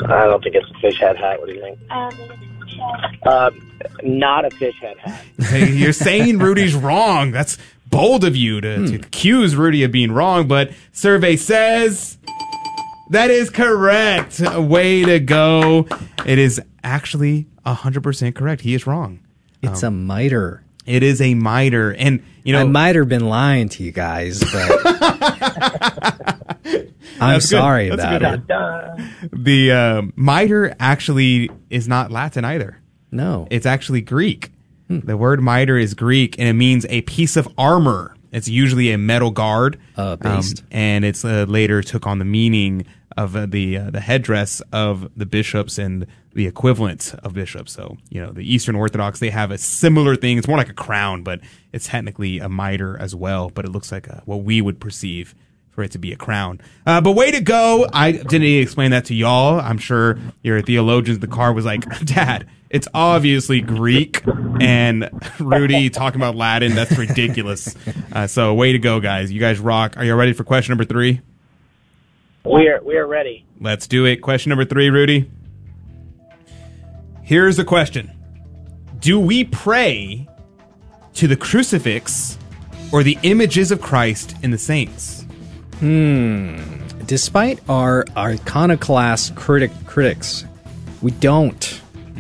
[0.09, 1.41] I don't think it's a fish head hat.
[1.41, 1.79] What do you think?
[3.25, 3.51] Uh,
[4.03, 5.25] not a fish head hat.
[5.41, 7.31] Hey, You're saying Rudy's wrong.
[7.31, 7.59] That's
[7.89, 12.19] bold of you to, to accuse Rudy of being wrong, but survey says
[13.11, 14.41] that is correct.
[14.41, 15.87] Way to go.
[16.25, 18.63] It is actually 100% correct.
[18.63, 19.21] He is wrong.
[19.63, 20.63] It's a miter.
[20.91, 21.93] It is a miter.
[21.95, 24.87] And, you know, I might have been lying to you guys, but
[27.21, 29.05] I'm That's sorry That's about good.
[29.25, 29.45] it.
[29.45, 32.81] the uh, miter actually is not Latin either.
[33.11, 33.47] No.
[33.51, 34.51] It's actually Greek.
[34.89, 38.17] The word miter is Greek and it means a piece of armor.
[38.33, 39.79] It's usually a metal guard.
[39.97, 40.65] Uh, based.
[40.73, 42.85] and it's uh, later took on the meaning
[43.17, 47.73] of uh, the uh, the headdress of the bishops and the equivalent of bishops.
[47.73, 50.39] So, you know, the Eastern Orthodox, they have a similar thing.
[50.39, 51.41] It's more like a crown, but
[51.73, 55.35] it's technically a mitre as well, but it looks like a, what we would perceive
[55.71, 56.61] for it to be a crown.
[56.87, 57.87] Uh, but way to go.
[57.93, 59.61] I didn't even explain that to y'all.
[59.61, 64.23] I'm sure your theologians in the car was like, Dad, it's obviously Greek.
[64.61, 65.09] And
[65.39, 67.75] Rudy talking about Latin, that's ridiculous.
[68.13, 69.31] Uh, so way to go, guys.
[69.31, 69.97] You guys rock.
[69.97, 71.21] Are you ready for question number three?
[72.45, 73.45] We are we are ready.
[73.61, 74.17] Let's do it.
[74.23, 75.31] Question number three, Rudy.
[77.23, 78.11] Here's the question
[78.99, 80.27] Do we pray
[81.15, 82.39] to the crucifix
[82.93, 85.23] or the images of Christ in the saints?
[85.79, 86.59] Hmm.
[87.07, 90.45] Despite our iconoclast critic critics,
[91.03, 91.70] we don't.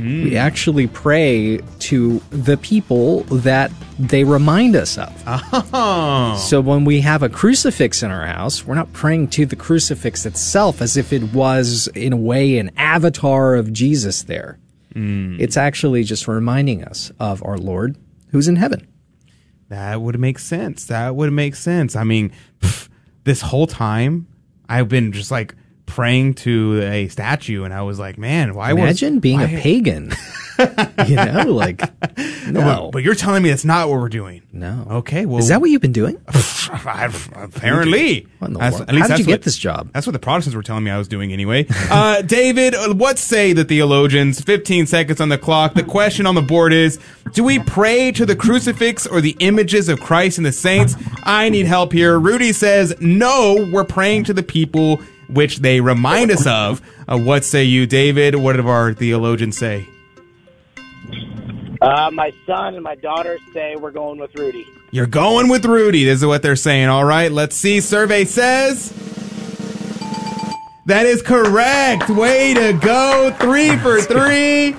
[0.00, 0.36] We mm.
[0.36, 5.22] actually pray to the people that they remind us of.
[5.72, 6.36] Oh.
[6.48, 10.24] So when we have a crucifix in our house, we're not praying to the crucifix
[10.24, 14.58] itself as if it was, in a way, an avatar of Jesus there.
[14.94, 15.38] Mm.
[15.38, 17.96] It's actually just reminding us of our Lord
[18.30, 18.86] who's in heaven.
[19.68, 20.86] That would make sense.
[20.86, 21.94] That would make sense.
[21.94, 22.88] I mean, pff,
[23.24, 24.26] this whole time,
[24.68, 25.54] I've been just like
[25.90, 29.60] praying to a statue, and I was like, man, why was- Imagine being why- a
[29.60, 30.12] pagan.
[31.08, 31.80] you know, like,
[32.48, 32.86] no.
[32.86, 34.42] But, but you're telling me that's not what we're doing.
[34.52, 34.86] No.
[34.90, 35.24] Okay.
[35.26, 36.16] Well, Is that what you've been doing?
[37.34, 38.26] apparently.
[38.38, 38.80] What in the world?
[38.82, 39.90] at least How did that's you get what- this job?
[39.92, 41.66] That's what the Protestants were telling me I was doing anyway.
[41.90, 44.40] Uh, David, what say the theologians?
[44.40, 45.74] 15 seconds on the clock.
[45.74, 46.98] The question on the board is
[47.32, 50.94] Do we pray to the crucifix or the images of Christ and the saints?
[51.22, 52.18] I need help here.
[52.18, 55.00] Rudy says, No, we're praying to the people
[55.32, 56.82] which they remind us of.
[57.08, 58.34] Uh, what say you, David?
[58.34, 59.86] What did our theologians say?
[61.80, 64.66] Uh, my son and my daughter say we're going with Rudy.
[64.90, 66.04] You're going with Rudy.
[66.04, 66.88] This is what they're saying.
[66.88, 67.80] All right, let's see.
[67.80, 68.92] Survey says
[70.86, 72.10] that is correct.
[72.10, 73.34] Way to go.
[73.38, 74.76] Three for three.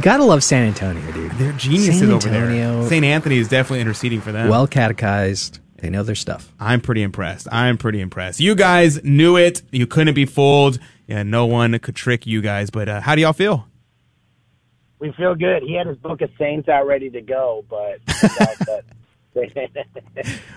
[0.00, 1.32] Gotta love San Antonio, dude.
[1.32, 2.86] They're geniuses San over there.
[2.88, 3.04] St.
[3.04, 4.48] Anthony is definitely interceding for them.
[4.48, 5.60] Well catechized.
[5.78, 6.52] They know their stuff.
[6.58, 7.48] I'm pretty impressed.
[7.52, 8.40] I'm pretty impressed.
[8.40, 9.62] You guys knew it.
[9.70, 10.78] You couldn't be fooled.
[11.06, 12.70] Yeah, no one could trick you guys.
[12.70, 13.66] But uh, how do y'all feel?
[14.98, 15.62] We feel good.
[15.62, 18.00] He had his book of saints out ready to go, but
[18.66, 18.84] but-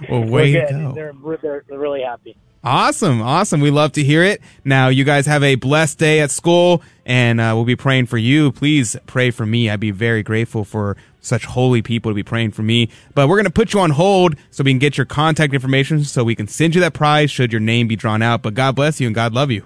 [0.09, 0.91] Well, we're way to go.
[0.93, 2.37] They're, they're, they're really happy.
[2.63, 3.21] Awesome.
[3.21, 3.59] Awesome.
[3.61, 4.41] We love to hear it.
[4.63, 8.17] Now, you guys have a blessed day at school, and uh, we'll be praying for
[8.17, 8.51] you.
[8.53, 9.69] Please pray for me.
[9.69, 12.89] I'd be very grateful for such holy people to be praying for me.
[13.13, 16.03] But we're going to put you on hold so we can get your contact information
[16.03, 18.41] so we can send you that prize should your name be drawn out.
[18.41, 19.65] But God bless you and God love you.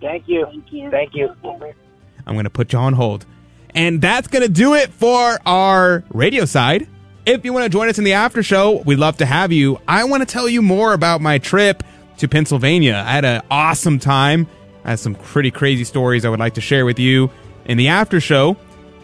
[0.00, 0.44] Thank you.
[0.46, 0.90] Thank you.
[0.90, 1.34] Thank you.
[2.26, 3.24] I'm going to put you on hold.
[3.74, 6.88] And that's going to do it for our radio side.
[7.24, 9.80] If you want to join us in the after show, we'd love to have you.
[9.86, 11.82] I want to tell you more about my trip
[12.18, 13.02] to Pennsylvania.
[13.06, 14.46] I had an awesome time.
[14.84, 17.30] I have some pretty crazy stories I would like to share with you
[17.64, 18.56] in the after show.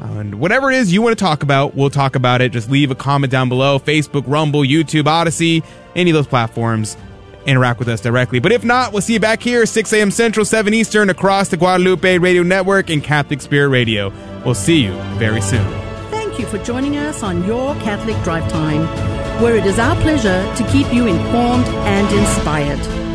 [0.03, 2.51] And whatever it is you want to talk about, we'll talk about it.
[2.51, 5.63] Just leave a comment down below Facebook, Rumble, YouTube, Odysee,
[5.95, 6.97] any of those platforms.
[7.47, 8.41] Interact with us directly.
[8.41, 10.11] But if not, we'll see you back here, 6 a.m.
[10.11, 14.13] Central, 7 Eastern, across the Guadalupe Radio Network and Catholic Spirit Radio.
[14.45, 15.65] We'll see you very soon.
[16.11, 18.87] Thank you for joining us on Your Catholic Drive Time,
[19.43, 23.02] where it is our pleasure to keep you informed and inspired.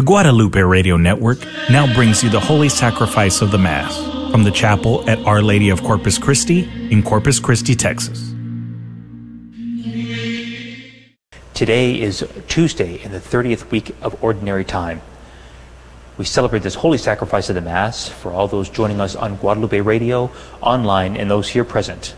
[0.00, 4.50] The Guadalupe Radio Network now brings you the Holy Sacrifice of the Mass from the
[4.50, 8.30] chapel at Our Lady of Corpus Christi in Corpus Christi, Texas.
[11.52, 15.02] Today is Tuesday in the 30th week of Ordinary Time.
[16.16, 19.80] We celebrate this holy sacrifice of the Mass for all those joining us on Guadalupe
[19.80, 20.30] Radio,
[20.62, 22.14] online, and those here present.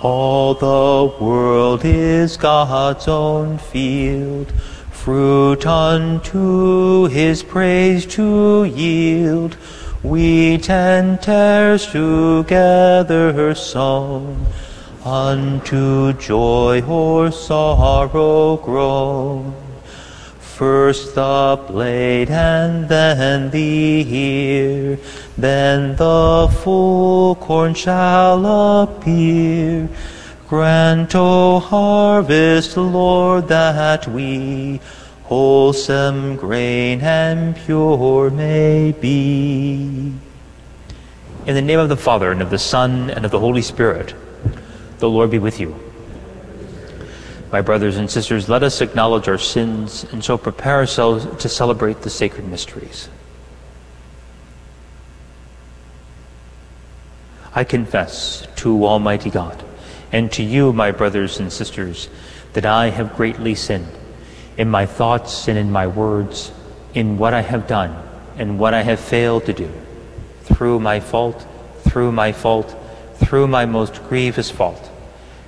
[0.00, 4.52] All the world is God's own field,
[4.92, 9.54] fruit unto his praise to yield.
[10.04, 14.46] Wheat and tares together her sown,
[15.04, 19.67] unto joy or sorrow grown.
[20.58, 24.98] First the blade and then the ear,
[25.36, 28.44] then the full corn shall
[28.82, 29.88] appear.
[30.48, 34.80] Grant, O harvest, Lord, that we
[35.26, 40.12] wholesome grain and pure may be.
[41.46, 44.12] In the name of the Father, and of the Son, and of the Holy Spirit,
[44.98, 45.87] the Lord be with you.
[47.50, 52.02] My brothers and sisters, let us acknowledge our sins and so prepare ourselves to celebrate
[52.02, 53.08] the sacred mysteries.
[57.54, 59.64] I confess to Almighty God
[60.12, 62.08] and to you, my brothers and sisters,
[62.52, 63.92] that I have greatly sinned
[64.58, 66.52] in my thoughts and in my words,
[66.92, 67.96] in what I have done
[68.36, 69.72] and what I have failed to do,
[70.42, 71.46] through my fault,
[71.88, 72.76] through my fault,
[73.16, 74.90] through my most grievous fault.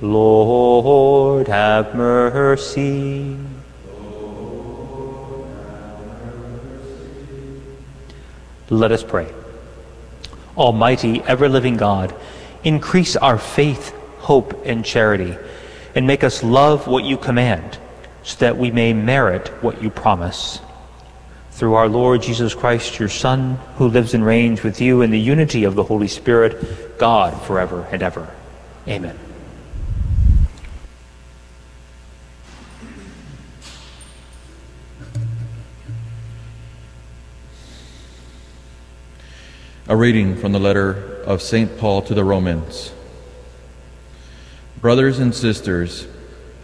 [0.00, 3.36] Lord, have mercy.
[8.70, 9.32] Let us pray.
[10.56, 12.14] Almighty, ever living God,
[12.64, 15.36] increase our faith, hope, and charity,
[15.94, 17.78] and make us love what you command,
[18.22, 20.60] so that we may merit what you promise.
[21.52, 25.18] Through our Lord Jesus Christ, your Son, who lives and reigns with you in the
[25.18, 28.28] unity of the Holy Spirit, God, forever and ever.
[28.86, 29.18] Amen.
[39.90, 41.78] A reading from the letter of St.
[41.78, 42.92] Paul to the Romans.
[44.82, 46.06] Brothers and sisters,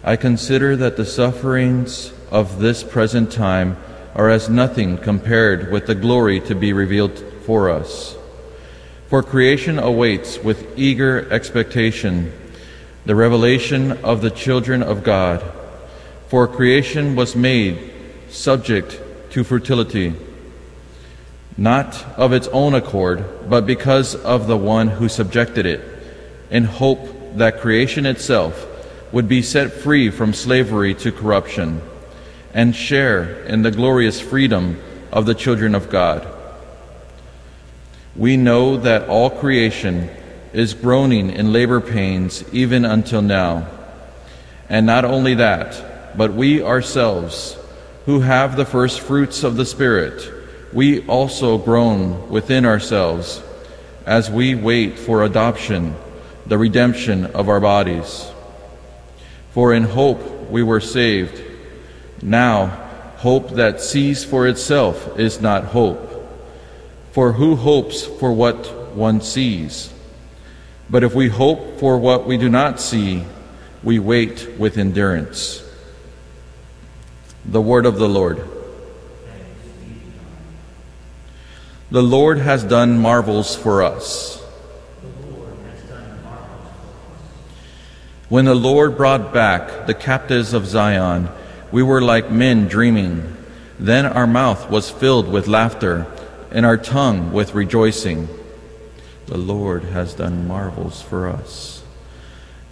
[0.03, 3.79] I consider that the sufferings of this present time
[4.15, 8.15] are as nothing compared with the glory to be revealed for us.
[9.09, 12.31] For creation awaits with eager expectation
[13.07, 15.43] the revelation of the children of God.
[16.29, 17.91] For creation was made
[18.29, 20.15] subject to fertility
[21.57, 25.81] not of its own accord, but because of the one who subjected it,
[26.51, 28.67] in hope that creation itself
[29.13, 31.81] would be set free from slavery to corruption
[32.53, 34.81] and share in the glorious freedom
[35.13, 36.27] of the children of God.
[38.17, 40.09] We know that all creation
[40.53, 43.69] is groaning in labor pains even until now.
[44.69, 47.57] And not only that, but we ourselves,
[48.07, 50.34] who have the first fruits of the Spirit,
[50.75, 53.41] we also groan within ourselves
[54.05, 55.95] as we wait for adoption,
[56.47, 58.29] the redemption of our bodies.
[59.53, 61.41] For in hope we were saved.
[62.21, 62.67] Now,
[63.19, 66.11] hope that sees for itself is not hope.
[67.13, 69.93] For who hopes for what one sees?
[70.91, 73.25] But if we hope for what we do not see,
[73.85, 75.63] we wait with endurance.
[77.45, 78.54] The word of the Lord.
[81.91, 84.43] The Lord has done marvels for us.
[88.31, 91.29] When the Lord brought back the captives of Zion,
[91.71, 93.37] we were like men dreaming.
[93.79, 96.07] Then our mouth was filled with laughter,
[96.51, 98.29] and our tongue with rejoicing.
[99.27, 101.83] The Lord has done marvels for us.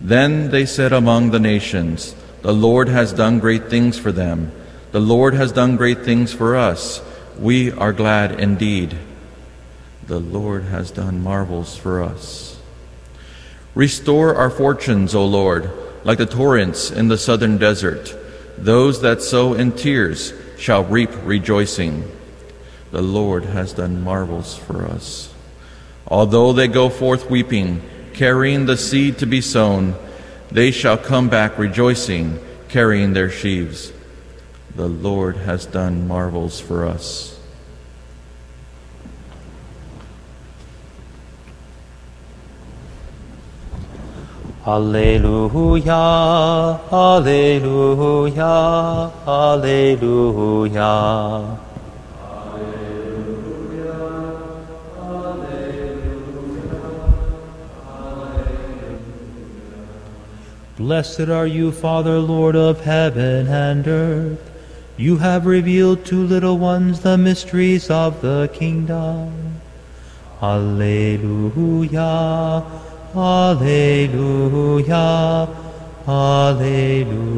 [0.01, 4.52] Then they said among the nations, The Lord has done great things for them.
[4.90, 7.02] The Lord has done great things for us.
[7.38, 8.96] We are glad indeed.
[10.06, 12.60] The Lord has done marvels for us.
[13.74, 15.70] Restore our fortunes, O Lord,
[16.04, 18.14] like the torrents in the southern desert.
[18.59, 22.04] Those that sow in tears shall reap rejoicing.
[22.90, 25.32] The Lord has done marvels for us.
[26.06, 27.80] Although they go forth weeping,
[28.12, 29.94] carrying the seed to be sown,
[30.50, 32.38] they shall come back rejoicing,
[32.68, 33.92] carrying their sheaves.
[34.74, 37.39] The Lord has done marvels for us.
[44.66, 45.93] Alleluia,
[46.93, 48.44] Alleluia,
[49.27, 50.93] Alleluia.
[60.78, 64.52] Blessed are you, Father, Lord of heaven and earth.
[64.97, 69.60] You have revealed to little ones the mysteries of the kingdom.
[70.43, 72.02] Alleluia,
[73.14, 74.98] Alleluia,
[76.06, 77.32] Alleluia.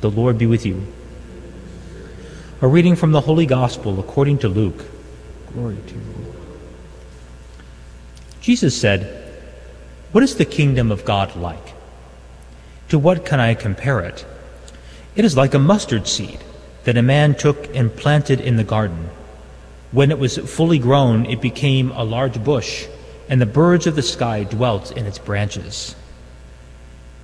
[0.00, 0.84] The Lord be with you.
[2.60, 4.84] A reading from the Holy Gospel according to Luke.
[5.52, 6.34] Glory to you.
[8.40, 9.38] Jesus said,
[10.10, 11.74] What is the kingdom of God like?
[12.88, 14.26] To what can I compare it?
[15.14, 16.40] It is like a mustard seed
[16.84, 19.10] that a man took and planted in the garden.
[19.90, 22.86] When it was fully grown, it became a large bush,
[23.28, 25.94] and the birds of the sky dwelt in its branches.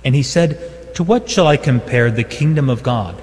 [0.05, 3.19] And he said, To what shall I compare the kingdom of God?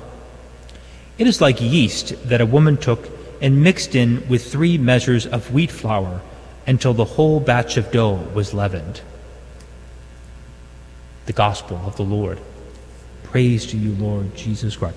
[1.17, 3.09] It is like yeast that a woman took
[3.41, 6.21] and mixed in with three measures of wheat flour
[6.67, 9.01] until the whole batch of dough was leavened.
[11.27, 12.41] The Gospel of the Lord.
[13.31, 14.97] Praise to you, Lord Jesus Christ.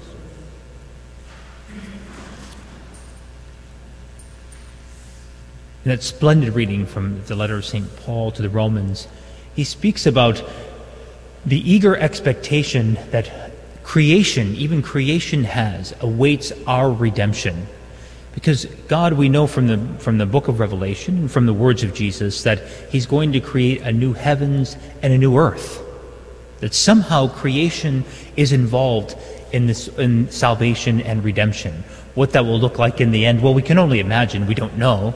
[5.86, 7.96] In that splendid reading from the letter of St.
[7.98, 9.08] Paul to the Romans,
[9.56, 10.44] he speaks about
[11.46, 13.52] the eager expectation that
[13.84, 17.66] creation, even creation has, awaits our redemption.
[18.36, 21.82] Because God, we know from the, from the book of Revelation and from the words
[21.82, 22.62] of Jesus that
[22.92, 25.84] He's going to create a new heavens and a new earth.
[26.60, 28.04] That somehow creation
[28.36, 29.16] is involved
[29.52, 31.84] in this in salvation and redemption.
[32.16, 34.46] What that will look like in the end, well, we can only imagine.
[34.46, 35.14] We don't know,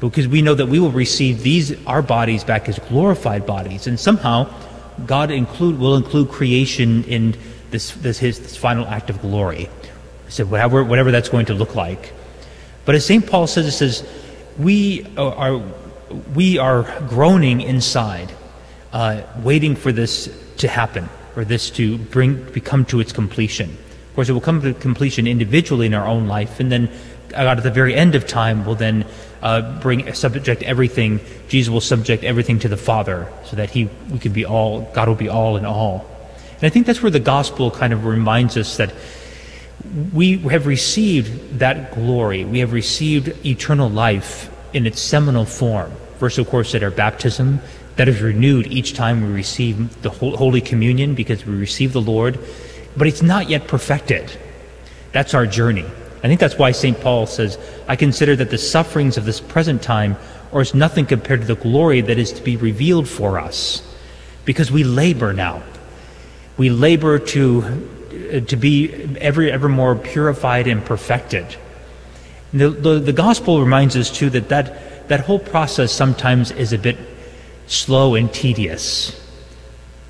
[0.00, 3.98] because we know that we will receive these our bodies back as glorified bodies, and
[3.98, 4.52] somehow
[5.06, 7.36] God include will include creation in
[7.70, 9.68] this this his this final act of glory.
[10.28, 12.12] So whatever whatever that's going to look like.
[12.84, 13.26] But as St.
[13.26, 14.04] Paul says, it says,
[14.58, 15.62] we are,
[16.34, 18.32] we are groaning inside,
[18.92, 20.28] uh, waiting for this
[20.60, 23.70] to happen, or this to bring, become to its completion.
[23.70, 26.90] Of course, it will come to completion individually in our own life, and then
[27.34, 29.06] out at the very end of time will then
[29.42, 31.20] uh, bring subject everything.
[31.48, 34.82] Jesus will subject everything to the Father, so that He we can be all.
[34.92, 36.06] God will be all in all.
[36.56, 38.92] And I think that's where the gospel kind of reminds us that
[40.12, 42.44] we have received that glory.
[42.44, 45.90] We have received eternal life in its seminal form.
[46.18, 47.60] First, of course, at our baptism,
[47.96, 52.38] that is renewed each time we receive the Holy Communion because we receive the Lord,
[52.96, 54.30] but it's not yet perfected.
[55.12, 55.86] That's our journey.
[56.22, 57.00] I think that's why St.
[57.00, 57.58] Paul says,
[57.88, 60.16] I consider that the sufferings of this present time
[60.52, 63.82] are as nothing compared to the glory that is to be revealed for us.
[64.44, 65.62] Because we labor now.
[66.56, 71.46] We labor to uh, to be ever, ever more purified and perfected.
[72.52, 76.78] The, the, the, gospel reminds us, too, that, that that whole process sometimes is a
[76.78, 77.09] bit
[77.70, 79.16] slow and tedious.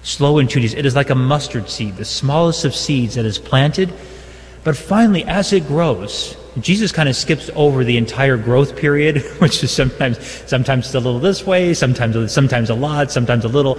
[0.02, 0.74] Slow and tedious.
[0.74, 3.92] It is like a mustard seed, the smallest of seeds that is planted,
[4.64, 9.62] but finally, as it grows, Jesus kind of skips over the entire growth period, which
[9.62, 13.78] is sometimes sometimes a little this way, sometimes sometimes a lot, sometimes a little.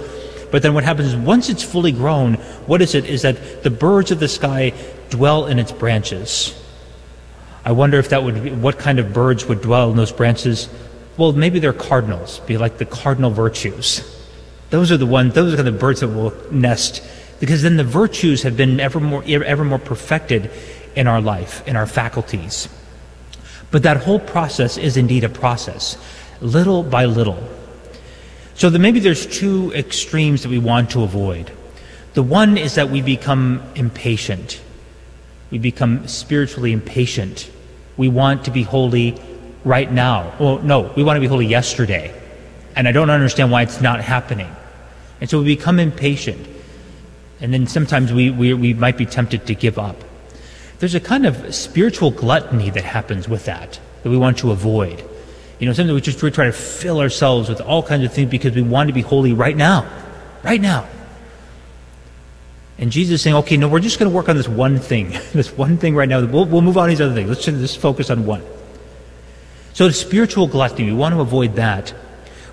[0.50, 2.34] But then what happens is once it's fully grown,
[2.66, 3.06] what is it?
[3.06, 4.72] Is that the birds of the sky
[5.10, 6.58] dwell in its branches.
[7.64, 10.68] I wonder if that would be, what kind of birds would dwell in those branches.
[11.16, 14.02] Well, maybe they're cardinals, be like the cardinal virtues.
[14.70, 17.02] Those are the ones, those are the birds that will nest,
[17.40, 20.50] because then the virtues have been ever more, ever more perfected
[20.94, 22.68] in our life, in our faculties.
[23.70, 25.98] But that whole process is indeed a process,
[26.40, 27.42] little by little.
[28.54, 31.50] So that maybe there's two extremes that we want to avoid.
[32.14, 34.60] The one is that we become impatient.
[35.50, 37.50] We become spiritually impatient.
[37.96, 39.18] We want to be holy
[39.64, 40.34] right now.
[40.38, 42.18] Well, no, we want to be holy yesterday.
[42.74, 44.54] And I don't understand why it's not happening.
[45.20, 46.46] And so we become impatient.
[47.40, 49.96] And then sometimes we, we, we might be tempted to give up.
[50.78, 55.04] There's a kind of spiritual gluttony that happens with that, that we want to avoid.
[55.58, 58.30] You know, sometimes we just we try to fill ourselves with all kinds of things
[58.30, 59.88] because we want to be holy right now.
[60.42, 60.88] Right now.
[62.78, 65.10] And Jesus is saying, okay, no, we're just going to work on this one thing.
[65.32, 66.24] this one thing right now.
[66.26, 67.28] We'll, we'll move on to these other things.
[67.28, 68.42] Let's just focus on one.
[69.74, 71.94] So the spiritual gluttony, we want to avoid that.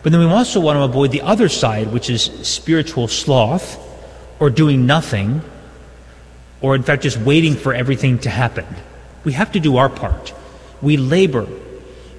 [0.02, 3.78] But then we also want to avoid the other side, which is spiritual sloth,
[4.40, 5.41] or doing nothing,
[6.62, 8.66] or in fact just waiting for everything to happen.
[9.26, 10.34] We have to do our part.
[10.82, 11.46] We labor,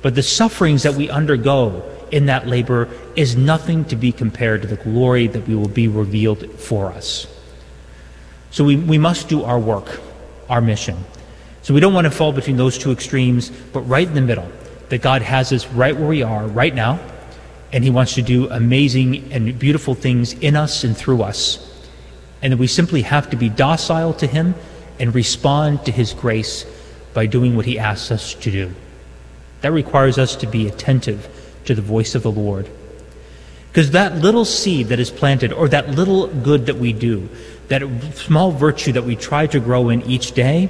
[0.03, 4.69] but the sufferings that we undergo in that labor is nothing to be compared to
[4.69, 7.27] the glory that we will be revealed for us.
[8.51, 10.01] So we, we must do our work,
[10.51, 11.05] our mission.
[11.63, 14.51] So we don't want to fall between those two extremes, but right in the middle,
[14.91, 17.01] that God has us right where we are right now,
[17.73, 21.67] and He wants to do amazing and beautiful things in us and through us.
[22.43, 24.55] And that we simply have to be docile to Him
[24.99, 26.67] and respond to His grace
[27.15, 28.75] by doing what He asks us to do.
[29.63, 31.29] That requires us to be attentive
[31.67, 32.69] to the voice of the Lord.
[33.69, 37.29] Because that little seed that is planted, or that little good that we do,
[37.69, 37.83] that
[38.15, 40.69] small virtue that we try to grow in each day,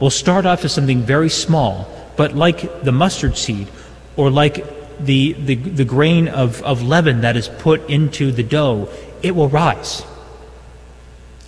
[0.00, 3.68] will start off as something very small, but like the mustard seed,
[4.16, 4.64] or like
[5.00, 8.88] the, the, the grain of, of leaven that is put into the dough,
[9.22, 10.02] it will rise.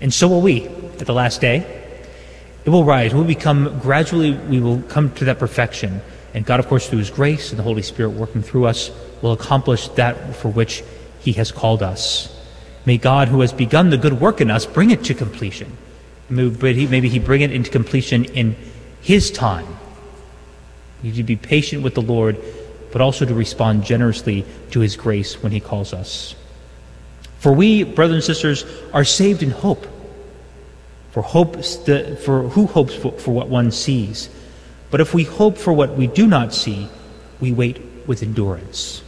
[0.01, 0.69] And so will we
[1.01, 1.83] at the last day.
[2.65, 3.15] It will rise.
[3.15, 6.01] We'll become gradually, we will come to that perfection.
[6.35, 8.91] And God, of course, through His grace and the Holy Spirit working through us,
[9.23, 10.83] will accomplish that for which
[11.21, 12.33] He has called us.
[12.85, 15.77] May God, who has begun the good work in us, bring it to completion.
[16.29, 18.57] Maybe He bring it into completion in
[19.01, 19.67] His time.
[21.03, 22.37] We need to be patient with the Lord,
[22.93, 26.35] but also to respond generously to His grace when He calls us.
[27.39, 29.87] For we, brothers and sisters, are saved in hope.
[31.11, 34.29] For hope, for who hopes for, for what one sees?
[34.91, 36.89] But if we hope for what we do not see,
[37.41, 39.03] we wait with endurance.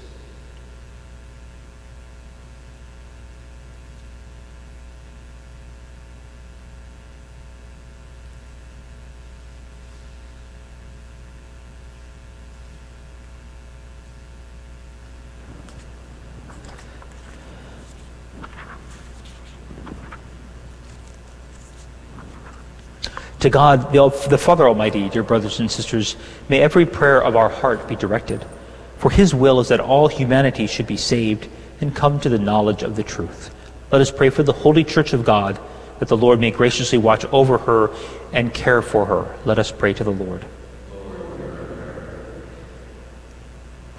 [23.41, 26.17] To God, the Father Almighty, dear brothers and sisters,
[26.49, 28.45] may every prayer of our heart be directed.
[28.99, 31.49] For his will is that all humanity should be saved
[31.81, 33.55] and come to the knowledge of the truth.
[33.93, 35.59] Let us pray for the Holy Church of God,
[36.01, 37.91] that the Lord may graciously watch over her
[38.33, 39.37] and care for her.
[39.45, 40.45] Let us pray to the Lord.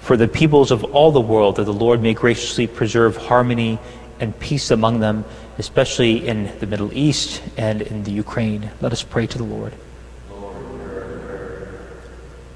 [0.00, 3.78] For the peoples of all the world, that the Lord may graciously preserve harmony
[4.18, 5.24] and peace among them
[5.60, 8.70] especially in the Middle East and in the Ukraine.
[8.80, 9.74] Let us pray to the Lord.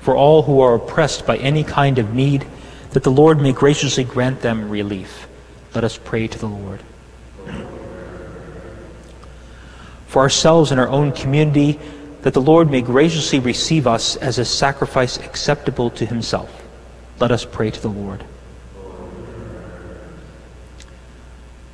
[0.00, 2.46] For all who are oppressed by any kind of need,
[2.92, 5.28] that the Lord may graciously grant them relief.
[5.74, 6.80] Let us pray to the Lord.
[10.06, 11.78] For ourselves and our own community,
[12.22, 16.50] that the Lord may graciously receive us as a sacrifice acceptable to himself.
[17.20, 18.24] Let us pray to the Lord.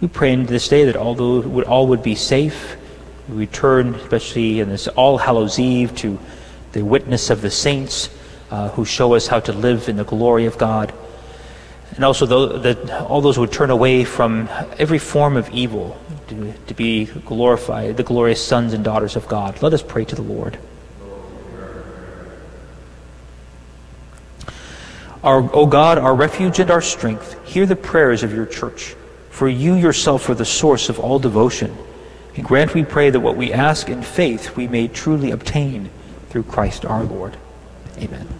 [0.01, 2.77] We pray in this day that although all would be safe,
[3.29, 6.19] we return, especially in this All Hallows Eve, to
[6.73, 8.09] the witness of the saints
[8.51, 10.95] uh, who show us how to live in the glory of God.
[11.97, 12.25] And also
[12.61, 14.49] that all those would turn away from
[14.79, 19.61] every form of evil to, to be glorified, the glorious sons and daughters of God.
[19.61, 20.59] Let us pray to the Lord.
[25.23, 28.95] Our, o God, our refuge and our strength, hear the prayers of your church
[29.31, 31.77] for you yourself are the source of all devotion.
[32.37, 35.91] And grant, we pray, that what we ask in faith we may truly obtain
[36.29, 37.37] through Christ our Lord.
[37.99, 38.40] Amen.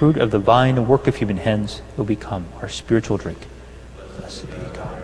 [0.00, 3.36] Fruit of the vine and work of human hands will become our spiritual drink.
[4.16, 5.02] Blessed be God.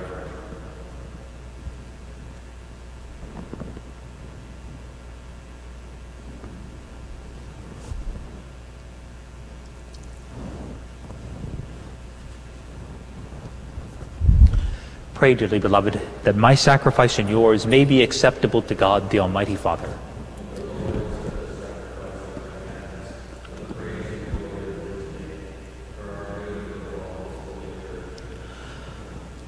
[15.12, 19.56] Pray, dearly beloved, that my sacrifice and yours may be acceptable to God, the Almighty
[19.56, 19.92] Father.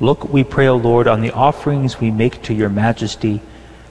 [0.01, 3.41] Look, we pray, O Lord, on the offerings we make to your majesty,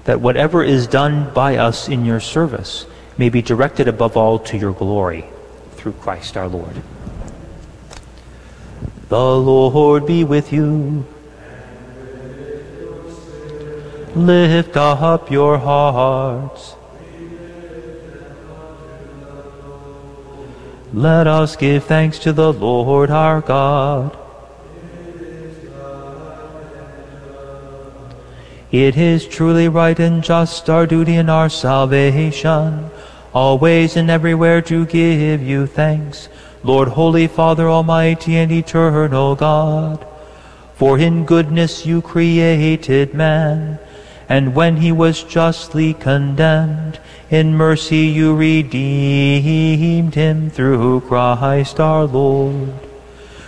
[0.05, 2.85] that whatever is done by us in your service
[3.17, 5.25] may be directed above all to your glory,
[5.71, 6.81] through Christ our Lord.
[9.09, 11.05] The Lord be with you.
[14.15, 16.75] Lift up your hearts.
[20.93, 24.16] Let us give thanks to the Lord our God.
[28.77, 32.91] It is truly right and just, our duty and our salvation,
[33.33, 36.29] always and everywhere to give you thanks,
[36.61, 40.05] Lord, Holy Father, Almighty and Eternal God.
[40.75, 43.79] For in goodness you created man,
[44.29, 46.99] and when he was justly condemned,
[47.31, 52.75] in mercy you redeemed him through Christ our Lord.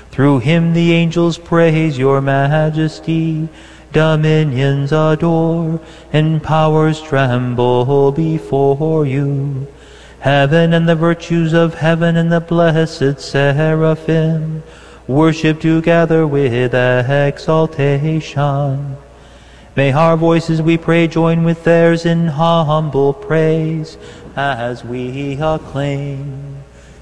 [0.09, 3.47] Through him the angels praise your majesty,
[3.91, 5.79] dominions adore,
[6.11, 9.67] and powers tremble before you.
[10.19, 14.63] Heaven and the virtues of heaven and the blessed seraphim
[15.07, 18.97] worship together with exaltation.
[19.75, 23.97] May our voices, we pray, join with theirs in humble praise
[24.35, 26.57] as we acclaim.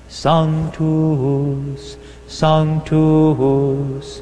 [0.09, 1.97] Sanctus,
[2.27, 4.21] Sanctus,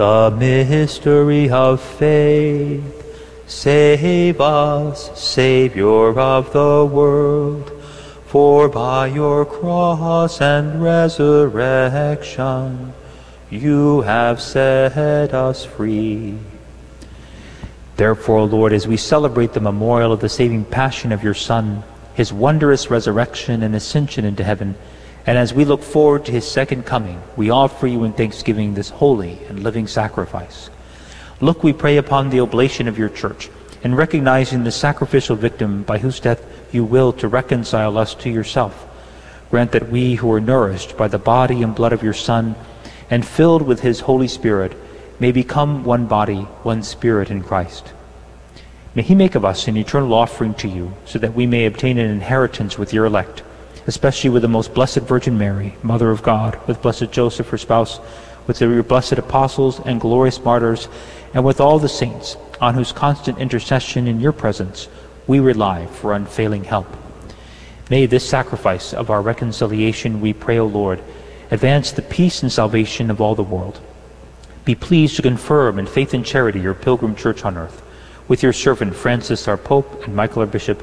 [0.00, 3.44] The mystery of faith.
[3.46, 7.70] Save us, Savior of the world,
[8.24, 12.94] for by your cross and resurrection
[13.50, 16.38] you have set us free.
[17.96, 21.82] Therefore, Lord, as we celebrate the memorial of the saving passion of your Son,
[22.14, 24.76] his wondrous resurrection and ascension into heaven,
[25.26, 28.90] And as we look forward to his second coming, we offer you in thanksgiving this
[28.90, 30.70] holy and living sacrifice.
[31.40, 33.50] Look, we pray upon the oblation of your church,
[33.82, 38.86] and recognizing the sacrificial victim by whose death you will to reconcile us to yourself.
[39.50, 42.54] Grant that we who are nourished by the body and blood of your Son,
[43.08, 44.76] and filled with his Holy Spirit,
[45.18, 47.92] may become one body, one spirit in Christ.
[48.94, 51.98] May he make of us an eternal offering to you, so that we may obtain
[51.98, 53.42] an inheritance with your elect,
[53.86, 58.00] especially with the most blessed Virgin Mary, Mother of God, with blessed Joseph, her spouse,
[58.46, 60.88] with your blessed apostles and glorious martyrs,
[61.34, 64.88] and with all the saints, on whose constant intercession in your presence
[65.26, 66.86] we rely for unfailing help.
[67.88, 71.02] May this sacrifice of our reconciliation, we pray, O Lord,
[71.50, 73.80] advance the peace and salvation of all the world.
[74.64, 77.82] Be pleased to confirm in faith and charity your pilgrim church on earth,
[78.28, 80.82] with your servant Francis our Pope and Michael our Bishop,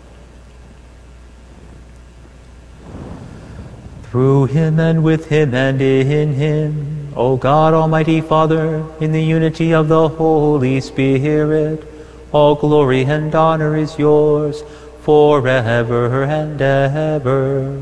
[4.11, 9.73] Through him and with him and in him, O God Almighty Father, in the unity
[9.73, 11.87] of the Holy Spirit,
[12.33, 14.63] all glory and honor is yours
[15.03, 17.81] forever and ever.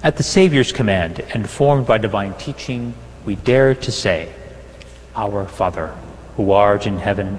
[0.02, 2.94] At the Savior's command and formed by divine teaching,
[3.24, 4.32] we dare to say,
[5.14, 5.94] Our Father,
[6.36, 7.38] who art in heaven,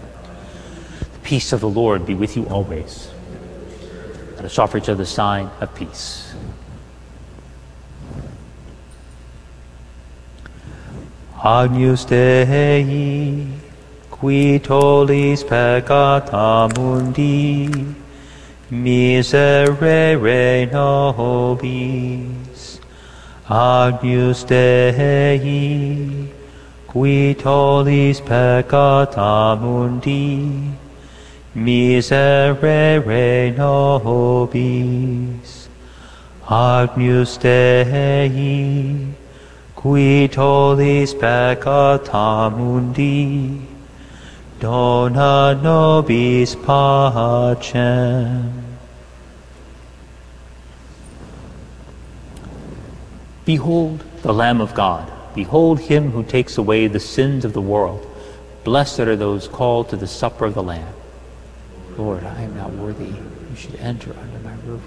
[1.23, 3.09] Peace of the Lord be with you always.
[4.35, 6.33] Let us offer each other the sign of peace.
[11.43, 13.47] Agnus Dei,
[14.11, 17.67] qui tollis peccata mundi,
[18.69, 22.79] miserere nobis.
[23.49, 26.31] Agnus Dei,
[26.87, 30.77] qui tollis peccata mundi,
[31.55, 35.11] miserere nobis.
[36.49, 39.07] Agnus Dei,
[39.75, 43.61] qui tollis peccata mundi,
[44.59, 48.51] dona nobis pacem.
[53.45, 55.11] Behold the Lamb of God.
[55.33, 58.05] Behold him who takes away the sins of the world.
[58.63, 60.93] Blessed are those called to the supper of the Lamb.
[61.97, 64.81] Lord, I am not worthy you should enter under my roof.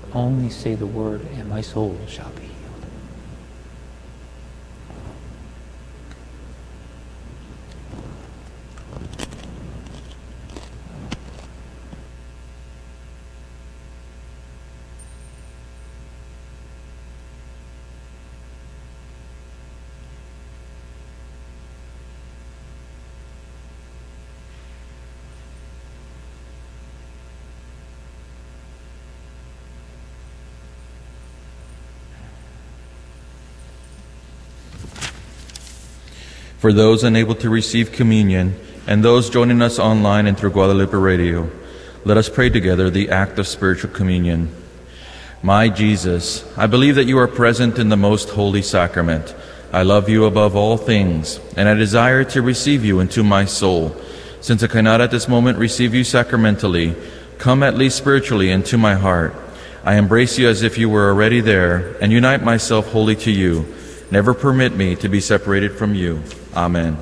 [0.00, 2.43] But only say the word, and my soul shall be
[36.64, 41.50] For those unable to receive communion and those joining us online and through Guadalupe Radio,
[42.06, 44.48] let us pray together the act of spiritual communion.
[45.42, 49.34] My Jesus, I believe that you are present in the most holy sacrament.
[49.74, 53.94] I love you above all things, and I desire to receive you into my soul.
[54.40, 56.96] Since I cannot at this moment receive you sacramentally,
[57.36, 59.34] come at least spiritually into my heart.
[59.84, 63.66] I embrace you as if you were already there, and unite myself wholly to you.
[64.10, 66.22] Never permit me to be separated from you.
[66.54, 66.96] Amen.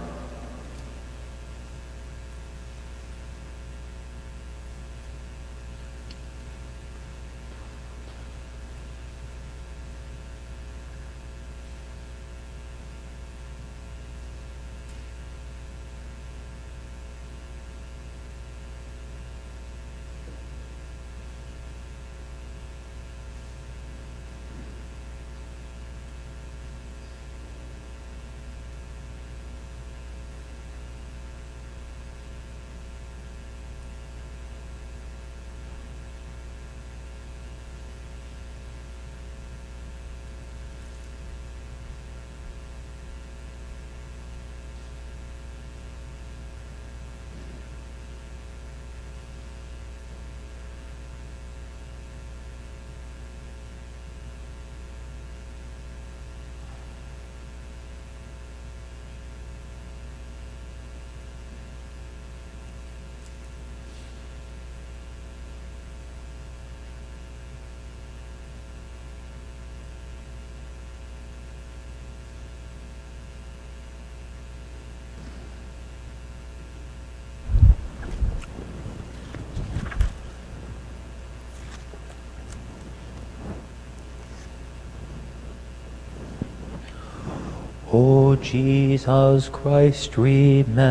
[87.95, 90.85] O Jesus Christ, remember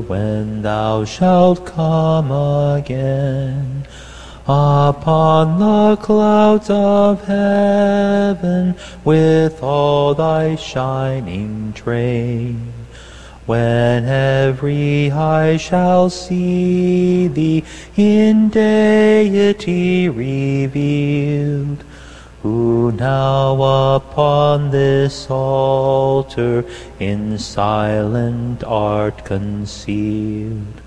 [0.00, 3.86] when thou shalt come again
[4.42, 8.74] upon the clouds of heaven
[9.04, 12.72] with all thy shining train.
[13.46, 17.62] When every eye shall see thee
[17.96, 21.84] in deity revealed,
[22.42, 26.64] who now upon this altar
[27.00, 30.80] in silent art concealed.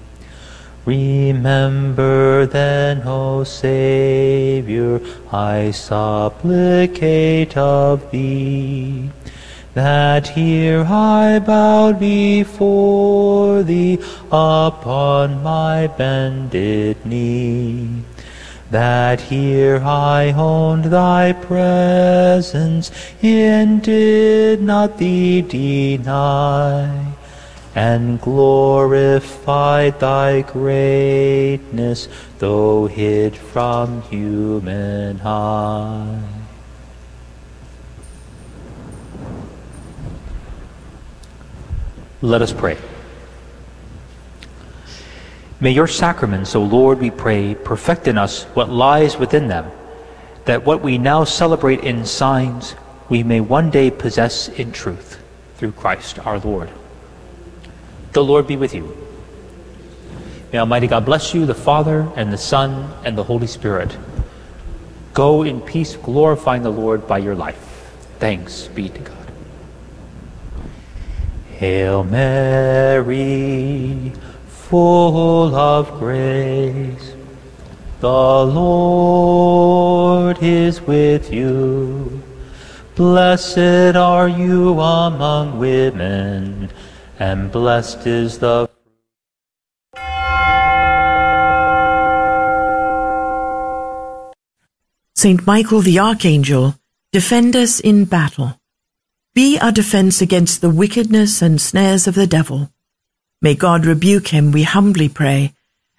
[0.86, 5.02] Remember then, O Saviour,
[5.32, 9.10] I supplicate of thee,
[9.74, 14.00] that here I bowed before thee
[14.32, 18.04] upon my bended knee
[18.72, 22.90] that here I owned thy presence
[23.22, 27.14] and did not thee deny,
[27.76, 32.08] and glorified thy greatness,
[32.40, 36.22] though hid from human eye.
[42.22, 42.78] Let us pray.
[45.62, 49.70] May your sacraments, O Lord, we pray, perfect in us what lies within them,
[50.46, 52.74] that what we now celebrate in signs
[53.10, 55.22] we may one day possess in truth
[55.58, 56.72] through Christ our Lord.
[58.14, 58.98] The Lord be with you.
[60.52, 63.96] May Almighty God bless you, the Father, and the Son, and the Holy Spirit.
[65.14, 67.94] Go in peace, glorifying the Lord by your life.
[68.18, 69.32] Thanks be to God.
[71.52, 73.22] Hail Mary,
[74.72, 77.14] full of grace.
[78.00, 82.24] The Lord is with you.
[82.96, 86.70] Blessed are you among women,
[87.20, 88.70] and blessed is the
[95.16, 96.76] Saint Michael the Archangel,
[97.12, 98.58] defend us in battle.
[99.34, 102.72] Be our defense against the wickedness and snares of the devil.
[103.42, 105.54] May God rebuke him, we humbly pray.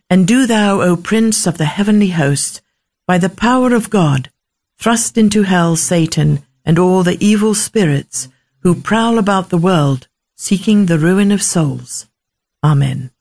[0.09, 2.61] And do thou, O Prince of the heavenly host,
[3.07, 4.31] by the power of God,
[4.79, 8.29] thrust into hell Satan and all the evil spirits
[8.61, 12.09] who prowl about the world, seeking the ruin of souls.
[12.65, 13.12] Amen.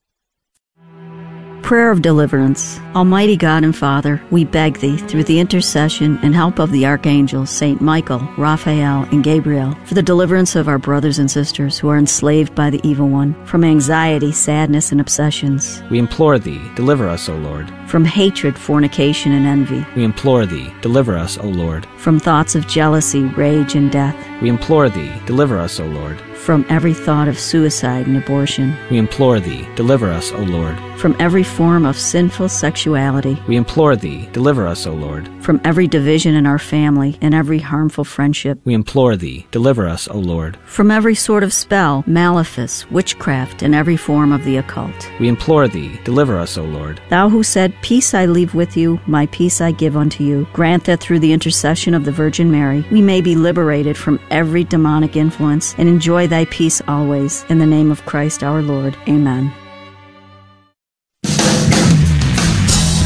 [1.71, 2.81] Prayer of Deliverance.
[2.95, 7.49] Almighty God and Father, we beg Thee, through the intercession and help of the archangels,
[7.49, 11.97] Saint Michael, Raphael, and Gabriel, for the deliverance of our brothers and sisters who are
[11.97, 15.81] enslaved by the evil one, from anxiety, sadness, and obsessions.
[15.89, 17.73] We implore Thee, deliver us, O Lord.
[17.91, 19.85] From hatred, fornication, and envy.
[19.97, 21.85] We implore Thee, deliver us, O Lord.
[21.97, 24.15] From thoughts of jealousy, rage, and death.
[24.41, 26.21] We implore Thee, deliver us, O Lord.
[26.41, 28.75] From every thought of suicide and abortion.
[28.89, 30.79] We implore Thee, deliver us, O Lord.
[30.97, 33.37] From every form of sinful sexuality.
[33.47, 35.29] We implore Thee, deliver us, O Lord.
[35.43, 38.59] From every division in our family and every harmful friendship.
[38.65, 40.57] We implore Thee, deliver us, O Lord.
[40.65, 45.11] From every sort of spell, malefice, witchcraft, and every form of the occult.
[45.19, 47.01] We implore Thee, deliver us, O Lord.
[47.09, 50.47] Thou who said, Peace I leave with you, my peace I give unto you.
[50.53, 54.63] Grant that through the intercession of the Virgin Mary, we may be liberated from every
[54.63, 57.43] demonic influence and enjoy thy peace always.
[57.49, 58.95] In the name of Christ our Lord.
[59.07, 59.51] Amen.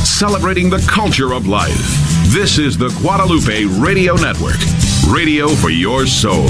[0.03, 2.05] Celebrating the culture of life.
[2.27, 4.59] This is the Guadalupe Radio Network,
[5.09, 6.49] radio for your soul.